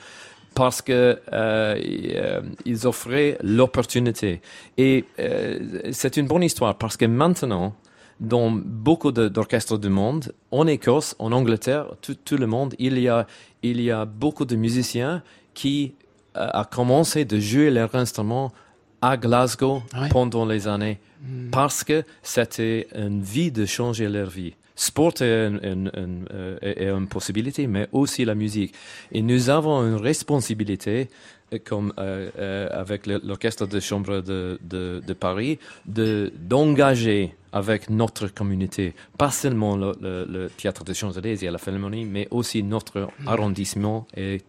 Parce 0.58 0.82
que 0.82 0.92
euh, 0.92 1.18
euh, 1.32 2.40
ils 2.64 2.86
offraient 2.86 3.38
l'opportunité. 3.42 4.40
Et 4.76 5.04
euh, 5.20 5.80
c'est 5.92 6.16
une 6.16 6.26
bonne 6.26 6.42
histoire 6.42 6.74
parce 6.76 6.96
que 6.96 7.06
maintenant, 7.06 7.74
dans 8.20 8.50
beaucoup 8.50 9.12
d'orchestres 9.12 9.78
du 9.78 9.88
monde, 9.88 10.32
en 10.50 10.66
Écosse, 10.66 11.14
en 11.20 11.30
Angleterre, 11.32 11.86
tout, 12.02 12.16
tout 12.24 12.36
le 12.36 12.46
monde, 12.46 12.74
il 12.78 12.98
y 12.98 13.08
a, 13.08 13.26
il 13.62 13.80
y 13.80 13.90
a 13.90 14.04
beaucoup 14.04 14.44
de 14.44 14.56
musiciens 14.56 15.22
qui 15.54 15.94
euh, 16.36 16.48
a 16.52 16.64
commencé 16.64 17.24
de 17.24 17.38
jouer 17.38 17.70
leur 17.70 17.94
instrument 17.94 18.52
à 19.00 19.16
Glasgow 19.16 19.82
Ah 19.92 20.02
ouais. 20.02 20.08
pendant 20.08 20.44
les 20.44 20.66
années 20.66 20.98
parce 21.50 21.84
que 21.84 22.04
c'était 22.22 22.86
une 22.94 23.22
vie 23.22 23.50
de 23.50 23.66
changer 23.66 24.08
leur 24.08 24.28
vie. 24.28 24.54
Sport 24.78 25.14
euh, 25.22 26.58
est- 26.62 26.88
une 26.88 27.08
possibilité, 27.08 27.66
mais 27.66 27.88
aussi 27.90 28.24
la 28.24 28.36
musique. 28.36 28.72
Et 29.10 29.22
nous 29.22 29.50
avons 29.50 29.80
une 29.82 29.96
responsabilité, 29.96 31.08
euh, 31.52 31.58
comme 31.64 31.92
euh, 31.98 32.68
avec 32.70 33.06
l'orchestre 33.08 33.66
de 33.66 33.80
chambre 33.80 34.20
de, 34.20 35.12
Paris, 35.18 35.58
de 35.86 36.32
d'engager 36.38 37.34
avec 37.52 37.90
notre 37.90 38.28
communauté, 38.28 38.94
pas 39.18 39.32
seulement 39.32 39.76
le, 39.76 40.48
théâtre 40.56 40.84
de 40.84 40.92
Champs-Élysées 40.92 41.46
et 41.46 41.50
la 41.50 41.58
Philharmonie, 41.58 42.04
mais 42.04 42.28
aussi 42.30 42.62
notre 42.62 43.08
arrondissement 43.26 44.06
et 44.16 44.42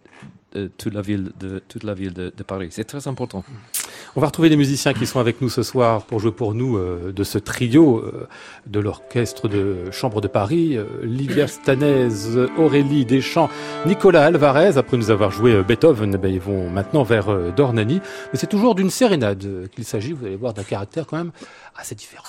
toute 0.77 0.93
la 0.93 1.01
ville 1.01 1.31
de 1.39 1.59
toute 1.67 1.83
la 1.83 1.93
ville 1.93 2.13
de, 2.13 2.31
Paris. 2.43 2.69
C'est 2.71 2.83
très 2.83 3.07
important. 3.07 3.43
On 4.15 4.21
va 4.21 4.27
retrouver 4.27 4.49
les 4.49 4.57
musiciens 4.57 4.93
qui 4.93 5.05
sont 5.05 5.19
avec 5.19 5.41
nous 5.41 5.49
ce 5.49 5.61
soir 5.61 6.03
pour 6.03 6.19
jouer 6.19 6.31
pour 6.31 6.53
nous 6.53 6.77
euh, 6.77 7.11
de 7.11 7.23
ce 7.23 7.37
trio 7.37 7.99
euh, 7.99 8.27
de 8.65 8.79
l'orchestre 8.79 9.47
de 9.47 9.91
chambre 9.91 10.21
de 10.21 10.27
Paris. 10.27 10.77
Euh, 10.77 10.85
Livia 11.03 11.45
Aurélie 12.57 13.05
Deschamps, 13.05 13.49
Nicolas 13.85 14.25
Alvarez. 14.25 14.77
Après 14.77 14.97
nous 14.97 15.11
avoir 15.11 15.31
joué 15.31 15.61
Beethoven, 15.63 16.17
ben, 16.17 16.33
ils 16.33 16.39
vont 16.39 16.69
maintenant 16.69 17.03
vers 17.03 17.53
Dornani. 17.53 18.01
Mais 18.31 18.39
c'est 18.39 18.47
toujours 18.47 18.75
d'une 18.75 18.89
sérénade 18.89 19.69
qu'il 19.71 19.85
s'agit. 19.85 20.13
Vous 20.13 20.25
allez 20.25 20.35
voir 20.35 20.53
d'un 20.53 20.63
caractère 20.63 21.05
quand 21.05 21.17
même 21.17 21.31
assez 21.75 21.95
différent. 21.95 22.25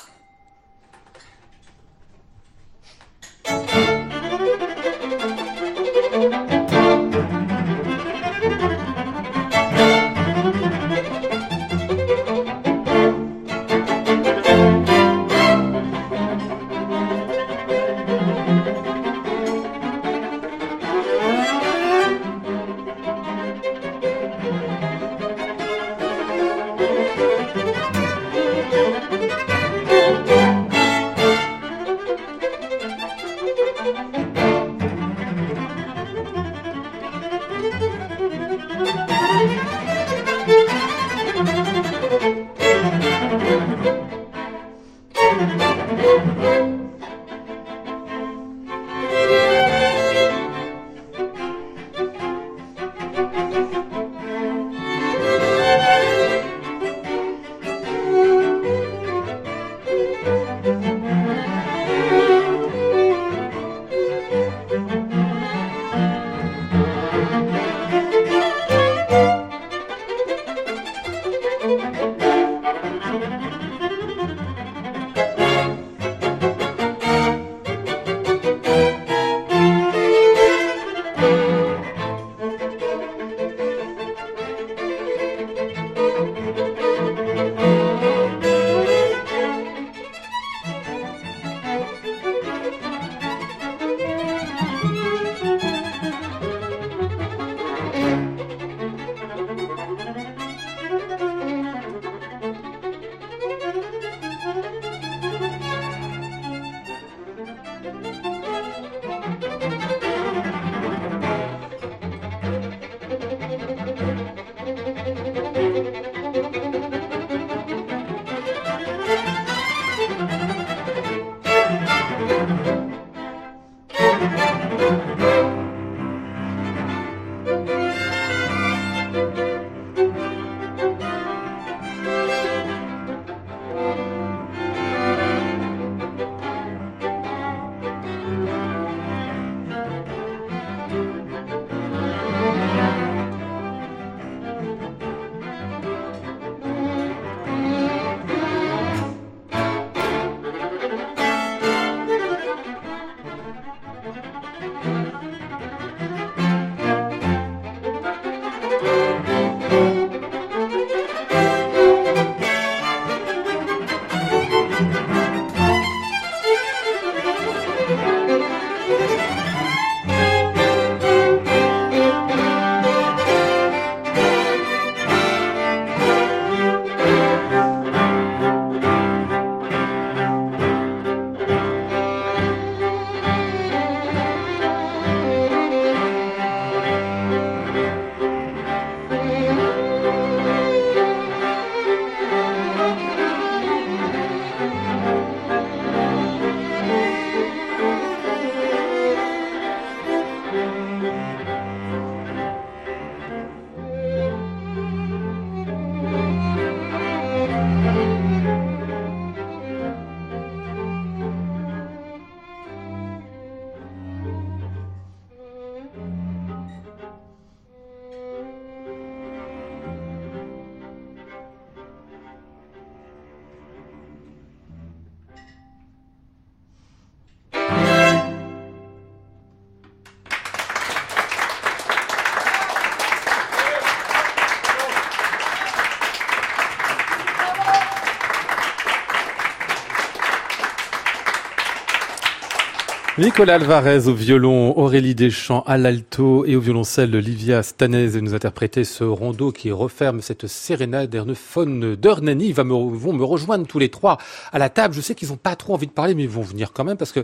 Nicolas 243.20 243.56
Alvarez 243.56 244.09
au 244.09 244.14
violon, 244.14 244.78
Aurélie 244.78 245.14
Deschamps 245.14 245.62
à 245.66 245.76
l'alto 245.76 246.46
et 246.46 246.56
au 246.56 246.61
violoncelle 246.61 247.11
Livia 247.11 247.62
Stanez 247.62 248.18
nous 248.18 248.33
interpréter 248.33 248.83
ce 248.83 249.04
rondeau 249.04 249.52
qui 249.52 249.70
referme 249.70 250.22
cette 250.22 250.46
sérénade. 250.46 251.12
Ils 251.12 251.20
me, 251.35 252.96
vont 252.96 253.12
me 253.12 253.24
rejoindre 253.24 253.66
tous 253.66 253.78
les 253.78 253.90
trois 253.90 254.16
à 254.52 254.59
la 254.59 254.70
table. 254.70 254.94
Je 254.94 255.02
sais 255.02 255.14
qu'ils 255.14 255.28
n'ont 255.28 255.37
pas 255.37 255.54
trop 255.54 255.74
envie 255.74 255.87
de 255.87 255.92
parler, 255.92 256.14
mais 256.14 256.22
ils 256.22 256.30
vont 256.30 256.40
venir 256.40 256.72
quand 256.72 256.85
même 256.85 256.96
parce 256.96 257.12
que 257.12 257.22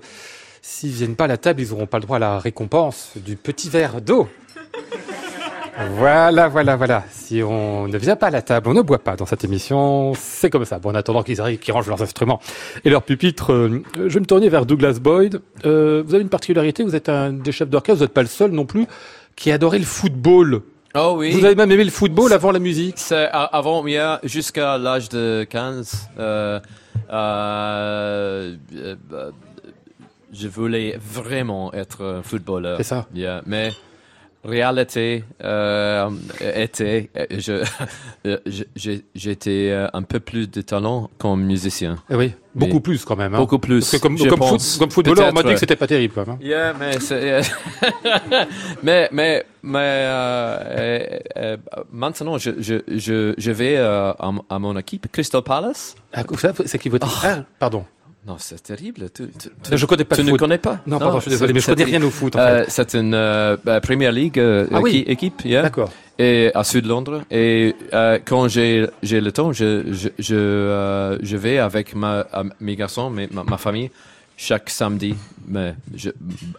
s'ils 0.60 0.90
viennent 0.90 1.16
pas 1.16 1.24
à 1.24 1.28
la 1.28 1.38
table, 1.38 1.62
ils 1.62 1.70
n'auront 1.70 1.86
pas 1.86 1.96
le 1.96 2.02
droit 2.02 2.18
à 2.18 2.20
la 2.20 2.38
récompense 2.40 3.12
du 3.16 3.36
petit 3.36 3.70
verre 3.70 4.02
d'eau. 4.02 4.28
Voilà, 5.78 6.48
voilà, 6.48 6.76
voilà. 6.76 7.04
Si 7.10 7.42
on 7.42 7.86
ne 7.86 7.98
vient 7.98 8.16
pas 8.16 8.28
à 8.28 8.30
la 8.30 8.40
table, 8.40 8.68
on 8.68 8.74
ne 8.74 8.80
boit 8.80 8.98
pas 8.98 9.14
dans 9.14 9.26
cette 9.26 9.44
émission. 9.44 10.14
C'est 10.14 10.48
comme 10.48 10.64
ça. 10.64 10.78
Bon, 10.78 10.90
en 10.90 10.94
attendant 10.94 11.22
qu'ils 11.22 11.40
arrivent, 11.40 11.58
qu'ils 11.58 11.74
rangent 11.74 11.88
leurs 11.88 12.00
instruments 12.00 12.40
et 12.84 12.90
leurs 12.90 13.02
pupitres, 13.02 13.52
euh, 13.52 13.82
je 13.94 14.14
vais 14.14 14.20
me 14.20 14.24
tourner 14.24 14.48
vers 14.48 14.64
Douglas 14.64 14.98
Boyd. 15.00 15.42
Euh, 15.66 16.02
vous 16.06 16.14
avez 16.14 16.22
une 16.22 16.30
particularité, 16.30 16.82
vous 16.82 16.96
êtes 16.96 17.08
un 17.10 17.32
des 17.32 17.52
chefs 17.52 17.68
d'orchestre, 17.68 17.98
vous 17.98 18.04
n'êtes 18.04 18.14
pas 18.14 18.22
le 18.22 18.28
seul 18.28 18.52
non 18.52 18.64
plus, 18.64 18.86
qui 19.36 19.52
adorait 19.52 19.78
le 19.78 19.84
football. 19.84 20.62
Oh 20.94 21.14
oui. 21.18 21.32
Vous 21.32 21.44
avez 21.44 21.54
même 21.54 21.70
aimé 21.70 21.84
le 21.84 21.90
football 21.90 22.32
avant 22.32 22.52
la 22.52 22.58
musique 22.58 22.94
C'est 22.96 23.28
avant 23.30 23.86
hier 23.86 24.18
jusqu'à 24.24 24.78
l'âge 24.78 25.10
de 25.10 25.44
15. 25.48 26.08
Euh, 26.18 26.58
je 30.32 30.48
voulais 30.48 30.98
vraiment 30.98 31.72
être 31.74 32.02
un 32.02 32.22
footballeur. 32.22 32.78
C'est 32.78 32.84
ça. 32.84 33.06
Yeah, 33.14 33.42
mais 33.44 33.72
réalité 34.44 35.24
euh, 35.42 36.10
était, 36.40 37.10
euh, 37.16 37.26
je, 37.30 37.64
euh, 38.26 38.38
j'étais 39.14 39.70
euh, 39.72 39.88
un 39.92 40.02
peu 40.02 40.20
plus 40.20 40.48
de 40.50 40.60
talent 40.60 41.10
comme 41.18 41.42
musicien. 41.44 41.96
Eh 42.10 42.14
oui, 42.14 42.32
beaucoup 42.54 42.74
Mais- 42.74 42.80
plus 42.80 43.04
quand 43.04 43.16
même. 43.16 43.34
hein. 43.34 43.38
Beaucoup 43.38 43.58
plus. 43.58 43.80
Parce 43.80 43.92
que 43.92 43.96
comme, 44.02 44.16
comme, 44.18 44.38
pense. 44.38 44.72
foot- 44.72 44.78
comme 44.80 44.90
footballeur, 44.90 45.28
on 45.30 45.32
m'a 45.32 45.42
dit 45.42 45.52
que 45.54 45.58
c'était 45.60 45.76
pas 45.76 45.86
terrible 45.86 46.14
quand 46.14 46.26
même. 46.26 46.36
hein. 46.36 46.38
Yeah, 46.40 46.74
mais 46.78 46.98
mais 48.82 49.08
mais 49.12 49.44
mais 49.62 49.78
euh, 49.80 50.58
euh, 50.60 51.16
euh, 51.36 51.56
maintenant 51.92 52.38
je 52.38 52.50
je 52.60 52.76
je 52.88 53.34
je 53.36 53.50
vais 53.50 53.76
à, 53.76 54.58
mon 54.58 54.76
équipe 54.76 55.10
Crystal 55.10 55.42
Palace. 55.42 55.96
Ah, 56.12 56.22
c'est 56.66 56.78
qui 56.78 56.88
votre 56.88 57.08
ah, 57.24 57.44
pardon. 57.58 57.84
Non, 58.26 58.36
c'est 58.38 58.60
terrible. 58.62 59.08
Tu, 59.14 59.28
tu, 59.28 59.48
tu- 59.62 59.76
Je 59.76 59.86
connais 59.86 60.04
pas 60.04 60.16
tu 60.16 60.22
le 60.22 60.32
ne 60.32 60.36
connais 60.36 60.58
pas 60.58 60.80
Non, 60.86 60.98
pardon, 60.98 61.18
je 61.18 61.22
suis 61.22 61.30
désolé, 61.30 61.52
mais 61.52 61.60
je 61.60 61.66
connais 61.66 61.84
rien 61.84 62.02
au 62.02 62.10
foot 62.10 62.34
en 62.34 62.40
euh, 62.40 62.64
fait. 62.64 62.70
c'est 62.70 62.94
une 62.94 63.14
euh, 63.14 63.56
euh, 63.68 63.80
Premier 63.80 64.10
League 64.10 64.38
euh, 64.40 64.66
Ah 64.72 64.80
oui. 64.80 65.04
équipe, 65.06 65.42
yeah, 65.44 65.62
D'accord. 65.62 65.90
et 66.18 66.50
à 66.54 66.64
Sud 66.64 66.86
Londres. 66.86 67.22
Et 67.30 67.74
euh, 67.94 68.18
quand 68.24 68.48
j'ai 68.48 68.86
j'ai 69.02 69.20
le 69.20 69.30
temps, 69.30 69.52
je 69.52 69.84
je 69.92 70.08
je, 70.18 70.34
euh, 70.34 71.18
je 71.22 71.36
vais 71.36 71.58
avec 71.58 71.94
ma 71.94 72.26
mes 72.58 72.74
garçons, 72.74 73.10
mes, 73.10 73.28
ma, 73.30 73.44
ma 73.44 73.58
famille 73.58 73.90
chaque 74.36 74.68
samedi. 74.70 75.14
Mais 75.48 75.74
je, 75.94 76.10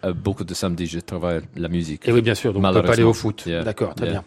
euh, 0.03 0.13
beaucoup 0.13 0.43
de 0.43 0.53
samedis, 0.53 0.87
je 0.87 0.99
travaille 0.99 1.41
la 1.55 1.67
musique. 1.67 2.07
Et 2.07 2.11
oui, 2.11 2.21
bien 2.21 2.35
sûr, 2.35 2.53
donc 2.53 2.63
on 2.65 2.73
peut 2.73 2.81
pas 2.81 2.93
aller 2.93 3.03
au 3.03 3.13
foot. 3.13 3.43
Yeah. 3.45 3.63
D'accord, 3.63 3.93
très 3.95 4.05
Yeah. 4.07 4.13
bien. 4.13 4.23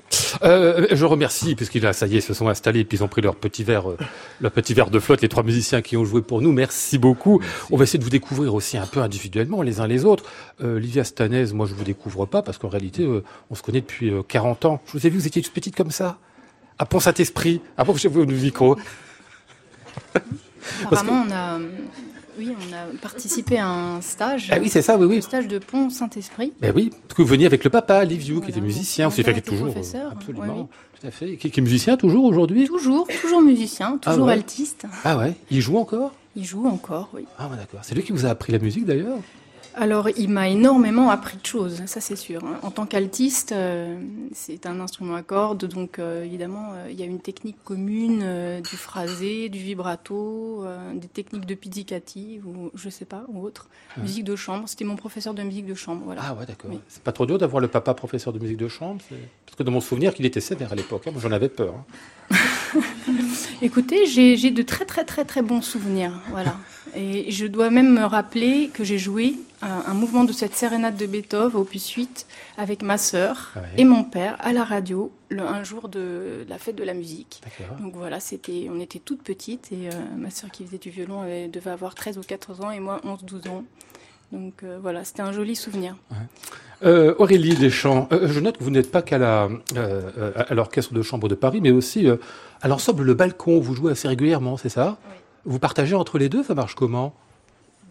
Euh, 0.48 0.86
je 0.92 1.04
remercie, 1.04 1.54
puisqu'il 1.56 1.84
a, 1.86 1.92
ça 1.92 2.06
y 2.06 2.16
est, 2.16 2.20
se 2.20 2.34
sont 2.34 2.48
installés, 2.48 2.84
puis 2.84 2.98
ils 2.98 3.02
ont 3.02 3.08
pris 3.08 3.22
leur 3.22 3.34
petit 3.36 3.64
verre, 3.64 3.90
euh, 3.90 3.96
leur 4.40 4.52
petit 4.52 4.74
verre 4.74 4.90
de 4.90 4.98
flotte, 5.00 5.22
les 5.22 5.28
trois 5.28 5.42
musiciens 5.42 5.80
qui 5.82 5.96
ont 5.96 6.04
joué 6.04 6.22
pour 6.22 6.40
nous. 6.42 6.52
Merci 6.52 6.98
beaucoup. 6.98 7.40
On 7.70 7.76
va 7.76 7.84
essayer 7.84 7.98
de 7.98 8.04
vous 8.04 8.10
découvrir 8.10 8.54
aussi 8.54 8.76
un 8.76 8.86
peu 8.86 9.00
individuellement, 9.00 9.62
les 9.62 9.80
uns 9.80 9.86
les 9.86 10.04
autres. 10.04 10.24
Euh, 10.62 10.78
Livia 10.78 11.02
Stanez, 11.04 11.46
moi 11.52 11.66
je 11.66 11.74
vous 11.74 11.84
découvre 11.84 12.26
pas, 12.26 12.42
parce 12.42 12.58
qu'en 12.58 12.68
réalité, 12.68 13.02
euh, 13.04 13.24
on 13.50 13.54
se 13.54 13.62
connaît 13.62 13.80
depuis 13.80 14.10
euh, 14.10 14.22
40 14.22 14.66
ans. 14.66 14.80
Je 14.86 14.92
vous 14.92 15.06
ai 15.06 15.10
vu, 15.10 15.18
vous 15.18 15.26
étiez 15.26 15.42
toute 15.42 15.54
petite 15.54 15.74
comme 15.74 15.90
ça. 15.90 16.18
À 16.78 16.86
Pont-Saint-Esprit. 16.86 17.60
Approchez-vous 17.76 18.24
du 18.26 18.34
micro. 18.34 18.76
Apparemment, 20.84 21.24
on 21.26 21.32
a, 21.32 21.58
oui, 22.38 22.50
on 22.58 22.72
a 22.74 22.98
participé 23.00 23.58
à 23.58 23.68
un 23.68 24.00
stage. 24.00 24.50
Ah 24.52 24.58
oui, 24.60 24.68
c'est 24.68 24.82
ça, 24.82 24.96
oui, 24.96 25.04
Un 25.04 25.08
oui. 25.08 25.22
stage 25.22 25.48
de 25.48 25.58
Pont 25.58 25.90
Saint-Esprit. 25.90 26.52
Ben 26.60 26.72
oui, 26.74 26.90
parce 26.90 27.14
que 27.16 27.22
vous 27.22 27.28
veniez 27.28 27.46
avec 27.46 27.64
le 27.64 27.70
papa, 27.70 28.04
Liviu, 28.04 28.40
qui 28.40 28.50
était 28.50 28.60
musicien, 28.60 29.08
aussi, 29.08 29.22
père 29.22 29.34
fait 29.34 29.40
toujours, 29.40 29.68
euh, 29.68 29.70
professeur, 29.72 30.12
absolument, 30.12 30.44
ouais, 30.44 30.60
oui. 30.60 31.00
tout 31.00 31.06
à 31.06 31.10
fait, 31.10 31.36
qui, 31.36 31.50
qui 31.50 31.60
est 31.60 31.62
musicien 31.62 31.96
toujours 31.96 32.24
aujourd'hui? 32.24 32.66
Toujours, 32.66 33.06
toujours 33.20 33.42
musicien, 33.42 33.98
Ah 34.04 34.10
toujours 34.12 34.26
ouais. 34.26 34.32
altiste. 34.34 34.86
Ah 35.04 35.18
ouais, 35.18 35.34
il 35.50 35.60
joue 35.60 35.76
encore? 35.78 36.12
Il 36.36 36.44
joue 36.44 36.66
encore, 36.66 37.08
oui. 37.12 37.24
Ah 37.38 37.48
ouais, 37.48 37.56
d'accord. 37.56 37.80
C'est 37.82 37.94
lui 37.94 38.02
qui 38.04 38.12
vous 38.12 38.24
a 38.24 38.30
appris 38.30 38.52
la 38.52 38.58
musique 38.60 38.84
d'ailleurs? 38.86 39.18
Alors, 39.80 40.10
il 40.18 40.28
m'a 40.28 40.50
énormément 40.50 41.08
appris 41.08 41.38
de 41.38 41.46
choses, 41.46 41.82
ça 41.86 42.02
c'est 42.02 42.14
sûr. 42.14 42.44
hein. 42.44 42.58
En 42.62 42.70
tant 42.70 42.84
qu'altiste, 42.84 43.52
euh, 43.52 43.98
c'est 44.34 44.66
un 44.66 44.78
instrument 44.78 45.14
à 45.14 45.22
cordes, 45.22 45.64
donc 45.64 45.98
euh, 45.98 46.22
évidemment, 46.22 46.72
euh, 46.74 46.88
il 46.90 47.00
y 47.00 47.02
a 47.02 47.06
une 47.06 47.18
technique 47.18 47.56
commune 47.64 48.60
du 48.60 48.76
phrasé, 48.76 49.48
du 49.48 49.58
vibrato, 49.58 50.64
des 50.94 51.08
techniques 51.08 51.46
de 51.46 51.54
pizzicative, 51.54 52.46
ou 52.46 52.70
je 52.74 52.90
sais 52.90 53.06
pas, 53.06 53.24
ou 53.28 53.42
autre. 53.42 53.68
Musique 53.96 54.24
de 54.24 54.36
chambre, 54.36 54.68
c'était 54.68 54.84
mon 54.84 54.96
professeur 54.96 55.32
de 55.32 55.42
musique 55.42 55.64
de 55.66 55.74
chambre, 55.74 56.02
voilà. 56.04 56.20
Ah 56.26 56.34
ouais, 56.34 56.44
d'accord. 56.44 56.70
Oui. 56.70 56.80
C'est 56.88 57.02
pas 57.02 57.12
trop 57.12 57.24
dur 57.24 57.38
d'avoir 57.38 57.62
le 57.62 57.68
papa 57.68 57.94
professeur 57.94 58.34
de 58.34 58.38
musique 58.38 58.58
de 58.58 58.68
chambre 58.68 59.00
Parce 59.46 59.56
que 59.56 59.62
dans 59.62 59.72
mon 59.72 59.80
souvenir, 59.80 60.12
qu'il 60.12 60.26
était 60.26 60.42
sévère 60.42 60.72
à 60.72 60.74
l'époque. 60.74 61.06
hein. 61.06 61.10
Moi, 61.12 61.22
j'en 61.22 61.32
avais 61.32 61.48
peur. 61.48 61.74
hein. 62.30 62.36
Écoutez, 63.62 64.06
j'ai 64.06 64.36
j'ai 64.36 64.50
de 64.50 64.62
très 64.62 64.84
très 64.84 65.04
très 65.04 65.24
très 65.24 65.42
bons 65.42 65.62
souvenirs, 65.62 66.12
voilà. 66.30 66.56
Et 66.96 67.30
je 67.30 67.46
dois 67.46 67.70
même 67.70 67.92
me 67.92 68.04
rappeler 68.04 68.70
que 68.72 68.82
j'ai 68.84 68.98
joué 68.98 69.34
un, 69.62 69.82
un 69.90 69.94
mouvement 69.94 70.24
de 70.24 70.32
cette 70.32 70.54
sérénade 70.54 70.96
de 70.96 71.06
Beethoven, 71.06 71.60
opus 71.60 71.88
8, 71.90 72.26
avec 72.58 72.82
ma 72.82 72.98
sœur 72.98 73.52
Ouais. 73.56 73.62
et 73.78 73.84
mon 73.84 74.04
père 74.04 74.36
à 74.40 74.52
la 74.52 74.64
radio, 74.64 75.12
le, 75.28 75.42
un 75.42 75.62
jour 75.62 75.88
de 75.88 76.44
la 76.48 76.58
fête 76.58 76.76
de 76.76 76.84
la 76.84 76.94
musique. 76.94 77.42
Donc 77.80 77.94
voilà, 77.94 78.18
c'était, 78.20 78.68
on 78.74 78.80
était 78.80 78.98
toutes 78.98 79.22
petites 79.22 79.70
et 79.72 79.88
euh, 79.88 79.92
ma 80.16 80.30
sœur 80.30 80.50
qui 80.50 80.64
faisait 80.64 80.78
du 80.78 80.90
violon 80.90 81.22
devait 81.52 81.70
avoir 81.70 81.94
13 81.94 82.18
ou 82.18 82.22
14 82.22 82.60
ans 82.62 82.70
et 82.70 82.80
moi 82.80 83.00
11-12 83.04 83.48
ans. 83.50 83.64
Donc 84.32 84.62
euh, 84.62 84.78
voilà, 84.80 85.04
c'était 85.04 85.22
un 85.22 85.32
joli 85.32 85.56
souvenir. 85.56 85.96
Euh, 86.82 87.14
Aurélie 87.18 87.54
Deschamps, 87.56 88.08
euh, 88.12 88.26
je 88.28 88.40
note 88.40 88.56
que 88.58 88.64
vous 88.64 88.70
n'êtes 88.70 88.90
pas 88.90 89.02
qu'à 89.02 89.18
la, 89.18 89.48
à 90.48 90.54
l'orchestre 90.54 90.94
de 90.94 91.02
chambre 91.02 91.28
de 91.28 91.34
Paris, 91.34 91.60
mais 91.60 91.70
aussi 91.72 92.06
à 92.62 92.68
l'ensemble 92.68 93.02
Le 93.04 93.14
Balcon. 93.14 93.60
Vous 93.60 93.74
jouez 93.74 93.92
assez 93.92 94.08
régulièrement, 94.08 94.56
c'est 94.56 94.68
ça? 94.70 94.98
Oui. 95.10 95.16
Vous 95.44 95.58
partagez 95.58 95.94
entre 95.94 96.18
les 96.18 96.28
deux, 96.28 96.42
ça 96.44 96.54
marche 96.54 96.74
comment? 96.74 97.14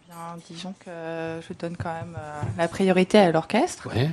Bien, 0.08 0.16
disons 0.50 0.74
que 0.86 1.40
je 1.48 1.54
donne 1.54 1.76
quand 1.78 1.94
même 1.94 2.16
euh, 2.20 2.42
la 2.58 2.68
priorité 2.68 3.18
à 3.18 3.32
l'orchestre. 3.32 3.88
Ouais. 3.88 4.10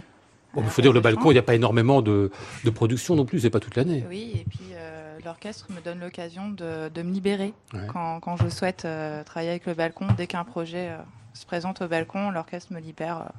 Bon, 0.55 0.63
il 0.63 0.67
Euh, 0.67 0.71
faut 0.71 0.81
dire, 0.83 0.93
le 0.93 1.01
Balcon, 1.01 1.31
il 1.31 1.35
n'y 1.35 1.39
a 1.39 1.43
pas 1.43 1.55
énormément 1.55 2.01
de, 2.01 2.31
de 2.65 2.71
production 2.71 3.15
non 3.15 3.27
plus, 3.27 3.41
c'est 3.41 3.51
pas 3.51 3.61
toute 3.61 3.77
l'année. 3.77 4.05
Oui, 4.09 4.33
et 4.35 4.45
puis 4.49 4.61
euh, 4.75 5.19
l'orchestre 5.25 5.67
me 5.71 5.81
donne 5.81 6.01
l'occasion 6.01 6.49
de, 6.49 6.89
de 6.89 7.03
me 7.03 7.13
libérer 7.13 7.53
Ouais. 7.75 7.81
quand, 7.93 8.21
quand 8.21 8.37
je 8.39 8.49
souhaite 8.49 8.85
euh, 8.87 9.23
travailler 9.25 9.51
avec 9.51 9.67
le 9.67 9.75
balcon. 9.75 10.07
Dès 10.17 10.27
qu'un 10.27 10.45
projet 10.45 10.89
euh, 10.91 10.97
se 11.35 11.45
présente 11.45 11.83
au 11.83 11.89
balcon, 11.89 12.31
l'orchestre 12.31 12.73
me 12.73 12.81
libère. 12.81 13.31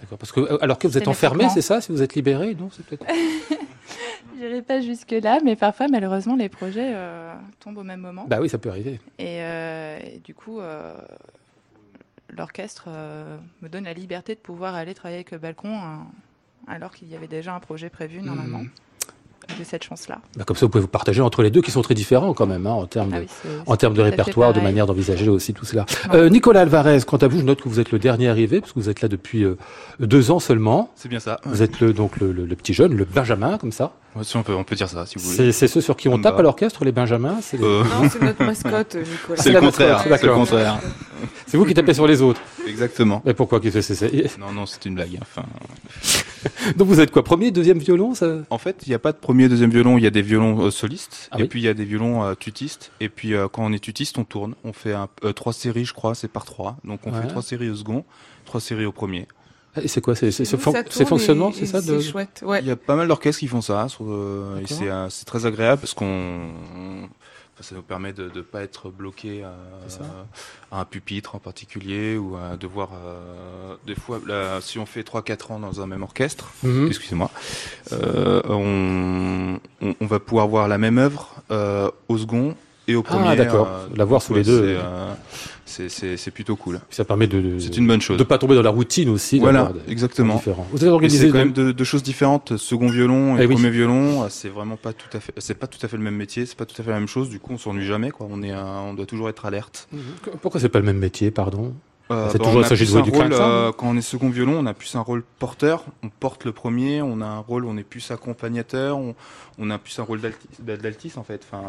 D'accord. 0.00 0.16
Parce 0.16 0.32
que, 0.32 0.62
alors 0.62 0.78
que 0.78 0.86
vous 0.88 0.96
êtes 0.96 1.08
enfermé, 1.08 1.48
c'est 1.50 1.60
ça? 1.60 1.80
Si 1.82 1.90
vous 1.92 2.02
êtes 2.02 2.14
libéré 2.14 2.54
Non, 2.54 2.70
c'est 2.74 2.86
peut-être. 2.86 3.04
J'irai 4.38 4.62
pas 4.62 4.80
jusque-là, 4.80 5.38
mais 5.44 5.56
parfois, 5.56 5.86
malheureusement, 5.88 6.36
les 6.36 6.48
projets 6.48 6.92
euh, 6.94 7.32
tombent 7.60 7.78
au 7.78 7.82
même 7.84 8.00
moment. 8.00 8.24
Bah 8.28 8.38
oui, 8.40 8.48
ça 8.48 8.58
peut 8.58 8.70
arriver. 8.70 9.00
Et, 9.18 9.38
euh, 9.42 9.98
et 10.02 10.18
du 10.24 10.34
coup, 10.34 10.60
euh, 10.60 10.94
l'orchestre 12.36 12.84
euh, 12.88 13.36
me 13.62 13.68
donne 13.68 13.84
la 13.84 13.94
liberté 13.94 14.34
de 14.34 14.40
pouvoir 14.40 14.74
aller 14.74 14.94
travailler 14.94 15.16
avec 15.18 15.30
le 15.30 15.38
balcon 15.38 15.74
hein, 15.76 16.06
alors 16.66 16.92
qu'il 16.92 17.08
y 17.08 17.16
avait 17.16 17.26
déjà 17.28 17.54
un 17.54 17.60
projet 17.60 17.88
prévu 17.88 18.20
normalement. 18.22 18.58
Mhm. 18.60 18.70
J'ai 19.56 19.64
cette 19.64 19.82
chance-là. 19.82 20.20
Bah, 20.36 20.44
comme 20.44 20.56
ça, 20.58 20.66
vous 20.66 20.70
pouvez 20.70 20.82
vous 20.82 20.88
partager 20.88 21.22
entre 21.22 21.42
les 21.42 21.50
deux, 21.50 21.62
qui 21.62 21.70
sont 21.70 21.80
très 21.80 21.94
différents 21.94 22.34
quand 22.34 22.44
même, 22.46 22.66
hein, 22.66 22.72
en 22.72 22.86
termes 22.86 23.08
de, 23.08 23.16
Ah 23.16 23.20
oui, 23.20 23.50
en 23.66 23.76
termes 23.78 23.94
de 23.94 24.02
répertoire, 24.02 24.52
de 24.52 24.60
manière 24.60 24.84
d'envisager 24.84 25.30
aussi 25.30 25.54
tout 25.54 25.64
cela. 25.64 25.86
Euh, 26.12 26.28
Nicolas 26.28 26.60
Alvarez, 26.60 26.98
quant 27.06 27.16
à 27.16 27.28
vous, 27.28 27.38
je 27.38 27.44
note 27.44 27.62
que 27.62 27.68
vous 27.70 27.80
êtes 27.80 27.90
le 27.90 27.98
dernier 27.98 28.28
arrivé, 28.28 28.60
parce 28.60 28.74
que 28.74 28.78
vous 28.78 28.90
êtes 28.90 29.00
là 29.00 29.08
depuis 29.08 29.44
euh, 29.44 29.56
deux 30.00 30.30
ans 30.30 30.38
seulement. 30.38 30.90
C'est 30.96 31.08
bien 31.08 31.18
ça. 31.18 31.40
Vous 31.46 31.62
êtes 31.62 31.80
le, 31.80 31.94
donc 31.94 32.18
le, 32.20 32.30
le- 32.30 32.44
le 32.44 32.56
petit 32.56 32.74
jeune, 32.74 32.92
le 32.94 33.06
Benjamin, 33.06 33.56
comme 33.56 33.72
ça. 33.72 33.92
On 34.16 34.42
peut, 34.42 34.54
on 34.54 34.64
peut 34.64 34.74
dire 34.74 34.88
ça, 34.88 35.06
si 35.06 35.16
vous 35.18 35.30
voulez. 35.30 35.52
C'est 35.52 35.68
ceux 35.68 35.80
sur 35.80 35.96
qui 35.96 36.08
on 36.08 36.18
tape 36.20 36.38
à 36.38 36.42
l'orchestre, 36.42 36.84
les 36.84 36.90
Benjamins. 36.92 37.38
C'est 37.40 37.56
les- 37.56 37.64
Euh, 37.64 37.84
Non, 37.84 38.08
c'est 38.10 38.20
notre 38.20 38.42
mascotte, 38.44 38.96
euh, 38.96 39.04
Nicolas. 39.04 39.40
c'est 39.42 39.52
le 39.52 39.60
contraire. 39.60 40.00
C'est 40.02 40.22
le 40.26 40.32
contraire. 40.34 40.80
c'est 41.46 41.56
vous 41.56 41.64
qui 41.64 41.74
tapez 41.74 41.94
sur 41.94 42.06
les 42.06 42.20
autres. 42.20 42.40
Exactement. 42.66 43.22
Mais 43.24 43.34
pourquoi 43.34 43.60
qu'est-ce 43.60 43.74
que 43.76 43.94
c'est- 43.94 44.38
Non, 44.38 44.52
non, 44.52 44.66
c'est 44.66 44.84
une 44.86 44.94
blague. 44.96 45.18
Enfin, 45.22 45.44
Donc 46.76 46.88
vous 46.88 47.00
êtes 47.00 47.10
quoi 47.10 47.22
Premier, 47.24 47.50
deuxième 47.50 47.78
violon 47.78 48.14
ça? 48.14 48.26
En 48.50 48.58
fait, 48.58 48.82
il 48.86 48.88
n'y 48.90 48.94
a 48.94 48.98
pas 48.98 49.12
de 49.12 49.18
premier, 49.18 49.48
deuxième 49.48 49.70
violon. 49.70 49.98
Il 49.98 50.04
y 50.04 50.06
a 50.06 50.10
des 50.10 50.22
violons 50.22 50.66
euh, 50.66 50.70
solistes, 50.70 51.28
Ah 51.30 51.38
et 51.38 51.42
oui. 51.42 51.48
puis 51.48 51.60
il 51.60 51.64
y 51.64 51.68
a 51.68 51.74
des 51.74 51.84
violons 51.84 52.24
euh, 52.24 52.34
tutistes. 52.34 52.90
Et 53.00 53.08
puis 53.08 53.34
euh, 53.34 53.48
quand 53.50 53.64
on 53.64 53.72
est 53.72 53.78
tutiste, 53.78 54.18
on 54.18 54.24
tourne. 54.24 54.54
On 54.64 54.72
fait 54.72 54.94
un, 54.94 55.08
euh, 55.24 55.32
trois 55.32 55.52
séries, 55.52 55.84
je 55.84 55.94
crois. 55.94 56.14
C'est 56.14 56.28
par 56.28 56.44
trois. 56.44 56.76
Donc 56.84 57.00
on 57.06 57.12
Ouais. 57.12 57.22
fait 57.22 57.28
trois 57.28 57.42
séries 57.42 57.70
au 57.70 57.74
second, 57.76 58.04
trois 58.44 58.60
séries 58.60 58.84
au 58.86 58.92
premier. 58.92 59.26
Et 59.80 59.86
c'est 59.88 60.00
quoi 60.00 60.14
C'est 60.16 60.30
fon- 60.56 60.72
fonctionnement, 61.06 61.52
c'est 61.52 61.66
ça 61.66 61.80
de... 61.80 61.98
C'est 62.00 62.10
chouette, 62.10 62.42
ouais. 62.44 62.60
Il 62.62 62.66
y 62.66 62.70
a 62.70 62.76
pas 62.76 62.96
mal 62.96 63.06
d'orchestres 63.08 63.38
qui 63.40 63.46
font 63.48 63.60
ça. 63.60 63.86
euh, 64.00 64.56
et 64.58 64.62
D'accord. 64.62 64.76
c'est 64.78 64.88
euh, 64.90 65.08
c'est 65.10 65.24
très 65.24 65.46
agréable 65.46 65.80
parce 65.80 65.94
qu'on 65.94 66.50
ça 67.60 67.74
nous 67.74 67.82
permet 67.82 68.12
de 68.12 68.30
ne 68.32 68.40
pas 68.40 68.62
être 68.62 68.88
bloqué 68.88 69.42
à, 69.42 69.52
un 70.70 70.84
pupitre 70.84 71.34
en 71.34 71.40
particulier 71.40 72.16
ou 72.16 72.36
à 72.36 72.56
devoir 72.56 72.90
euh, 72.94 73.74
des 73.84 73.96
fois 73.96 74.20
là, 74.28 74.60
si 74.60 74.78
on 74.78 74.86
fait 74.86 75.02
3-4 75.02 75.52
ans 75.54 75.58
dans 75.58 75.80
un 75.80 75.86
même 75.88 76.04
orchestre 76.04 76.52
Mhm. 76.62 76.86
excusez-moi 76.86 77.30
euh, 77.92 78.40
on, 78.48 79.58
on, 79.82 79.94
on 80.00 80.06
va 80.06 80.20
pouvoir 80.20 80.46
voir 80.46 80.68
la 80.68 80.78
même 80.78 80.98
œuvre 80.98 81.34
euh, 81.50 81.90
au 82.08 82.16
second 82.18 82.54
et 82.86 82.94
au 82.94 83.02
premier 83.02 83.30
Ah, 83.30 83.36
d'accord. 83.36 83.66
euh, 83.68 83.86
La 83.96 84.04
voir 84.04 84.22
sous 84.22 84.34
les 84.34 84.44
deux. 84.44 84.78
C'est, 85.68 86.30
plutôt 86.30 86.56
cool 86.56 86.80
Ça 86.90 87.04
permet 87.04 87.26
de, 87.26 87.58
c'est 87.58 87.76
une 87.76 87.86
bonne 87.86 88.00
chose 88.00 88.16
de 88.18 88.24
pas 88.24 88.38
tomber 88.38 88.54
dans 88.54 88.62
la 88.62 88.70
routine 88.70 89.08
aussi. 89.08 89.38
voilà 89.38 89.72
exactement. 89.88 90.42
Vous 90.72 90.84
et 90.84 90.88
organisé 90.88 91.26
c'est 91.26 91.32
quand 91.32 91.38
de- 91.38 91.44
même 91.44 91.52
deux, 91.52 91.72
deux 91.72 91.84
choses 91.84 92.02
différentes. 92.02 92.56
Second 92.56 92.88
violon 92.88 93.36
et 93.36 93.42
Eh 93.42 93.46
oui. 93.46 93.54
premier 93.54 93.70
violon, 93.70 94.22
euh, 94.24 94.26
c'est 94.30 94.48
vraiment 94.48 94.76
pas 94.76 94.92
tout 94.92 95.08
à 95.16 95.20
fait, 95.20 95.32
c'est 95.38 95.54
pas 95.58 95.66
tout 95.66 95.78
à 95.84 95.88
fait 95.88 95.96
le 95.96 96.02
même 96.02 96.16
métier, 96.16 96.46
c'est 96.46 96.56
pas 96.56 96.66
tout 96.66 96.80
à 96.80 96.84
fait 96.84 96.90
la 96.90 96.98
même 96.98 97.08
chose. 97.08 97.28
Du 97.28 97.38
coup, 97.40 97.52
on 97.52 97.58
s'ennuie 97.58 97.84
jamais, 97.86 98.10
quoi. 98.10 98.26
On 98.30 98.42
est, 98.42 98.50
un- 98.52 98.80
on 98.88 98.94
doit 98.94 99.06
toujours 99.06 99.28
être 99.28 99.44
alerte. 99.46 99.88
Mhm. 99.92 100.00
Pourquoi 100.42 100.60
c'est 100.60 100.68
pas 100.68 100.78
le 100.80 100.86
même 100.86 100.98
métier, 100.98 101.30
pardon? 101.30 101.74
Euh, 102.10 102.28
C'est 102.30 102.38
bah, 102.38 102.44
toujours- 102.44 102.56
on 102.56 102.60
il 102.62 102.64
a 102.64 102.68
s'agit 102.68 102.84
de 102.84 102.86
plus 102.86 102.92
jouer 102.92 103.00
un 103.00 103.28
du 103.28 103.34
rôle, 103.34 103.40
euh, 103.42 103.72
Quand 103.76 103.86
on 103.88 103.96
est 103.96 104.00
second 104.00 104.30
violon, 104.30 104.56
on 104.58 104.66
a 104.66 104.72
plus 104.74 104.94
un 104.96 105.00
rôle 105.00 105.22
porteur. 105.38 105.84
On 106.02 106.08
porte 106.08 106.44
le 106.46 106.52
premier. 106.52 107.02
On 107.02 107.20
a 107.20 107.26
un 107.26 107.38
rôle, 107.40 107.64
on 107.66 107.76
est 107.76 107.82
plus 107.82 108.10
accompagnateur. 108.10 108.96
On, 108.96 109.14
on 109.58 109.70
a 109.70 109.78
plus 109.78 109.98
un 109.98 110.04
rôle 110.04 110.20
d'alti- 110.20 110.48
d'altiste 110.60 111.18
en 111.18 111.22
fait. 111.24 111.42
Enfin, 111.50 111.62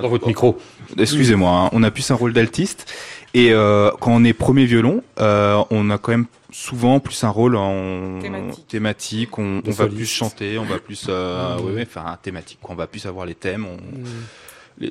Dans 0.00 0.08
votre 0.08 0.26
micro. 0.26 0.56
Excusez-moi, 0.98 1.50
hein, 1.50 1.68
on 1.72 1.82
a 1.82 1.90
plus 1.90 2.10
un 2.10 2.14
rôle 2.14 2.32
d'altiste. 2.32 2.92
Et 3.34 3.52
euh, 3.52 3.90
quand 4.00 4.12
on 4.12 4.24
est 4.24 4.32
premier 4.32 4.64
violon, 4.64 5.02
euh, 5.20 5.62
on 5.70 5.90
a 5.90 5.98
quand 5.98 6.12
même 6.12 6.26
souvent 6.52 7.00
plus 7.00 7.22
un 7.24 7.28
rôle 7.28 7.54
en 7.56 8.18
Thématique. 8.20 8.66
thématique. 8.68 9.38
On, 9.38 9.60
va 9.66 9.86
plus 9.88 10.06
chanter, 10.06 10.56
on 10.58 10.64
va 10.64 10.78
plus, 10.78 11.06
euh, 11.10 11.58
Mm. 11.58 11.64
ouais, 11.66 11.72
ouais, 11.74 11.86
enfin 11.86 12.16
thématique. 12.22 12.60
On 12.66 12.74
va 12.74 12.86
plus 12.86 13.04
avoir 13.04 13.26
les 13.26 13.34
thèmes. 13.34 13.66
on- 13.66 13.76
les- 13.98 14.04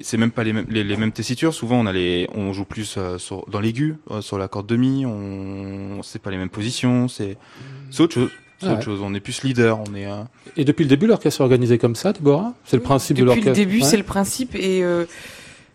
c'est 0.02 0.18
même 0.18 0.32
pas 0.32 0.44
les 0.44 0.54
mêmes, 0.54 0.66
les, 0.70 0.84
les 0.84 0.98
mêmes 0.98 1.12
tessitures. 1.12 1.54
Souvent, 1.54 1.80
on 1.80 1.86
a 1.86 1.94
les, 1.94 2.28
on 2.34 2.54
joue 2.54 2.66
plus 2.66 2.96
euh, 2.98 3.18
sur, 3.18 3.46
dans 3.50 3.60
l'aigu, 3.60 3.96
euh, 4.12 4.22
sur 4.22 4.38
la 4.38 4.48
corde 4.48 4.68
demi. 4.68 5.06
On, 5.06 6.02
c'est 6.04 6.22
pas 6.22 6.32
les 6.32 6.38
mêmes 6.38 6.50
positions. 6.50 7.08
C'est, 7.08 7.38
c'est 7.92 8.02
autre 8.02 8.14
chose. 8.14 8.30
C'est 8.60 8.68
Ah 8.68 8.70
autre 8.72 8.80
ouais. 8.80 8.86
chose. 8.86 9.02
On 9.04 9.14
est 9.14 9.20
plus 9.20 9.44
leader. 9.44 9.80
On 9.80 9.94
est. 9.96 10.08
euh, 10.08 10.24
Et 10.58 10.66
depuis 10.66 10.84
le 10.84 10.90
début, 10.90 11.08
l'orchestre 11.08 11.42
est 11.42 11.44
organisé 11.44 11.78
comme 11.78 11.96
ça, 11.96 12.14
Déborah? 12.14 12.54
C'est 12.66 12.78
le 12.78 12.82
principe 12.84 13.18
de 13.18 13.22
Depuis 13.24 13.28
l'orchestre 13.42 13.50
le 13.50 13.56
début, 13.66 13.82
Ouais. 13.82 13.88
c'est 13.88 13.98
le 13.98 14.04
principe 14.04 14.56
et, 14.56 14.84
euh, 14.84 15.06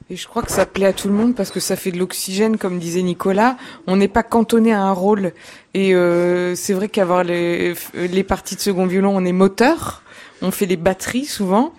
et 0.09 0.17
je 0.17 0.27
crois 0.27 0.43
que 0.43 0.51
ça 0.51 0.67
plaît 0.67 0.87
à 0.87 0.93
tout 0.93 1.07
le 1.07 1.15
monde 1.15 1.37
parce 1.37 1.51
que 1.53 1.61
ça 1.61 1.77
fait 1.77 1.93
de 1.93 1.99
l'oxygène, 1.99 2.57
comme 2.57 2.79
disait 2.81 3.03
Nicolas. 3.03 3.57
On 3.87 3.97
n'est 3.97 4.09
pas 4.09 4.23
cantonné 4.25 4.73
à 4.73 4.83
un 4.83 4.93
rôle 4.93 5.33
et 5.75 5.95
euh, 5.95 6.55
c'est 6.57 6.73
vrai 6.73 6.89
qu'avoir 6.89 7.23
les, 7.23 7.75
les 7.95 8.25
parties 8.25 8.57
de 8.57 8.61
second 8.61 8.87
violon, 8.87 9.13
on 9.17 9.25
est 9.25 9.33
moteur, 9.33 10.03
on 10.43 10.51
fait 10.51 10.67
les 10.67 10.77
batteries 10.79 11.27
souvent. 11.27 11.73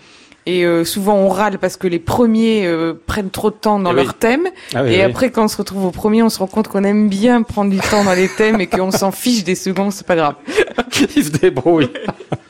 Et 0.48 0.66
euh, 0.66 0.84
souvent 0.84 1.16
on 1.16 1.30
râle 1.30 1.60
parce 1.60 1.78
que 1.78 1.88
les 1.88 2.00
premiers 2.00 2.66
euh, 2.66 2.94
prennent 3.06 3.30
trop 3.30 3.52
de 3.52 3.56
temps 3.56 3.80
dans 3.80 3.92
Eh 3.92 3.96
leur 3.96 4.06
oui. 4.08 4.12
thème. 4.20 4.48
Ah 4.74 4.84
oui, 4.84 4.94
et 4.94 4.96
oui. 4.98 5.02
après, 5.02 5.30
quand 5.32 5.46
on 5.46 5.48
se 5.48 5.58
retrouve 5.58 5.86
au 5.86 5.92
premier, 5.92 6.24
on 6.24 6.30
se 6.30 6.40
rend 6.40 6.48
compte 6.48 6.68
qu'on 6.68 6.84
aime 6.84 7.10
bien 7.10 7.44
prendre 7.44 7.70
du 7.70 7.78
temps 7.80 8.04
dans 8.04 8.14
les 8.14 8.28
thèmes 8.28 8.60
et 8.60 8.68
qu'on 8.68 8.90
s'en 8.92 9.12
fiche 9.12 9.44
des 9.44 9.56
secondes, 9.56 9.92
c'est 9.92 10.08
pas 10.08 10.16
grave. 10.16 10.36
Il 11.16 11.24
se 11.26 11.30
débrouille. 11.32 11.90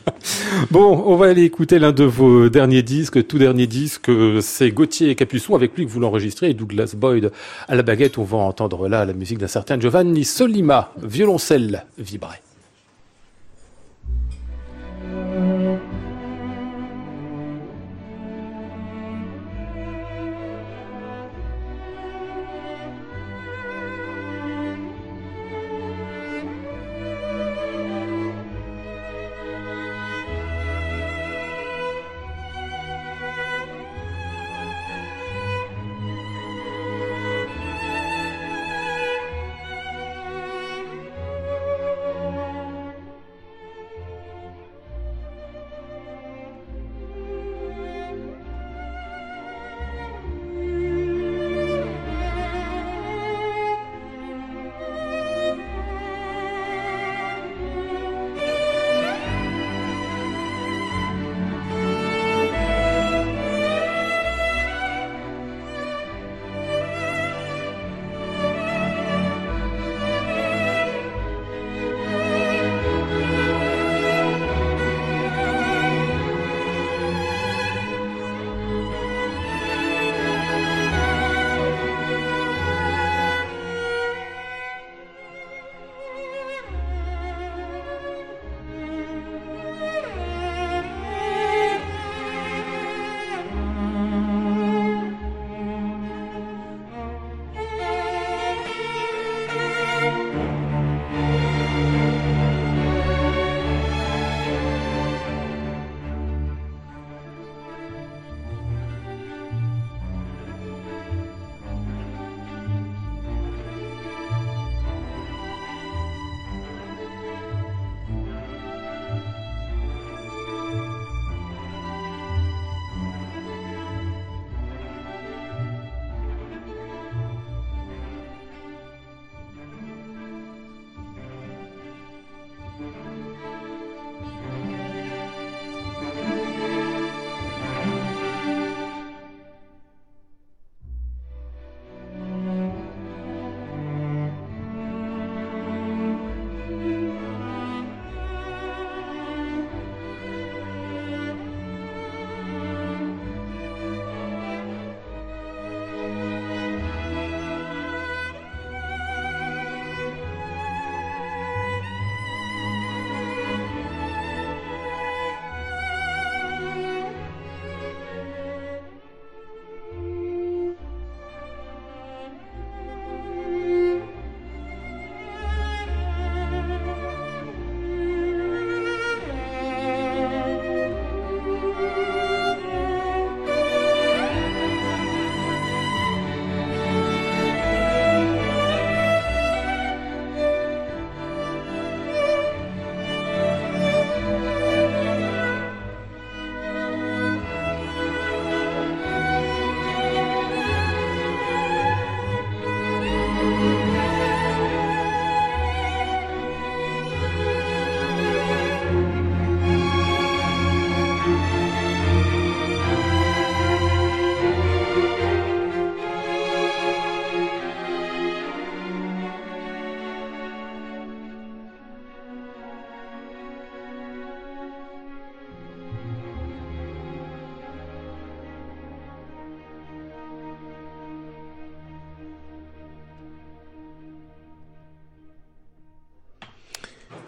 bon, 0.71 1.03
on 1.05 1.15
va 1.15 1.27
aller 1.27 1.43
écouter 1.43 1.79
l'un 1.79 1.91
de 1.91 2.03
vos 2.05 2.47
derniers 2.49 2.81
disques, 2.81 3.27
tout 3.27 3.37
dernier 3.37 3.67
disque, 3.67 4.09
c'est 4.41 4.71
Gauthier 4.71 5.09
et 5.09 5.15
Capuçon, 5.15 5.55
avec 5.55 5.75
lui 5.77 5.85
que 5.85 5.91
vous 5.91 5.99
l'enregistrez, 5.99 6.49
et 6.51 6.53
Douglas 6.53 6.93
Boyd 6.95 7.31
à 7.67 7.75
la 7.75 7.83
baguette. 7.83 8.17
On 8.17 8.23
va 8.23 8.37
entendre 8.37 8.87
là 8.87 9.05
la 9.05 9.13
musique 9.13 9.37
d'un 9.37 9.47
certain 9.47 9.79
Giovanni 9.79 10.23
Solima, 10.23 10.91
violoncelle 11.01 11.85
vibré. 11.97 12.35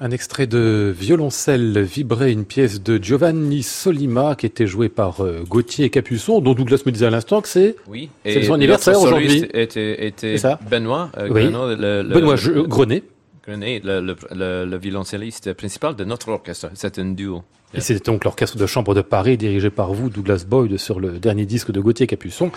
Un 0.06 0.12
extrait 0.12 0.48
de 0.48 0.94
violoncelle 0.94 1.82
vibré, 1.82 2.34
une 2.34 2.44
pièce 2.44 2.84
de 2.84 3.02
Giovanni 3.02 3.64
Solima 3.64 4.36
qui 4.36 4.46
était 4.46 4.68
jouée 4.68 4.90
par 4.90 5.22
euh, 5.22 5.44
Gauthier 5.48 5.90
Capuçon, 5.90 6.42
dont 6.42 6.54
Douglas 6.54 6.82
me 6.86 6.92
disait 6.92 7.06
à 7.06 7.10
l'instant 7.10 7.40
que 7.40 7.48
c'est 7.48 7.78
Oui. 7.88 8.10
Son 8.46 8.54
anniversaire 8.56 9.00
aujourd'hui. 9.00 9.46
Était, 9.54 10.06
était 10.06 10.32
C'est 10.34 10.40
ça 10.40 10.60
Benoît. 10.70 11.10
euh, 11.18 11.30
Oui. 11.32 11.44
Grenon, 11.44 11.68
le, 11.68 11.76
le- 12.02 12.14
Benoît 12.14 12.36
le- 12.36 12.64
Grenet. 12.64 13.04
Grenet, 13.46 13.82
le, 13.84 14.00
le, 14.02 14.16
le- 14.34 14.66
le 14.66 14.78
violoncelliste 14.78 15.54
principal 15.54 15.96
de 15.96 16.04
notre 16.06 16.30
orchestre. 16.30 16.70
C'est 16.76 16.98
un 17.00 17.06
duo. 17.12 17.44
Et 17.76 17.82
c'est 17.82 18.06
donc 18.06 18.24
l'orchestre 18.24 18.56
de 18.56 18.68
chambre 18.68 18.94
de 18.94 19.02
Paris 19.02 19.36
dirigé 19.36 19.72
par 19.72 19.94
vous, 19.94 20.10
Douglas 20.12 20.46
Boyd, 20.48 20.78
sur 20.78 21.00
le 21.00 21.14
dernier 21.14 21.46
disque 21.48 21.72
de 21.72 21.82
Gauthier 21.82 22.06
Capuçon. 22.06 22.52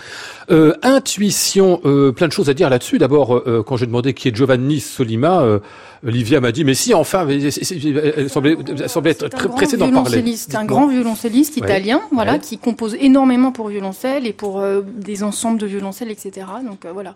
Euh, 0.51 0.75
intuition, 0.83 1.81
euh, 1.85 2.11
plein 2.11 2.27
de 2.27 2.31
choses 2.31 2.49
à 2.51 2.53
dire 2.53 2.69
là-dessus. 2.69 2.99
D'abord, 2.99 3.35
euh, 3.35 3.63
quand 3.65 3.77
j'ai 3.77 3.87
demandé 3.87 4.13
qui 4.13 4.27
est 4.27 4.35
Giovanni 4.35 4.79
Solima, 4.79 5.41
euh, 5.41 5.59
Olivia 6.05 6.39
m'a 6.39 6.51
dit 6.51 6.63
mais 6.63 6.75
si, 6.75 6.93
enfin, 6.93 7.25
c'est- 7.27 7.49
c'est- 7.63 7.83
elle 8.15 8.29
semblait, 8.29 8.55
elle 8.79 8.87
semblait 8.89 9.11
être 9.11 9.21
C'est 9.21 9.33
un 9.33 9.37
très 9.39 9.49
pressée 9.49 9.75
d'en 9.77 9.85
parler. 9.91 10.09
violoncelliste, 10.21 10.53
un 10.55 10.65
grand 10.65 10.87
violoncelliste 10.87 11.57
Ouais. 11.59 11.65
italien, 11.67 12.01
voilà, 12.11 12.33
Ouais. 12.33 12.39
qui 12.39 12.59
compose 12.59 12.95
énormément 12.99 13.51
pour 13.51 13.69
violoncelle 13.69 14.27
et 14.27 14.33
pour 14.33 14.59
euh, 14.59 14.81
des 14.85 15.23
ensembles 15.23 15.57
de 15.59 15.65
violoncelle, 15.65 16.11
etc. 16.11 16.45
Donc 16.63 16.85
euh, 16.85 16.91
voilà. 16.93 17.15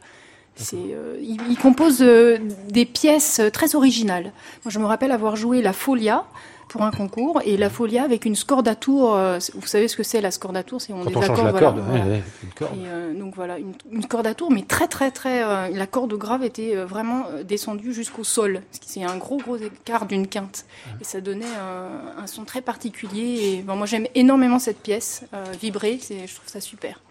Euh, 0.74 1.18
il, 1.22 1.58
compose 1.58 2.02
euh, 2.02 2.38
des 2.70 2.86
pièces 2.86 3.40
euh, 3.40 3.50
très 3.50 3.76
originales. 3.76 4.32
Je 4.68 4.80
me 4.80 4.86
rappelle 4.86 5.12
avoir 5.12 5.36
joué 5.36 5.62
la 5.62 5.74
Folia 5.74 6.26
pour 6.72 6.84
un 6.84 6.92
concours 6.92 7.42
et 7.44 7.58
la 7.58 7.70
Folia 7.70 8.04
avec 8.04 8.24
une 8.24 8.36
scordature. 8.36 9.14
euh, 9.14 9.40
vous 9.56 9.68
savez 9.68 9.90
ce 9.90 9.98
que 9.98 10.04
c'est 10.04 10.22
la 10.22 10.32
scordature 10.32 10.80
C'est 10.80 10.94
on 10.94 11.04
Quand 11.04 11.18
on 11.18 11.22
change 11.22 11.32
accords, 11.32 11.44
la 11.46 11.52
voilà, 11.52 11.68
corde, 11.68 11.80
voilà. 11.86 12.06
ouais, 12.06 12.24
une 12.44 12.50
corde. 12.54 12.72
Et 12.78 12.88
euh, 12.88 13.14
donc 13.20 13.36
voilà, 13.36 13.60
une, 13.60 13.74
une 13.92 14.06
cordatour, 14.06 14.52
mais 14.52 14.62
très 14.64 14.88
très 14.88 15.12
très. 15.12 15.44
euh, 15.44 15.68
la 15.70 15.86
corde 15.86 16.14
grave 16.14 16.44
était 16.46 16.76
euh, 16.78 16.86
vraiment 16.86 17.26
descendue 17.46 17.94
jusqu'au 17.94 18.24
sol. 18.24 18.62
Ce 18.72 18.80
qui 18.80 18.90
c'est 18.90 19.04
un 19.04 19.18
gros 19.18 19.38
gros 19.38 19.58
écart 19.58 20.06
d'une 20.06 20.28
quinte. 20.28 20.64
Et 21.02 21.04
ça 21.04 21.20
donnait 21.20 21.44
un, 21.46 22.24
un 22.24 22.28
son 22.28 22.46
très 22.46 22.62
particulier. 22.62 23.40
Et 23.58 23.62
bon, 23.64 23.76
moi 23.76 23.86
j'aime 23.86 24.08
énormément 24.16 24.58
cette 24.60 24.80
pièce, 24.80 25.24
euh, 25.34 25.44
vibrer, 25.62 26.00
je 26.10 26.34
trouve 26.34 26.48
ça 26.48 26.62
super. 26.62 27.02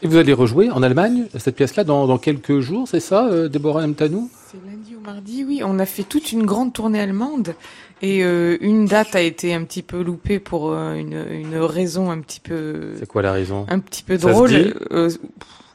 Et 0.00 0.06
vous 0.06 0.16
allez 0.16 0.32
rejouer 0.32 0.70
en 0.70 0.82
Allemagne 0.84 1.26
cette 1.36 1.56
pièce-là 1.56 1.82
dans, 1.82 2.06
dans 2.06 2.18
quelques 2.18 2.60
jours, 2.60 2.86
c'est 2.86 3.00
ça, 3.00 3.26
euh, 3.26 3.48
Déborah 3.48 3.84
Mtanou 3.86 4.30
C'est 4.50 4.64
lundi 4.64 4.94
ou 4.96 5.00
mardi, 5.04 5.44
oui. 5.44 5.60
On 5.64 5.78
a 5.80 5.86
fait 5.86 6.04
toute 6.04 6.30
une 6.32 6.46
grande 6.46 6.72
tournée 6.72 7.00
allemande. 7.00 7.54
Et 8.00 8.22
euh, 8.22 8.56
une 8.60 8.86
date 8.86 9.16
a 9.16 9.20
été 9.20 9.52
un 9.54 9.64
petit 9.64 9.82
peu 9.82 10.02
loupée 10.02 10.38
pour 10.38 10.70
euh, 10.72 10.94
une, 10.94 11.24
une 11.32 11.56
raison 11.56 12.10
un 12.10 12.20
petit 12.20 12.40
peu 12.40 12.92
C'est 12.98 13.08
quoi 13.08 13.22
la 13.22 13.32
raison? 13.32 13.66
un 13.68 13.80
petit 13.80 14.02
peu 14.04 14.16
Ça 14.18 14.28
se 14.28 14.32
drôle. 14.32 14.48
dit? 14.50 14.72
Euh, 14.92 15.10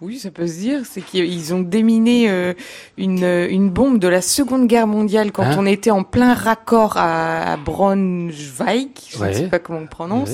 oui, 0.01 0.19
ça 0.19 0.31
peut 0.31 0.47
se 0.47 0.57
dire. 0.59 0.81
C'est 0.85 1.01
qu'ils 1.01 1.53
ont 1.53 1.59
déminé 1.61 2.29
euh, 2.29 2.53
une, 2.97 3.23
une 3.49 3.69
bombe 3.69 3.99
de 3.99 4.07
la 4.07 4.21
Seconde 4.21 4.67
Guerre 4.67 4.87
mondiale 4.87 5.31
quand 5.31 5.43
Hein? 5.43 5.55
on 5.57 5.65
était 5.65 5.91
en 5.91 6.03
plein 6.03 6.33
raccord 6.33 6.95
à, 6.97 7.53
à 7.53 7.57
Braunschweig. 7.57 8.89
Je 9.09 9.17
Ouais. 9.19 9.29
ne 9.29 9.33
sais 9.33 9.47
pas 9.47 9.59
comment 9.59 9.79
on 9.79 9.87
prononce. 9.87 10.31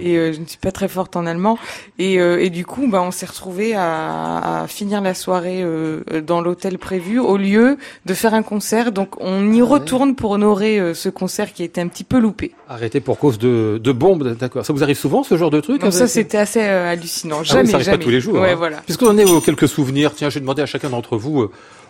Et 0.00 0.16
euh, 0.16 0.32
je 0.32 0.40
ne 0.40 0.46
suis 0.46 0.58
pas 0.58 0.72
très 0.72 0.88
forte 0.88 1.16
en 1.16 1.26
allemand. 1.26 1.58
Et, 1.98 2.18
euh, 2.20 2.42
et 2.42 2.50
du 2.50 2.64
coup, 2.66 2.86
bah, 2.88 3.02
on 3.02 3.10
s'est 3.10 3.26
retrouvé 3.26 3.74
à, 3.74 4.62
à 4.62 4.66
finir 4.66 5.00
la 5.00 5.14
soirée 5.14 5.62
euh, 5.62 6.02
dans 6.26 6.40
l'hôtel 6.40 6.78
prévu 6.78 7.18
au 7.18 7.36
lieu 7.36 7.76
de 8.06 8.14
faire 8.14 8.34
un 8.34 8.42
concert. 8.42 8.92
Donc, 8.92 9.20
on 9.20 9.52
y 9.52 9.60
Ah 9.60 9.64
retourne 9.64 10.14
pour 10.14 10.32
honorer 10.32 10.78
euh, 10.78 10.94
ce 10.94 11.08
concert 11.08 11.52
qui 11.52 11.62
a 11.62 11.64
été 11.64 11.80
un 11.80 11.88
petit 11.88 12.04
peu 12.04 12.18
loupé. 12.18 12.52
Arrêté 12.68 13.00
pour 13.00 13.18
cause 13.18 13.38
de, 13.38 13.80
de 13.82 13.92
bombes, 13.92 14.36
d'accord. 14.36 14.64
Ça 14.66 14.72
vous 14.72 14.82
arrive 14.82 14.96
souvent 14.96 15.22
ce 15.22 15.36
genre 15.36 15.50
de 15.50 15.60
truc 15.60 15.80
Donc 15.80 15.92
ça, 15.92 16.06
c'était 16.08 16.38
assez 16.38 16.60
euh, 16.62 16.90
hallucinant. 16.90 17.36
Ah 17.36 17.40
oui, 17.42 17.46
Jamais, 17.46 17.66
ça 17.68 17.74
arrive 17.76 17.86
jamais. 17.86 17.98
pas 17.98 18.04
tous 18.04 18.10
les 18.10 18.20
jours. 18.20 18.34
Ouais, 18.40 18.50
hein. 18.52 18.56
voilà. 18.56 18.78
Puisque 18.84 19.02
on 19.02 19.16
est 19.18 19.24
aux 19.30 19.40
quelques 19.40 19.68
souvenirs, 19.68 20.12
tiens, 20.14 20.28
je 20.30 20.34
vais 20.34 20.40
demander 20.40 20.62
à 20.62 20.66
chacun 20.66 20.90
d'entre 20.90 21.16
vous, 21.16 21.48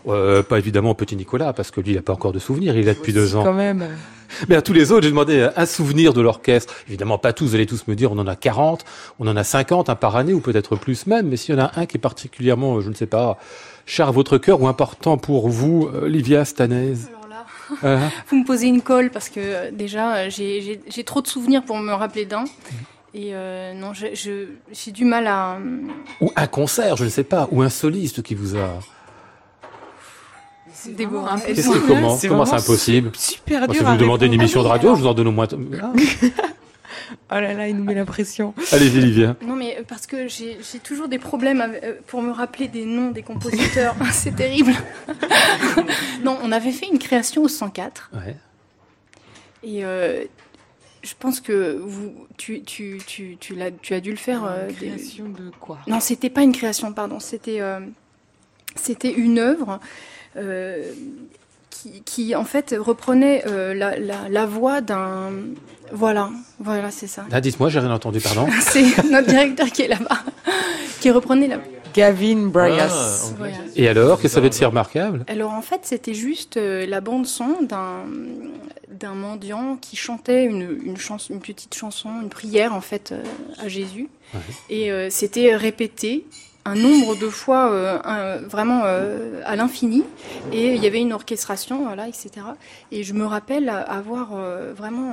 euh, 0.09 0.42
pas 0.42 0.59
évidemment 0.59 0.90
au 0.90 0.94
petit 0.94 1.16
Nicolas, 1.16 1.52
parce 1.52 1.70
que 1.70 1.80
lui, 1.80 1.92
il 1.92 1.96
n'a 1.96 2.02
pas 2.02 2.12
encore 2.12 2.32
de 2.32 2.38
souvenirs, 2.38 2.76
il 2.76 2.80
est 2.82 2.86
là 2.86 2.94
depuis 2.94 3.12
deux 3.12 3.36
ans. 3.36 3.44
Quand 3.44 3.52
même. 3.52 3.86
Mais 4.48 4.57
à 4.57 4.62
tous 4.62 4.72
les 4.72 4.90
autres, 4.90 5.05
j'ai 5.05 5.11
demandé 5.11 5.38
euh, 5.38 5.50
un 5.57 5.66
souvenir 5.66 6.12
de 6.12 6.20
l'orchestre. 6.20 6.74
Évidemment, 6.88 7.18
pas 7.18 7.32
tous, 7.32 7.46
vous 7.46 7.55
allez 7.55 7.66
tous 7.66 7.86
me 7.86 7.94
dire, 7.94 8.12
on 8.12 8.18
en 8.18 8.26
a 8.26 8.36
40, 8.36 8.84
on 9.18 9.26
en 9.26 9.36
a 9.36 9.44
50, 9.44 9.88
un 9.90 9.94
par 9.94 10.16
année, 10.16 10.32
ou 10.32 10.40
peut-être 10.40 10.76
plus 10.76 11.07
même, 11.07 11.28
mais 11.28 11.36
s'il 11.36 11.55
y 11.55 11.59
en 11.59 11.64
a 11.64 11.72
un 11.76 11.86
qui 11.86 11.96
est 11.96 12.00
particulièrement, 12.00 12.76
euh, 12.76 12.80
je 12.80 12.88
ne 12.88 12.94
sais 12.94 13.07
pas, 13.07 13.38
cher 13.86 14.09
à 14.09 14.11
votre 14.11 14.38
cœur 14.38 14.61
ou 14.61 14.68
important 14.68 15.18
pour 15.18 15.48
vous, 15.48 15.88
euh, 15.94 16.09
Livia 16.09 16.44
Stanez. 16.44 16.94
Alors 17.09 17.28
là, 17.28 17.44
Euh, 17.84 18.09
vous 18.28 18.36
me 18.36 18.44
posez 18.44 18.66
une 18.66 18.82
colle 18.82 19.11
parce 19.11 19.28
que 19.28 19.70
déjà, 19.70 20.28
j'ai, 20.28 20.80
trop 21.05 21.20
de 21.22 21.26
souvenirs 21.26 21.64
pour 21.64 21.78
me 21.78 21.92
rappeler 21.92 22.24
d'un. 22.24 22.44
Et 23.14 23.30
euh, 23.32 23.74
non, 23.74 23.92
j'ai 23.94 24.90
du 24.92 25.05
mal 25.05 25.26
à. 25.28 25.59
ou 26.20 26.32
un 26.34 26.46
concert, 26.46 26.96
je 26.96 27.05
ne 27.05 27.09
sais 27.11 27.24
pas, 27.24 27.48
ou 27.52 27.62
un 27.62 27.68
soliste 27.68 28.22
qui 28.22 28.34
vous 28.34 28.57
a... 28.57 28.80
Qu'est-ce 30.85 31.68
que, 31.68 31.72
impossible. 31.72 31.80
comment, 31.87 32.16
C'est 32.16 32.28
comment 32.28 32.45
c'est 32.45 32.55
impossible 32.57 33.11
Super 33.14 33.59
Moi, 33.61 33.68
dur. 33.68 33.76
Si 33.76 33.85
vous 33.85 33.97
demandez 33.97 34.26
une 34.26 34.35
émission 34.35 34.62
de 34.62 34.68
radio, 34.68 34.95
je 34.95 35.01
vous 35.01 35.07
en 35.07 35.14
donne 35.14 35.28
au 35.28 35.32
moins... 35.32 35.47
Ah. 35.82 35.93
Oh 37.30 37.35
là 37.35 37.53
là, 37.55 37.68
il 37.68 37.76
nous 37.76 37.85
met 37.85 37.95
la 37.95 38.05
pression. 38.05 38.55
Allez-y, 38.72 39.01
Livia. 39.01 39.37
Non, 39.47 39.57
mais 39.57 39.76
euh, 39.78 39.82
parce 39.87 40.07
que 40.07 40.26
j'ai, 40.28 40.59
j'ai 40.72 40.78
toujours 40.78 41.09
des 41.09 41.18
problèmes 41.18 41.61
avec- 41.61 41.82
euh, 41.85 41.95
pour 42.07 42.22
me 42.22 42.30
rappeler 42.32 42.66
des 42.68 42.85
noms 42.85 43.11
des 43.11 43.22
compositeurs. 43.22 43.95
c'est 44.12 44.35
terrible. 44.37 44.72
non, 46.24 46.39
on 46.43 46.51
avait 46.53 46.72
fait 46.72 46.87
une 46.91 46.99
création 46.99 47.43
au 47.43 47.49
104. 47.49 48.11
Ouais. 48.14 48.37
Et 49.62 49.85
euh, 49.85 50.24
je 51.03 51.12
pense 51.18 51.41
que 51.41 51.78
vous, 51.82 52.12
tu, 52.37 52.62
tu, 52.62 52.99
tu, 53.07 53.37
tu, 53.39 53.55
l'as, 53.55 53.70
tu 53.70 53.95
as 53.95 54.01
dû 54.01 54.11
le 54.11 54.16
faire. 54.16 54.45
euh, 54.45 54.68
des- 54.68 54.74
Création 54.89 55.24
de 55.28 55.51
quoi? 55.61 55.78
Non, 55.87 56.01
c'était 56.01 56.30
pas 56.30 56.43
une 56.43 56.53
création, 56.53 56.93
pardon. 56.93 57.20
C'était, 57.20 57.61
euh, 57.61 57.80
c'était 58.76 59.12
une 59.12 59.39
œuvre 59.39 59.72
euh, 59.72 59.76
qui, 61.70 62.03
qui, 62.05 62.35
en 62.35 62.45
fait, 62.45 62.74
reprenait 62.78 63.45
euh, 63.47 63.74
la, 63.74 63.99
la, 63.99 64.28
la 64.28 64.47
voix 64.47 64.80
d'un. 64.80 65.30
Voilà, 65.93 66.30
voilà, 66.59 66.91
c'est 66.91 67.07
ça. 67.07 67.26
Ah, 67.30 67.41
dites-moi, 67.41 67.68
j'ai 67.68 67.78
rien 67.80 67.91
entendu, 67.93 68.20
pardon. 68.20 68.47
C'est 68.61 69.05
notre 69.11 69.28
directeur 69.28 69.66
qui 69.70 69.82
est 69.82 69.89
là-bas, 69.89 70.22
qui 71.01 71.11
reprenait 71.11 71.49
la. 71.49 71.59
Gavin 71.95 72.47
Bryas. 72.49 72.89
Ah, 73.30 73.35
Voilà. 73.39 73.55
Et 73.76 73.87
alors, 73.87 74.16
qu'est-ce 74.16 74.22
que 74.22 74.28
ça 74.35 74.39
avait 74.41 74.49
de 74.49 74.55
si 74.55 74.64
remarquable? 74.64 75.24
Alors 75.28 75.53
en 75.53 75.62
fait, 75.62 75.82
c'était 75.85 76.14
juste 76.14 76.57
euh, 76.57 76.87
la 76.87 77.01
bande 77.01 77.26
son 77.26 77.62
d'un 77.62 78.05
d'un 78.91 79.14
mendiant 79.14 79.76
qui 79.80 79.97
chantait 79.97 80.45
une, 80.45 80.78
une, 80.85 80.97
chanson, 80.97 81.35
une 81.35 81.41
petite 81.41 81.74
chanson, 81.74 82.11
une 82.22 82.28
prière 82.28 82.74
en 82.74 82.80
fait 82.80 83.12
euh, 83.12 83.22
à 83.61 83.68
Jésus. 83.68 84.09
Ouais. 84.32 84.41
Et 84.70 84.91
euh, 84.93 85.09
c'était 85.11 85.55
répété 85.55 86.24
un 86.64 86.74
nombre 86.74 87.14
de 87.16 87.28
fois 87.28 87.70
euh, 87.70 88.40
vraiment 88.48 88.82
euh, 88.84 89.40
à 89.44 89.56
l'infini. 89.56 90.04
Et 90.52 90.74
il 90.74 90.82
y 90.82 90.86
avait 90.86 91.00
une 91.00 91.12
orchestration, 91.12 91.84
voilà, 91.84 92.08
etc. 92.08 92.30
Et 92.90 93.02
je 93.02 93.12
me 93.12 93.26
rappelle 93.26 93.68
avoir 93.68 94.30
euh, 94.34 94.72
vraiment... 94.74 95.12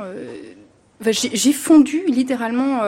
j'ai 1.01 1.53
fondu 1.53 2.03
littéralement 2.07 2.81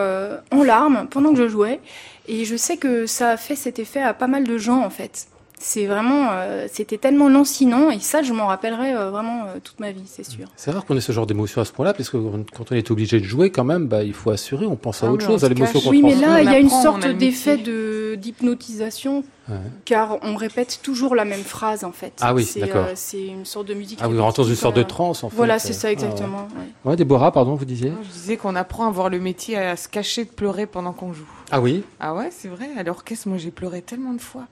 en 0.51 0.63
larmes 0.63 1.07
pendant 1.09 1.31
que 1.31 1.37
je 1.37 1.47
jouais. 1.47 1.79
Et 2.27 2.45
je 2.45 2.55
sais 2.55 2.77
que 2.77 3.05
ça 3.05 3.31
a 3.31 3.37
fait 3.37 3.55
cet 3.55 3.79
effet 3.79 4.01
à 4.01 4.13
pas 4.13 4.27
mal 4.27 4.45
de 4.45 4.57
gens 4.57 4.83
en 4.83 4.89
fait. 4.89 5.27
C'est 5.65 5.85
vraiment, 5.85 6.27
euh, 6.31 6.67
c'était 6.69 6.97
tellement 6.97 7.29
lancinant 7.29 7.89
et 7.89 7.99
ça, 7.99 8.21
je 8.21 8.33
m'en 8.33 8.47
rappellerai 8.47 8.93
euh, 8.93 9.11
vraiment 9.11 9.43
euh, 9.45 9.59
toute 9.63 9.79
ma 9.79 9.91
vie, 9.91 10.03
c'est 10.05 10.25
sûr. 10.25 10.49
C'est 10.57 10.71
rare 10.71 10.83
qu'on 10.83 10.97
ait 10.97 11.01
ce 11.01 11.13
genre 11.13 11.25
d'émotion 11.25 11.61
à 11.61 11.65
ce 11.65 11.71
point-là, 11.71 11.93
parce 11.93 12.09
que 12.09 12.17
quand 12.53 12.71
on 12.73 12.75
est 12.75 12.91
obligé 12.91 13.21
de 13.21 13.23
jouer, 13.23 13.49
quand 13.49 13.63
même, 13.63 13.87
bah, 13.87 14.03
il 14.03 14.13
faut 14.13 14.29
assurer, 14.31 14.65
on 14.65 14.75
pense 14.75 15.03
à 15.03 15.07
Ah, 15.07 15.11
autre 15.11 15.25
chose, 15.25 15.45
à 15.45 15.47
l'émotion 15.47 15.79
qu'on 15.79 15.89
Oui, 15.91 16.01
mais 16.03 16.15
là, 16.15 16.41
il 16.41 16.51
y 16.51 16.53
a 16.53 16.59
une 16.59 16.69
sorte 16.69 17.07
d'effet 17.07 17.55
de 17.57 18.15
d'hypnotisation, 18.15 19.23
Ouais. 19.49 19.55
car 19.85 20.19
on 20.21 20.35
répète 20.35 20.79
toujours 20.83 21.15
la 21.15 21.25
même 21.25 21.41
phrase 21.43 21.83
en 21.83 21.91
fait. 21.91 22.13
Ah 22.21 22.33
oui, 22.33 22.43
C'est, 22.45 22.59
d'accord. 22.61 22.85
euh, 22.87 22.93
c'est 22.95 23.25
une 23.25 23.45
sorte 23.45 23.67
de 23.67 23.73
musique. 23.73 23.99
Ah 24.01 24.07
oui, 24.09 24.17
on 24.19 24.23
rentre 24.23 24.41
dans 24.41 24.47
une 24.47 24.55
sorte 24.55 24.75
de 24.75 24.83
transe, 24.83 25.23
en 25.23 25.29
fait. 25.29 25.35
Voilà, 25.35 25.59
c'est 25.59 25.73
ça 25.73 25.87
Ah, 25.87 25.91
exactement. 25.91 26.47
ouais. 26.55 26.59
ouais. 26.85 26.91
Ouais, 26.91 26.95
Déborah, 26.97 27.31
pardon, 27.31 27.55
vous 27.55 27.65
disiez? 27.65 27.91
Je 28.03 28.09
disais 28.13 28.35
qu'on 28.37 28.55
apprend 28.55 28.87
à 28.87 28.91
voir 28.91 29.09
le 29.09 29.19
métier 29.19 29.57
à 29.57 29.75
se 29.77 29.87
cacher 29.87 30.25
de 30.25 30.29
pleurer 30.29 30.65
pendant 30.65 30.91
qu'on 30.93 31.13
joue. 31.13 31.27
Ah 31.51 31.59
oui? 31.61 31.83
Ah 31.99 32.13
ouais, 32.13 32.29
c'est 32.31 32.47
vrai. 32.49 32.67
À 32.77 32.83
l'orchestre, 32.83 33.27
moi, 33.29 33.37
j'ai 33.37 33.51
pleuré 33.51 33.81
tellement 33.81 34.13
de 34.13 34.21
fois. 34.21 34.43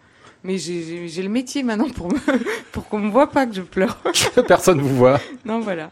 Mais 0.43 0.57
j'ai- 0.57 1.07
le 1.21 1.29
métier 1.29 1.61
maintenant 1.63 1.89
pour 1.89 2.07
me 2.11 2.17
pour 2.71 2.87
qu'on 2.87 2.99
me 2.99 3.11
voit 3.11 3.29
pas 3.29 3.45
que 3.45 3.53
je 3.53 3.61
pleure. 3.61 3.97
Personne 4.47 4.81
vous 4.81 4.95
voit. 4.95 5.19
non, 5.45 5.59
voilà. 5.59 5.91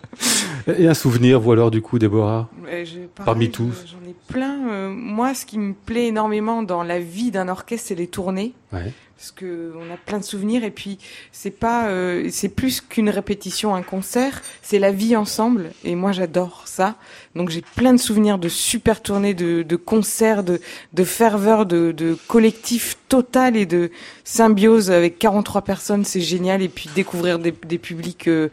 Et 0.78 0.88
un 0.88 0.94
souvenir, 0.94 1.40
vous 1.40 1.52
alors, 1.52 1.70
du 1.72 1.82
coup, 1.82 2.00
Déborah? 2.00 2.50
Euh, 2.68 2.84
je- 2.86 3.00
pareil, 3.02 3.26
Parmi 3.26 3.52
tous. 3.52 3.86
J'en 3.86 4.10
ai 4.10 4.16
plein. 4.28 4.58
Euh, 4.70 4.90
moi, 4.90 5.34
ce 5.34 5.46
qui 5.46 5.60
me 5.60 5.74
plaît 5.74 6.08
énormément 6.08 6.64
dans 6.64 6.84
la 6.84 7.00
vie 7.00 7.32
d'un 7.32 7.48
orchestre, 7.48 7.88
c'est 7.90 7.96
les 7.96 8.08
tournées. 8.08 8.54
Ouais. 8.74 8.92
Parce 9.20 9.32
que 9.32 9.74
on 9.76 9.94
a 9.94 9.98
plein 9.98 10.20
de 10.20 10.24
souvenirs 10.24 10.64
et 10.64 10.72
puis 10.72 10.98
c'est 11.34 11.52
pas, 11.52 11.90
euh, 11.90 12.30
c'est 12.32 12.48
plus 12.48 12.80
qu'une 12.80 13.10
répétition, 13.10 13.76
un 13.76 13.82
concert. 13.82 14.42
C'est 14.62 14.80
la 14.80 14.94
vie 14.94 15.18
ensemble 15.18 15.72
et 15.84 15.94
moi 15.96 16.14
j'adore 16.14 16.64
ça. 16.68 16.96
Donc 17.36 17.50
j'ai 17.50 17.62
plein 17.76 17.92
de 17.92 18.00
souvenirs 18.00 18.38
de 18.38 18.48
super 18.48 19.02
tournées, 19.02 19.34
de, 19.34 19.62
de 19.62 19.76
concerts, 19.76 20.46
de, 20.46 20.62
de 20.94 21.04
ferveur, 21.04 21.66
de, 21.66 21.92
de 21.92 22.18
collectif 22.30 22.96
total 23.10 23.58
et 23.58 23.66
de 23.66 23.92
symbiose 24.24 24.90
avec 24.90 25.20
43 25.20 25.64
personnes. 25.64 26.06
C'est 26.06 26.22
génial 26.22 26.62
et 26.62 26.70
puis 26.70 26.90
découvrir 26.96 27.40
des, 27.40 27.52
des 27.52 27.78
publics. 27.78 28.30
euh, 28.30 28.48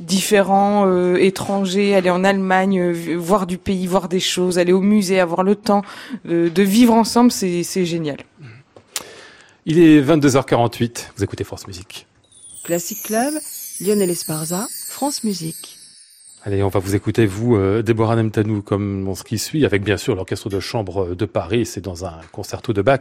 différents, 0.00 0.86
euh, 0.86 1.16
étrangers, 1.16 1.94
aller 1.94 2.10
en 2.10 2.24
Allemagne, 2.24 2.80
euh, 2.80 3.16
voir 3.16 3.46
du 3.46 3.58
pays, 3.58 3.86
voir 3.86 4.08
des 4.08 4.20
choses, 4.20 4.58
aller 4.58 4.72
au 4.72 4.80
musée, 4.80 5.20
avoir 5.20 5.42
le 5.42 5.54
temps 5.54 5.82
euh, 6.28 6.50
de 6.50 6.62
vivre 6.62 6.94
ensemble, 6.94 7.30
c'est 7.30 7.84
génial. 7.84 8.16
Il 9.66 9.78
est 9.78 10.00
22h48, 10.00 11.08
vous 11.16 11.24
écoutez 11.24 11.44
France 11.44 11.66
Musique. 11.66 12.06
Classic 12.64 13.02
Club, 13.02 13.34
Lionel 13.80 14.08
Esparza, 14.08 14.66
France 14.88 15.22
Musique. 15.22 15.76
Allez, 16.42 16.62
on 16.62 16.68
va 16.68 16.80
vous 16.80 16.94
écouter, 16.94 17.26
vous, 17.26 17.56
euh, 17.56 17.82
Déborah 17.82 18.16
Nemtanou, 18.16 18.62
comme 18.62 19.06
on 19.06 19.14
ce 19.14 19.22
qui 19.22 19.36
suit, 19.36 19.66
avec 19.66 19.84
bien 19.84 19.98
sûr 19.98 20.14
l'Orchestre 20.14 20.48
de 20.48 20.60
Chambre 20.60 21.14
de 21.14 21.24
Paris. 21.26 21.66
C'est 21.66 21.82
dans 21.82 22.06
un 22.06 22.20
concerto 22.32 22.72
de 22.72 22.80
Bach. 22.80 23.00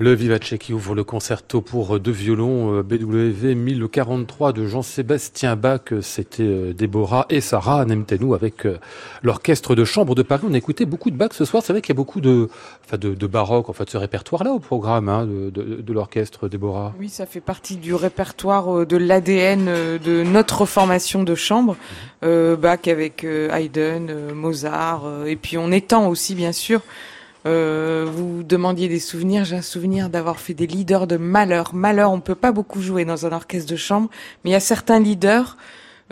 Le 0.00 0.14
Vivace 0.14 0.54
qui 0.58 0.72
ouvre 0.72 0.94
le 0.94 1.04
concerto 1.04 1.60
pour 1.60 2.00
deux 2.00 2.10
violons 2.10 2.78
euh, 2.78 2.82
BWV 2.82 3.54
1043 3.54 4.54
de 4.54 4.66
Jean-Sébastien 4.66 5.56
Bach. 5.56 5.92
C'était 6.00 6.42
euh, 6.42 6.72
Déborah 6.72 7.26
et 7.28 7.42
Sarah 7.42 7.84
Nemtenou 7.84 8.32
avec 8.32 8.64
euh, 8.64 8.78
l'orchestre 9.22 9.74
de 9.74 9.84
chambre 9.84 10.14
de 10.14 10.22
Paris. 10.22 10.46
On 10.48 10.54
a 10.54 10.56
écouté 10.56 10.86
beaucoup 10.86 11.10
de 11.10 11.16
Bach 11.16 11.32
ce 11.32 11.44
soir. 11.44 11.62
C'est 11.62 11.74
vrai 11.74 11.82
qu'il 11.82 11.90
y 11.90 11.96
a 11.96 12.00
beaucoup 12.00 12.22
de, 12.22 12.48
enfin 12.82 12.96
de, 12.96 13.14
de 13.14 13.26
baroque, 13.26 13.68
en 13.68 13.74
fait, 13.74 13.90
ce 13.90 13.98
répertoire-là 13.98 14.52
au 14.52 14.58
programme 14.58 15.10
hein, 15.10 15.26
de, 15.26 15.50
de, 15.50 15.82
de 15.82 15.92
l'orchestre, 15.92 16.48
Déborah. 16.48 16.94
Oui, 16.98 17.10
ça 17.10 17.26
fait 17.26 17.42
partie 17.42 17.76
du 17.76 17.92
répertoire 17.92 18.86
de 18.86 18.96
l'ADN 18.96 19.66
de 19.66 20.24
notre 20.24 20.64
formation 20.64 21.24
de 21.24 21.34
chambre. 21.34 21.76
Euh, 22.24 22.56
Bach 22.56 22.88
avec 22.88 23.22
Haydn, 23.24 24.32
Mozart, 24.32 25.26
et 25.26 25.36
puis 25.36 25.58
on 25.58 25.70
étend 25.70 26.08
aussi, 26.08 26.34
bien 26.34 26.52
sûr, 26.52 26.80
euh, 27.46 28.06
vous 28.10 28.42
demandiez 28.42 28.88
des 28.88 29.00
souvenirs. 29.00 29.44
J'ai 29.44 29.56
un 29.56 29.62
souvenir 29.62 30.10
d'avoir 30.10 30.40
fait 30.40 30.54
des 30.54 30.66
leaders 30.66 31.06
de 31.06 31.16
Malheur. 31.16 31.74
Malheur, 31.74 32.12
on 32.12 32.20
peut 32.20 32.34
pas 32.34 32.52
beaucoup 32.52 32.82
jouer 32.82 33.04
dans 33.04 33.26
un 33.26 33.32
orchestre 33.32 33.70
de 33.70 33.76
chambre, 33.76 34.10
mais 34.44 34.50
il 34.50 34.52
y 34.52 34.56
a 34.56 34.60
certains 34.60 35.00
leaders 35.00 35.56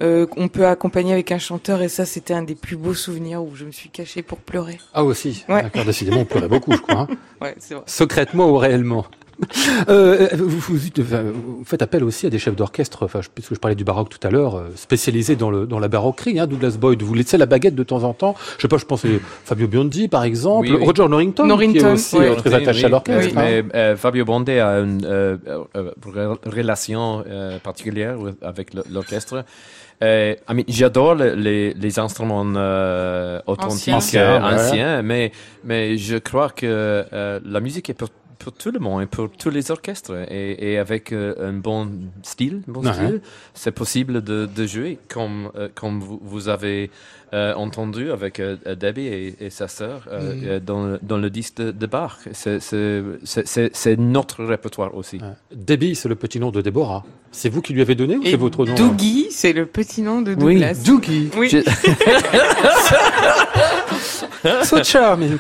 euh, 0.00 0.26
qu'on 0.26 0.48
peut 0.48 0.66
accompagner 0.66 1.12
avec 1.12 1.32
un 1.32 1.38
chanteur, 1.38 1.82
et 1.82 1.88
ça, 1.88 2.06
c'était 2.06 2.32
un 2.32 2.42
des 2.42 2.54
plus 2.54 2.76
beaux 2.76 2.94
souvenirs 2.94 3.42
où 3.42 3.56
je 3.56 3.64
me 3.64 3.72
suis 3.72 3.88
cachée 3.88 4.22
pour 4.22 4.38
pleurer. 4.38 4.78
Ah 4.94 5.02
aussi. 5.02 5.44
Ouais. 5.48 5.62
D'accord, 5.62 5.84
décidément, 5.84 6.20
on 6.20 6.24
pleurait 6.24 6.48
beaucoup, 6.48 6.72
je 6.72 6.78
crois. 6.78 7.00
Hein. 7.00 7.08
Ouais, 7.40 7.54
c'est 7.58 7.74
vrai. 7.74 7.84
Secrètement 7.86 8.50
ou 8.50 8.56
réellement? 8.56 9.06
euh, 9.88 10.28
vous, 10.34 10.48
vous, 10.48 10.76
vous, 10.76 11.64
faites 11.64 11.82
appel 11.82 12.02
aussi 12.04 12.26
à 12.26 12.30
des 12.30 12.38
chefs 12.38 12.56
d'orchestre, 12.56 13.04
enfin, 13.04 13.20
puisque 13.34 13.54
je 13.54 13.60
parlais 13.60 13.76
du 13.76 13.84
baroque 13.84 14.08
tout 14.08 14.26
à 14.26 14.30
l'heure, 14.30 14.56
euh, 14.56 14.70
spécialisés 14.74 15.36
dans, 15.36 15.50
le, 15.50 15.66
dans 15.66 15.78
la 15.78 15.88
baroquerie. 15.88 16.38
Hein, 16.40 16.46
Douglas 16.46 16.76
Boyd, 16.78 17.02
vous 17.02 17.14
laissez 17.14 17.38
la 17.38 17.46
baguette 17.46 17.74
de 17.74 17.82
temps 17.84 18.02
en 18.04 18.14
temps. 18.14 18.34
Je 18.56 18.62
sais 18.62 18.68
pas, 18.68 18.78
je 18.78 18.84
pense 18.84 19.04
à 19.04 19.08
Fabio 19.44 19.68
Biondi, 19.68 20.08
par 20.08 20.24
exemple, 20.24 20.68
Oui, 20.68 20.76
oui. 20.78 20.84
Roger 20.84 21.08
Norrington, 21.08 21.46
Norrington, 21.46 21.78
qui 21.78 21.84
est 21.84 21.92
aussi 21.92 22.16
oui. 22.18 22.26
euh, 22.26 22.34
très 22.34 22.54
attaché 22.54 22.86
à 22.86 22.88
l'orchestre. 22.88 23.32
Oui, 23.36 23.38
hein. 23.38 23.62
mais 23.64 23.64
euh, 23.74 23.96
Fabio 23.96 24.24
Bondé 24.24 24.58
a 24.58 24.78
une 24.80 25.04
euh, 25.04 25.36
euh, 25.76 25.90
re- 26.04 26.38
relation 26.50 27.22
euh, 27.28 27.58
particulière 27.60 28.16
avec 28.42 28.72
l'orchestre. 28.90 29.44
Euh, 30.02 30.34
I 30.48 30.54
mean, 30.54 30.62
J'adore 30.68 31.16
le- 31.16 31.34
les, 31.34 31.74
les 31.74 31.98
instruments 31.98 32.46
euh, 32.56 33.40
authentiques 33.48 33.92
Anciens. 33.94 34.36
Anciens, 34.36 34.46
ouais. 34.48 34.54
anciens, 34.54 35.02
mais, 35.02 35.32
mais 35.64 35.96
je 35.98 36.16
crois 36.16 36.50
que 36.50 36.66
euh, 36.66 37.40
la 37.44 37.58
musique 37.60 37.90
est 37.90 38.02
pour 38.38 38.52
tout 38.52 38.70
le 38.70 38.78
monde 38.78 39.02
et 39.02 39.06
pour 39.06 39.30
tous 39.30 39.50
les 39.50 39.70
orchestres. 39.70 40.14
Et, 40.30 40.72
et 40.72 40.78
avec 40.78 41.12
euh, 41.12 41.34
un 41.50 41.54
bon 41.54 41.90
style, 42.22 42.62
bon 42.66 42.84
Ouais. 42.84 42.92
style, 42.92 43.20
c'est 43.54 43.72
possible 43.72 44.22
de, 44.22 44.46
de 44.46 44.66
jouer 44.66 44.98
comme, 45.08 45.50
euh, 45.56 45.68
comme 45.74 46.00
vous, 46.00 46.20
vous 46.22 46.48
avez 46.48 46.90
euh, 47.34 47.54
entendu 47.54 48.10
avec 48.10 48.40
euh, 48.40 48.56
Debbie 48.78 49.06
et, 49.06 49.36
et 49.40 49.50
sa 49.50 49.68
sœur 49.68 50.06
euh, 50.10 50.34
euh, 50.44 50.60
dans, 50.60 50.84
le- 50.86 50.98
dans 51.02 51.18
le 51.18 51.30
disque 51.30 51.56
de, 51.58 51.70
de 51.70 51.86
Bach. 51.86 52.18
C'est- 52.32 53.96
notre 53.98 54.44
répertoire 54.44 54.94
aussi. 54.94 55.20
Debbie, 55.54 55.94
c'est 55.94 56.08
le 56.08 56.14
petit 56.14 56.40
nom 56.40 56.50
de 56.50 56.60
Déborah. 56.60 57.04
C'est 57.30 57.50
vous 57.50 57.60
qui 57.60 57.74
lui 57.74 57.82
avez 57.82 57.94
donné 57.94 58.16
ou 58.16 58.22
c'est 58.24 58.36
votre 58.36 58.64
nom 58.64 58.74
Doogie, 58.74 59.26
c'est 59.30 59.52
le 59.52 59.66
petit 59.66 60.00
nom 60.00 60.22
de 60.22 60.30
Oui, 60.32 60.54
Douglas. 60.54 60.82
Doogie. 60.84 61.28
Oui. 61.36 61.48
Je- 61.50 61.58
So 64.64 64.82
charming. 64.84 65.36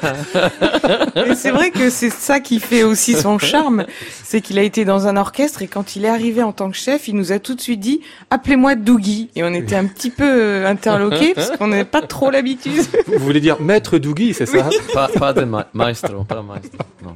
C'est 1.36 1.50
vrai 1.50 1.70
que 1.70 1.88
c'est 1.88 2.10
ça 2.10 2.40
qui 2.40 2.58
fait 2.60 2.82
aussi 2.82 3.14
son 3.14 3.38
charme, 3.38 3.84
c'est 4.24 4.40
qu'il 4.40 4.58
a 4.58 4.62
été 4.62 4.84
dans 4.84 5.06
un 5.06 5.16
orchestre 5.16 5.62
et 5.62 5.66
quand 5.68 5.96
il 5.96 6.04
est 6.04 6.08
arrivé 6.08 6.42
en 6.42 6.52
tant 6.52 6.70
que 6.70 6.76
chef, 6.76 7.08
il 7.08 7.14
nous 7.14 7.32
a 7.32 7.38
tout 7.38 7.54
de 7.54 7.60
suite 7.60 7.80
dit 7.80 8.00
appelez-moi 8.30 8.74
Doogie 8.74 9.30
et 9.36 9.44
on 9.44 9.52
était 9.54 9.76
un 9.76 9.86
petit 9.86 10.10
peu 10.10 10.66
interloqués 10.66 11.32
parce 11.34 11.50
qu'on 11.56 11.72
pas 11.84 12.02
trop 12.02 12.30
l'habitude. 12.30 12.82
Vous 13.06 13.18
voulez 13.24 13.40
dire 13.40 13.60
maître 13.60 13.98
Doogie, 13.98 14.34
c'est 14.34 14.46
ça 14.46 14.68
pas, 14.94 15.08
pas 15.08 15.32
de 15.32 15.42
ma- 15.44 15.66
maestro, 15.74 16.24
pas 16.24 16.42
maestro. 16.42 16.78
non. 17.04 17.10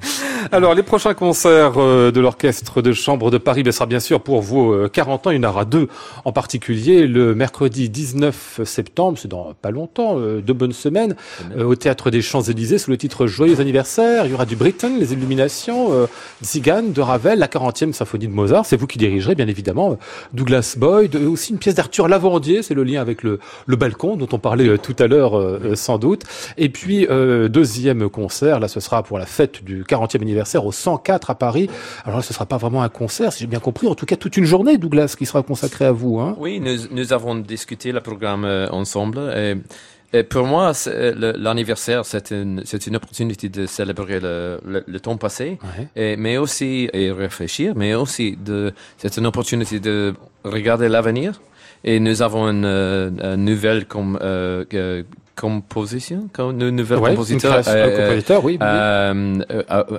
Alors, 0.50 0.74
les 0.74 0.82
prochains 0.82 1.14
concerts 1.14 1.74
euh, 1.76 2.10
de 2.10 2.20
l'Orchestre 2.20 2.82
de 2.82 2.92
Chambre 2.92 3.30
de 3.30 3.38
Paris, 3.38 3.62
ce 3.64 3.70
sera 3.72 3.86
bien 3.86 4.00
sûr 4.00 4.20
pour 4.20 4.42
vos 4.42 4.72
euh, 4.72 4.88
40 4.92 5.26
ans. 5.26 5.30
Il 5.30 5.36
y 5.42 5.46
en 5.46 5.48
aura 5.48 5.64
deux 5.64 5.88
en 6.24 6.32
particulier. 6.32 7.06
Le 7.06 7.34
mercredi 7.34 7.88
19 7.88 8.60
septembre, 8.64 9.18
c'est 9.20 9.28
dans 9.28 9.54
pas 9.60 9.70
longtemps, 9.70 10.18
euh, 10.18 10.40
deux 10.40 10.52
bonnes 10.52 10.72
semaines, 10.72 11.14
euh, 11.56 11.64
au 11.64 11.74
Théâtre 11.76 12.10
des 12.10 12.22
Champs-Élysées 12.22 12.78
sous 12.78 12.90
le 12.90 12.96
titre 12.96 13.26
Joyeux 13.26 13.60
anniversaire. 13.60 14.26
Il 14.26 14.32
y 14.32 14.34
aura 14.34 14.44
du 14.46 14.56
Britten, 14.56 14.98
les 14.98 15.12
Illuminations, 15.12 15.92
euh, 15.92 16.06
Zigane 16.42 16.92
de 16.92 17.00
Ravel, 17.00 17.38
la 17.38 17.46
40e 17.48 17.92
symphonie 17.92 18.26
de 18.28 18.32
Mozart. 18.32 18.66
C'est 18.66 18.76
vous 18.76 18.86
qui 18.86 18.98
dirigerez, 18.98 19.34
bien 19.34 19.48
évidemment, 19.48 19.92
euh, 19.92 19.96
Douglas 20.32 20.74
Boyd. 20.76 21.14
Euh, 21.16 21.28
aussi 21.28 21.52
une 21.52 21.58
pièce 21.58 21.74
d'Arthur 21.76 22.08
Lavandier, 22.08 22.62
c'est 22.62 22.74
le 22.74 22.84
lien 22.84 23.00
avec 23.00 23.22
le, 23.22 23.38
le 23.66 23.76
balcon 23.76 24.16
dont 24.16 24.28
on 24.32 24.38
parlait 24.38 24.51
euh, 24.60 24.76
tout 24.78 24.96
à 24.98 25.06
l'heure, 25.06 25.38
euh, 25.38 25.60
euh, 25.64 25.74
sans 25.76 25.98
doute. 25.98 26.22
Et 26.56 26.68
puis, 26.68 27.06
deuxième 27.48 28.08
concert, 28.08 28.60
là, 28.60 28.68
ce 28.68 28.80
sera 28.80 29.02
pour 29.02 29.18
la 29.18 29.26
fête 29.26 29.62
du 29.64 29.84
40e 29.84 30.20
anniversaire 30.22 30.64
au 30.66 30.72
104 30.72 31.30
à 31.30 31.34
Paris. 31.34 31.68
Alors 32.04 32.18
là, 32.18 32.22
ce 32.22 32.32
sera 32.34 32.46
pas 32.46 32.56
vraiment 32.56 32.82
un 32.82 32.88
concert, 32.88 33.32
si 33.32 33.40
j'ai 33.40 33.46
bien 33.46 33.60
compris. 33.60 33.86
En 33.88 33.94
tout 33.94 34.06
cas, 34.06 34.16
toute 34.16 34.36
une 34.36 34.44
journée, 34.44 34.78
Douglas, 34.78 35.14
qui 35.18 35.26
sera 35.26 35.42
consacrée 35.42 35.86
à 35.86 35.92
vous. 35.92 36.20
Hein. 36.20 36.36
Oui, 36.38 36.60
nous, 36.60 36.76
nous 36.90 37.12
avons 37.12 37.34
discuté 37.34 37.92
le 37.92 38.00
programme 38.00 38.44
ensemble. 38.70 39.18
Et, 39.36 39.54
et 40.14 40.22
pour 40.24 40.46
moi, 40.46 40.72
l'anniversaire, 40.86 42.04
c'est 42.04 42.30
une, 42.30 42.62
c'est 42.64 42.86
une 42.86 42.96
opportunité 42.96 43.48
de 43.48 43.66
célébrer 43.66 44.20
le, 44.20 44.60
le, 44.66 44.84
le 44.86 45.00
temps 45.00 45.16
passé, 45.16 45.58
Ouais. 45.62 45.88
et, 45.96 46.16
mais 46.16 46.36
aussi 46.36 46.88
et 46.92 47.10
réfléchir, 47.10 47.72
mais 47.76 47.94
aussi 47.94 48.36
c'est 48.98 49.16
une 49.16 49.26
opportunité 49.26 49.80
de 49.80 50.14
regarder 50.44 50.88
l'avenir. 50.88 51.40
Et 51.84 51.98
nous 52.00 52.22
avons 52.22 52.48
une, 52.48 52.64
une 52.64 53.44
nouvelle 53.44 53.86
com, 53.86 54.18
euh, 54.22 55.02
composition, 55.34 56.28
une 56.38 56.70
nouvelle 56.70 56.98
Ouais, 56.98 57.10
une 57.10 57.16
compositeur. 57.16 57.60
création- 57.62 57.72
un 57.82 57.90
compositeur, 58.06 58.44
oui. 58.44 58.58
oui. 58.60 58.66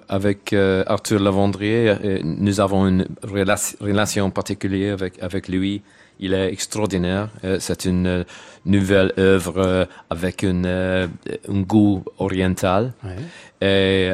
avec 0.10 0.54
Arthur 0.88 1.20
Lavandrier, 1.20 1.94
nous 2.24 2.60
avons 2.60 2.88
une 2.88 3.06
rela- 3.24 3.76
relation 3.82 4.30
particulière 4.32 4.94
avec, 4.94 5.22
avec 5.22 5.48
lui. 5.48 5.82
Il 6.20 6.34
est 6.34 6.54
extraordinaire. 6.54 7.30
Euh, 7.44 7.58
c'est 7.60 7.86
une 7.86 8.06
euh, 8.06 8.24
nouvelle 8.66 9.12
œuvre 9.18 9.88
avec 10.12 10.44
une, 10.44 10.68
un 10.68 11.62
goût 11.62 12.04
oriental. 12.20 12.94
Ouais. 13.04 13.18
Et, 13.62 14.12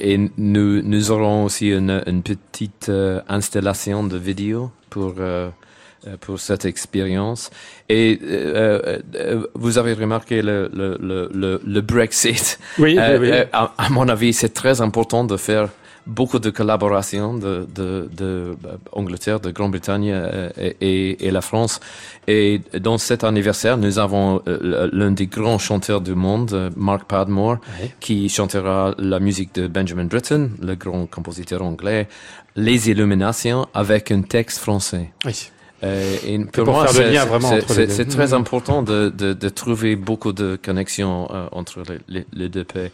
et 0.00 0.18
nous, 0.36 0.82
nous 0.82 1.10
aurons 1.10 1.44
aussi 1.44 1.70
une, 1.70 2.02
une 2.06 2.22
petite 2.22 2.92
installation 3.28 4.04
de 4.04 4.18
vidéo 4.18 4.70
pour, 4.90 5.14
pour 6.20 6.38
cette 6.40 6.64
expérience. 6.64 7.50
Et 7.88 8.18
euh, 8.22 8.98
euh, 9.14 9.46
vous 9.54 9.78
avez 9.78 9.94
remarqué 9.94 10.42
le, 10.42 10.70
le, 10.72 10.98
le, 11.32 11.60
le, 11.64 11.80
Brexit. 11.80 12.58
Oui, 12.78 12.96
Euh, 12.98 13.18
oui, 13.18 13.28
oui. 13.28 13.32
euh, 13.32 13.44
à, 13.52 13.72
à 13.78 13.88
mon 13.90 14.08
avis, 14.08 14.32
c'est 14.32 14.54
très 14.54 14.80
important 14.80 15.24
de 15.24 15.36
faire 15.36 15.68
beaucoup 16.06 16.38
de 16.38 16.50
collaborations 16.50 17.32
de, 17.32 17.66
de, 17.74 18.10
de 18.14 18.24
euh, 18.24 18.54
Angleterre, 18.92 19.40
de 19.40 19.50
Grande-Bretagne 19.50 20.10
euh, 20.12 20.50
et, 20.58 20.76
et, 20.80 21.26
et 21.26 21.30
la 21.30 21.40
France. 21.40 21.80
Et 22.28 22.60
dans 22.78 22.98
cet 22.98 23.24
anniversaire, 23.24 23.78
nous 23.78 23.98
avons 23.98 24.42
euh, 24.46 24.88
l'un 24.92 25.12
des 25.12 25.26
grands 25.26 25.58
chanteurs 25.58 26.02
du 26.02 26.14
monde, 26.14 26.52
euh, 26.52 26.70
Mark 26.76 27.04
Padmore, 27.08 27.56
qui 28.00 28.28
chantera 28.28 28.94
la 28.98 29.18
musique 29.18 29.54
de 29.54 29.66
Benjamin 29.66 30.04
Britten, 30.04 30.50
le 30.60 30.74
grand 30.74 31.06
compositeur 31.06 31.62
anglais, 31.62 32.06
Les 32.54 32.90
Illuminations 32.90 33.66
avec 33.72 34.10
un 34.10 34.20
texte 34.22 34.58
français. 34.58 35.10
Oui. 35.24 35.50
Euh, 35.84 36.16
et 36.26 36.38
pour, 36.38 36.64
pour 36.64 36.74
moi, 36.74 36.86
faire 36.86 37.00
le 37.02 37.06
c'est- 37.08 37.12
lien 37.14 37.20
c'est- 37.22 37.28
vraiment 37.28 37.48
c'est- 37.50 37.54
entre 37.62 37.68
les 37.68 37.74
c'est 37.74 37.86
deux. 37.86 37.92
c'est 37.92 38.04
très 38.16 38.28
Mhm. 38.28 38.34
important 38.40 38.82
de, 38.82 39.10
de, 39.10 39.32
de 39.34 39.48
trouver 39.50 39.96
beaucoup 39.96 40.32
de 40.32 40.56
connexions 40.64 41.28
euh, 41.30 41.46
entre 41.52 41.82
les, 42.08 42.48
deux 42.48 42.64
pays. 42.64 42.90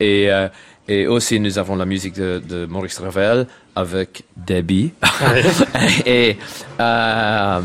Et, 0.00 0.30
euh, 0.32 0.48
et 0.88 1.06
aussi, 1.06 1.38
nous 1.38 1.58
avons 1.58 1.76
la 1.76 1.84
musique 1.84 2.14
de, 2.14 2.40
de 2.48 2.66
Maurice 2.66 2.98
Ravel 2.98 3.46
avec 3.76 4.24
Debbie. 4.36 4.92
et 6.06 6.36
euh, 6.80 7.60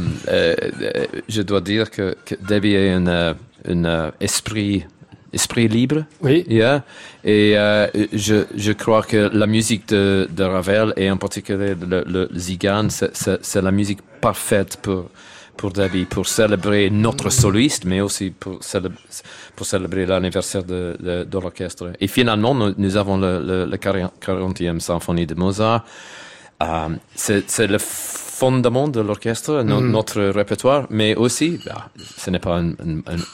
je 1.30 1.42
dois 1.42 1.62
dire 1.62 1.90
que, 1.90 2.16
que 2.26 2.36
Debbie 2.48 2.74
est 2.76 2.92
un 2.92 4.12
esprit 4.20 4.86
esprit 5.36 5.68
libre. 5.68 6.06
Oui. 6.22 6.44
Yeah. 6.50 6.84
Et 7.24 7.54
euh, 7.58 7.88
je, 8.14 8.46
je 8.56 8.72
crois 8.72 9.04
que 9.04 9.30
la 9.34 9.46
musique 9.48 9.88
de, 9.90 10.28
de 10.40 10.44
Ravel 10.44 10.94
et 10.98 11.12
en 11.12 11.18
particulier 11.18 11.76
le, 11.92 12.04
le 12.08 12.30
Zigane, 12.36 12.90
c'est- 12.90 13.62
la 13.62 13.72
musique 13.72 14.00
parfaite 14.22 14.78
pour 14.82 15.10
pour 15.58 15.72
Debbie, 15.72 16.04
pour 16.04 16.28
célébrer 16.28 16.90
notre 16.90 17.30
soliste, 17.30 17.86
mais 17.86 18.02
aussi 18.02 18.30
pour, 18.30 18.62
célébrer, 18.62 19.00
pour 19.56 19.66
célébrer 19.66 20.06
l'anniversaire 20.06 20.66
de, 20.66 20.98
de, 21.00 21.24
de 21.24 21.40
l'orchestre. 21.40 21.94
Et 22.02 22.08
finalement, 22.10 22.54
nous, 22.54 22.74
nous 22.78 22.98
avons 22.98 23.18
le, 23.18 23.40
le, 23.50 23.66
le 23.66 23.78
40e 23.78 24.82
symphonie 24.82 25.26
de 25.26 25.34
Mozart. 25.34 25.86
Euh, 26.62 26.90
c'est 27.16 27.68
le 27.68 27.78
fondement 27.80 28.90
de 28.90 29.00
l'orchestre, 29.00 29.62
no- 29.64 29.80
Mhm. 29.80 29.92
notre 29.92 30.22
répertoire, 30.24 30.88
mais 30.90 31.16
aussi, 31.16 31.58
bah, 31.66 31.90
ce 32.18 32.30
n'est 32.32 32.40
pas 32.48 32.58
une- 32.60 32.76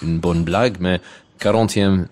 une 0.04 0.20
bonne 0.20 0.44
blague, 0.44 0.76
mais 0.80 1.02
40e 1.42 2.06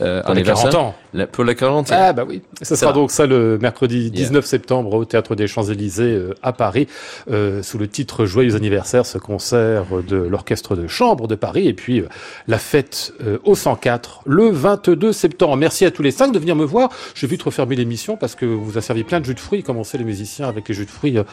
euh, 0.00 0.22
Pour 0.22 0.34
les 0.34 0.44
40 0.44 0.58
anniversaire. 0.64 0.80
ans. 0.80 0.94
Pour 1.32 1.42
le 1.44 1.52
40e. 1.54 1.86
Ah 1.90 2.12
bah 2.12 2.24
oui, 2.26 2.42
ce 2.62 2.76
sera 2.76 2.92
Ça. 2.92 2.94
donc 2.94 3.10
ça 3.10 3.26
le 3.26 3.58
mercredi 3.58 4.10
19 4.12 4.46
septembre 4.46 4.94
au 4.94 5.04
Théâtre 5.04 5.34
des 5.34 5.48
Champs-Élysées 5.48 6.04
euh, 6.14 6.34
à 6.42 6.52
Paris, 6.52 6.86
euh, 7.28 7.60
sous 7.64 7.76
le 7.76 7.88
titre 7.88 8.24
Joyeux 8.24 8.54
anniversaire, 8.54 9.04
ce 9.04 9.18
concert 9.18 9.86
de 10.06 10.16
l'Orchestre 10.16 10.76
de 10.76 10.86
Chambre 10.86 11.26
de 11.26 11.34
Paris, 11.34 11.66
et 11.66 11.74
puis 11.74 12.00
euh, 12.00 12.08
la 12.46 12.58
fête 12.58 13.12
euh, 13.26 13.38
au 13.44 13.56
104 13.56 14.20
le 14.26 14.48
22 14.50 15.12
septembre. 15.12 15.56
Merci 15.56 15.84
à 15.84 15.90
tous 15.90 16.02
les 16.02 16.12
cinq 16.12 16.30
de 16.30 16.38
venir 16.38 16.54
me 16.54 16.64
voir. 16.64 16.90
Je 17.14 17.26
vais 17.26 17.30
vite 17.32 17.42
refermer 17.42 17.74
l'émission 17.74 18.16
parce 18.16 18.36
que 18.36 18.46
vous 18.46 18.78
a 18.78 18.80
servi 18.80 19.02
plein 19.02 19.18
de 19.18 19.24
jus 19.24 19.34
de 19.34 19.40
fruits, 19.40 19.64
comme 19.64 19.76
on 19.76 19.84
sait 19.84 19.98
les 19.98 20.04
musiciens 20.04 20.48
avec 20.48 20.68
les 20.68 20.74
jus 20.74 20.86
de 20.86 20.90
fruits. 20.90 21.18
euh, 21.18 21.24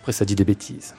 après 0.00 0.12
ça 0.12 0.24
dit 0.24 0.36
des 0.36 0.44
bêtises. 0.44 0.94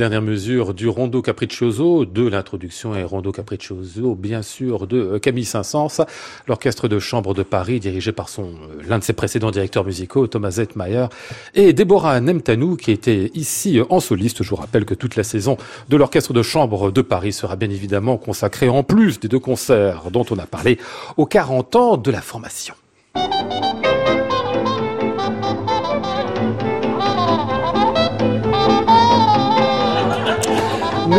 Dernières 0.00 0.22
mesures 0.22 0.72
du 0.72 0.88
Rondo 0.88 1.20
Capriccioso, 1.20 2.06
de 2.06 2.26
l'introduction 2.26 2.94
et 2.94 3.04
Rondo 3.04 3.32
Capriccioso, 3.32 4.14
bien 4.14 4.40
sûr, 4.40 4.86
de 4.86 4.96
euh, 4.96 5.18
Camille 5.18 5.44
Saint-Saëns, 5.44 6.06
l'orchestre 6.48 6.88
de 6.88 6.98
chambre 6.98 7.34
de 7.34 7.42
Paris, 7.42 7.80
dirigé 7.80 8.10
par 8.10 8.30
son 8.30 8.44
euh, 8.44 8.82
l'un 8.88 8.98
de 8.98 9.04
ses 9.04 9.12
précédents 9.12 9.50
directeurs 9.50 9.84
musicaux, 9.84 10.26
Thomas 10.26 10.52
Zettmeyer, 10.52 11.08
et 11.54 11.74
Déborah 11.74 12.18
Nemtanou, 12.18 12.76
qui 12.76 12.92
était 12.92 13.30
ici 13.34 13.78
euh, 13.78 13.84
en 13.90 14.00
soliste. 14.00 14.42
Je 14.42 14.48
vous 14.48 14.56
rappelle 14.56 14.86
que 14.86 14.94
toute 14.94 15.16
la 15.16 15.22
saison 15.22 15.58
de 15.90 15.96
l'orchestre 15.98 16.32
de 16.32 16.42
chambre 16.42 16.90
de 16.90 17.02
Paris 17.02 17.34
sera 17.34 17.56
bien 17.56 17.68
évidemment 17.68 18.16
consacrée, 18.16 18.70
en 18.70 18.82
plus 18.82 19.20
des 19.20 19.28
deux 19.28 19.38
concerts 19.38 20.10
dont 20.10 20.24
on 20.30 20.38
a 20.38 20.46
parlé, 20.46 20.78
aux 21.18 21.26
40 21.26 21.76
ans 21.76 21.96
de 21.98 22.10
la 22.10 22.22
formation. 22.22 22.74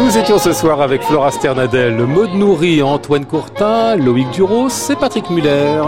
Nous 0.03 0.17
étions 0.17 0.39
ce 0.39 0.51
soir 0.51 0.81
avec 0.81 1.03
Flora 1.03 1.29
Sternadel, 1.29 1.95
Maud 1.95 2.33
Nourri, 2.33 2.81
Antoine 2.81 3.25
Courtin, 3.25 3.95
Loïc 3.95 4.31
Duros 4.31 4.67
et 4.89 4.95
Patrick 4.95 5.29
Muller. 5.29 5.79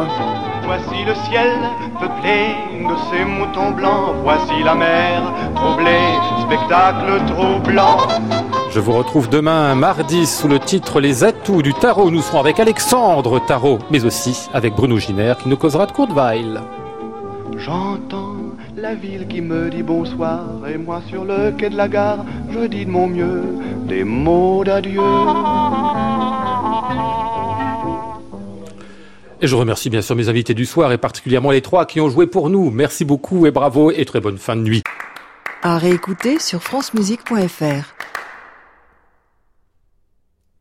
Voici 0.66 1.04
le 1.04 1.16
ciel 1.16 1.52
peuplé 2.00 2.56
de 2.88 2.94
ces 3.10 3.26
moutons 3.26 3.72
blancs. 3.72 4.14
Voici 4.24 4.64
la 4.64 4.76
mer 4.76 5.24
troublée, 5.56 6.14
spectacle 6.46 7.26
troublant. 7.26 7.98
Je 8.70 8.80
vous 8.80 8.92
retrouve 8.92 9.30
demain, 9.30 9.74
mardi, 9.74 10.28
sous 10.28 10.48
le 10.48 10.60
titre 10.60 11.02
Les 11.02 11.24
atouts 11.24 11.64
du 11.64 11.74
tarot. 11.74 12.12
Nous 12.12 12.22
serons 12.22 12.40
avec 12.40 12.60
Alexandre 12.60 13.40
Tarot, 13.40 13.80
mais 13.90 14.06
aussi 14.06 14.48
avec 14.54 14.76
Bruno 14.76 15.00
Giner 15.00 15.34
qui 15.42 15.50
nous 15.50 15.58
causera 15.58 15.88
de 15.88 15.92
Courteweil. 15.92 16.60
J'entends 17.58 18.43
la 18.84 18.96
ville 18.96 19.26
qui 19.30 19.40
me 19.40 19.70
dit 19.70 19.82
bonsoir 19.82 20.44
et 20.68 20.78
moi 20.78 21.02
sur 21.08 21.24
le 21.24 21.52
quai 21.58 21.70
de 21.70 21.78
la 21.78 21.88
gare, 21.88 22.26
je 22.52 22.68
dis 22.68 22.86
de 22.86 22.92
mon 22.92 23.08
mieux 23.08 23.42
des 23.88 24.04
mots 24.04 24.66
d'adieu. 24.66 25.00
Et 29.42 29.48
je 29.48 29.56
remercie 29.56 29.90
bien 29.90 30.02
sûr 30.02 30.18
mes 30.18 30.28
invités 30.28 30.54
du 30.54 30.66
soir 30.66 30.92
et 30.92 30.98
particulièrement 30.98 31.52
les 31.52 31.62
trois 31.62 31.86
qui 31.86 32.02
ont 32.02 32.10
joué 32.10 32.28
pour 32.28 32.50
nous. 32.50 32.72
Merci 32.72 33.06
beaucoup 33.06 33.46
et 33.46 33.52
bravo 33.52 33.90
et 33.90 34.04
très 34.04 34.20
bonne 34.20 34.38
fin 34.38 34.58
de 34.58 34.64
nuit. 34.64 34.84
À 35.62 35.78
réécouter 35.78 36.38
sur 36.40 36.62
francemusique.fr. 36.62 38.13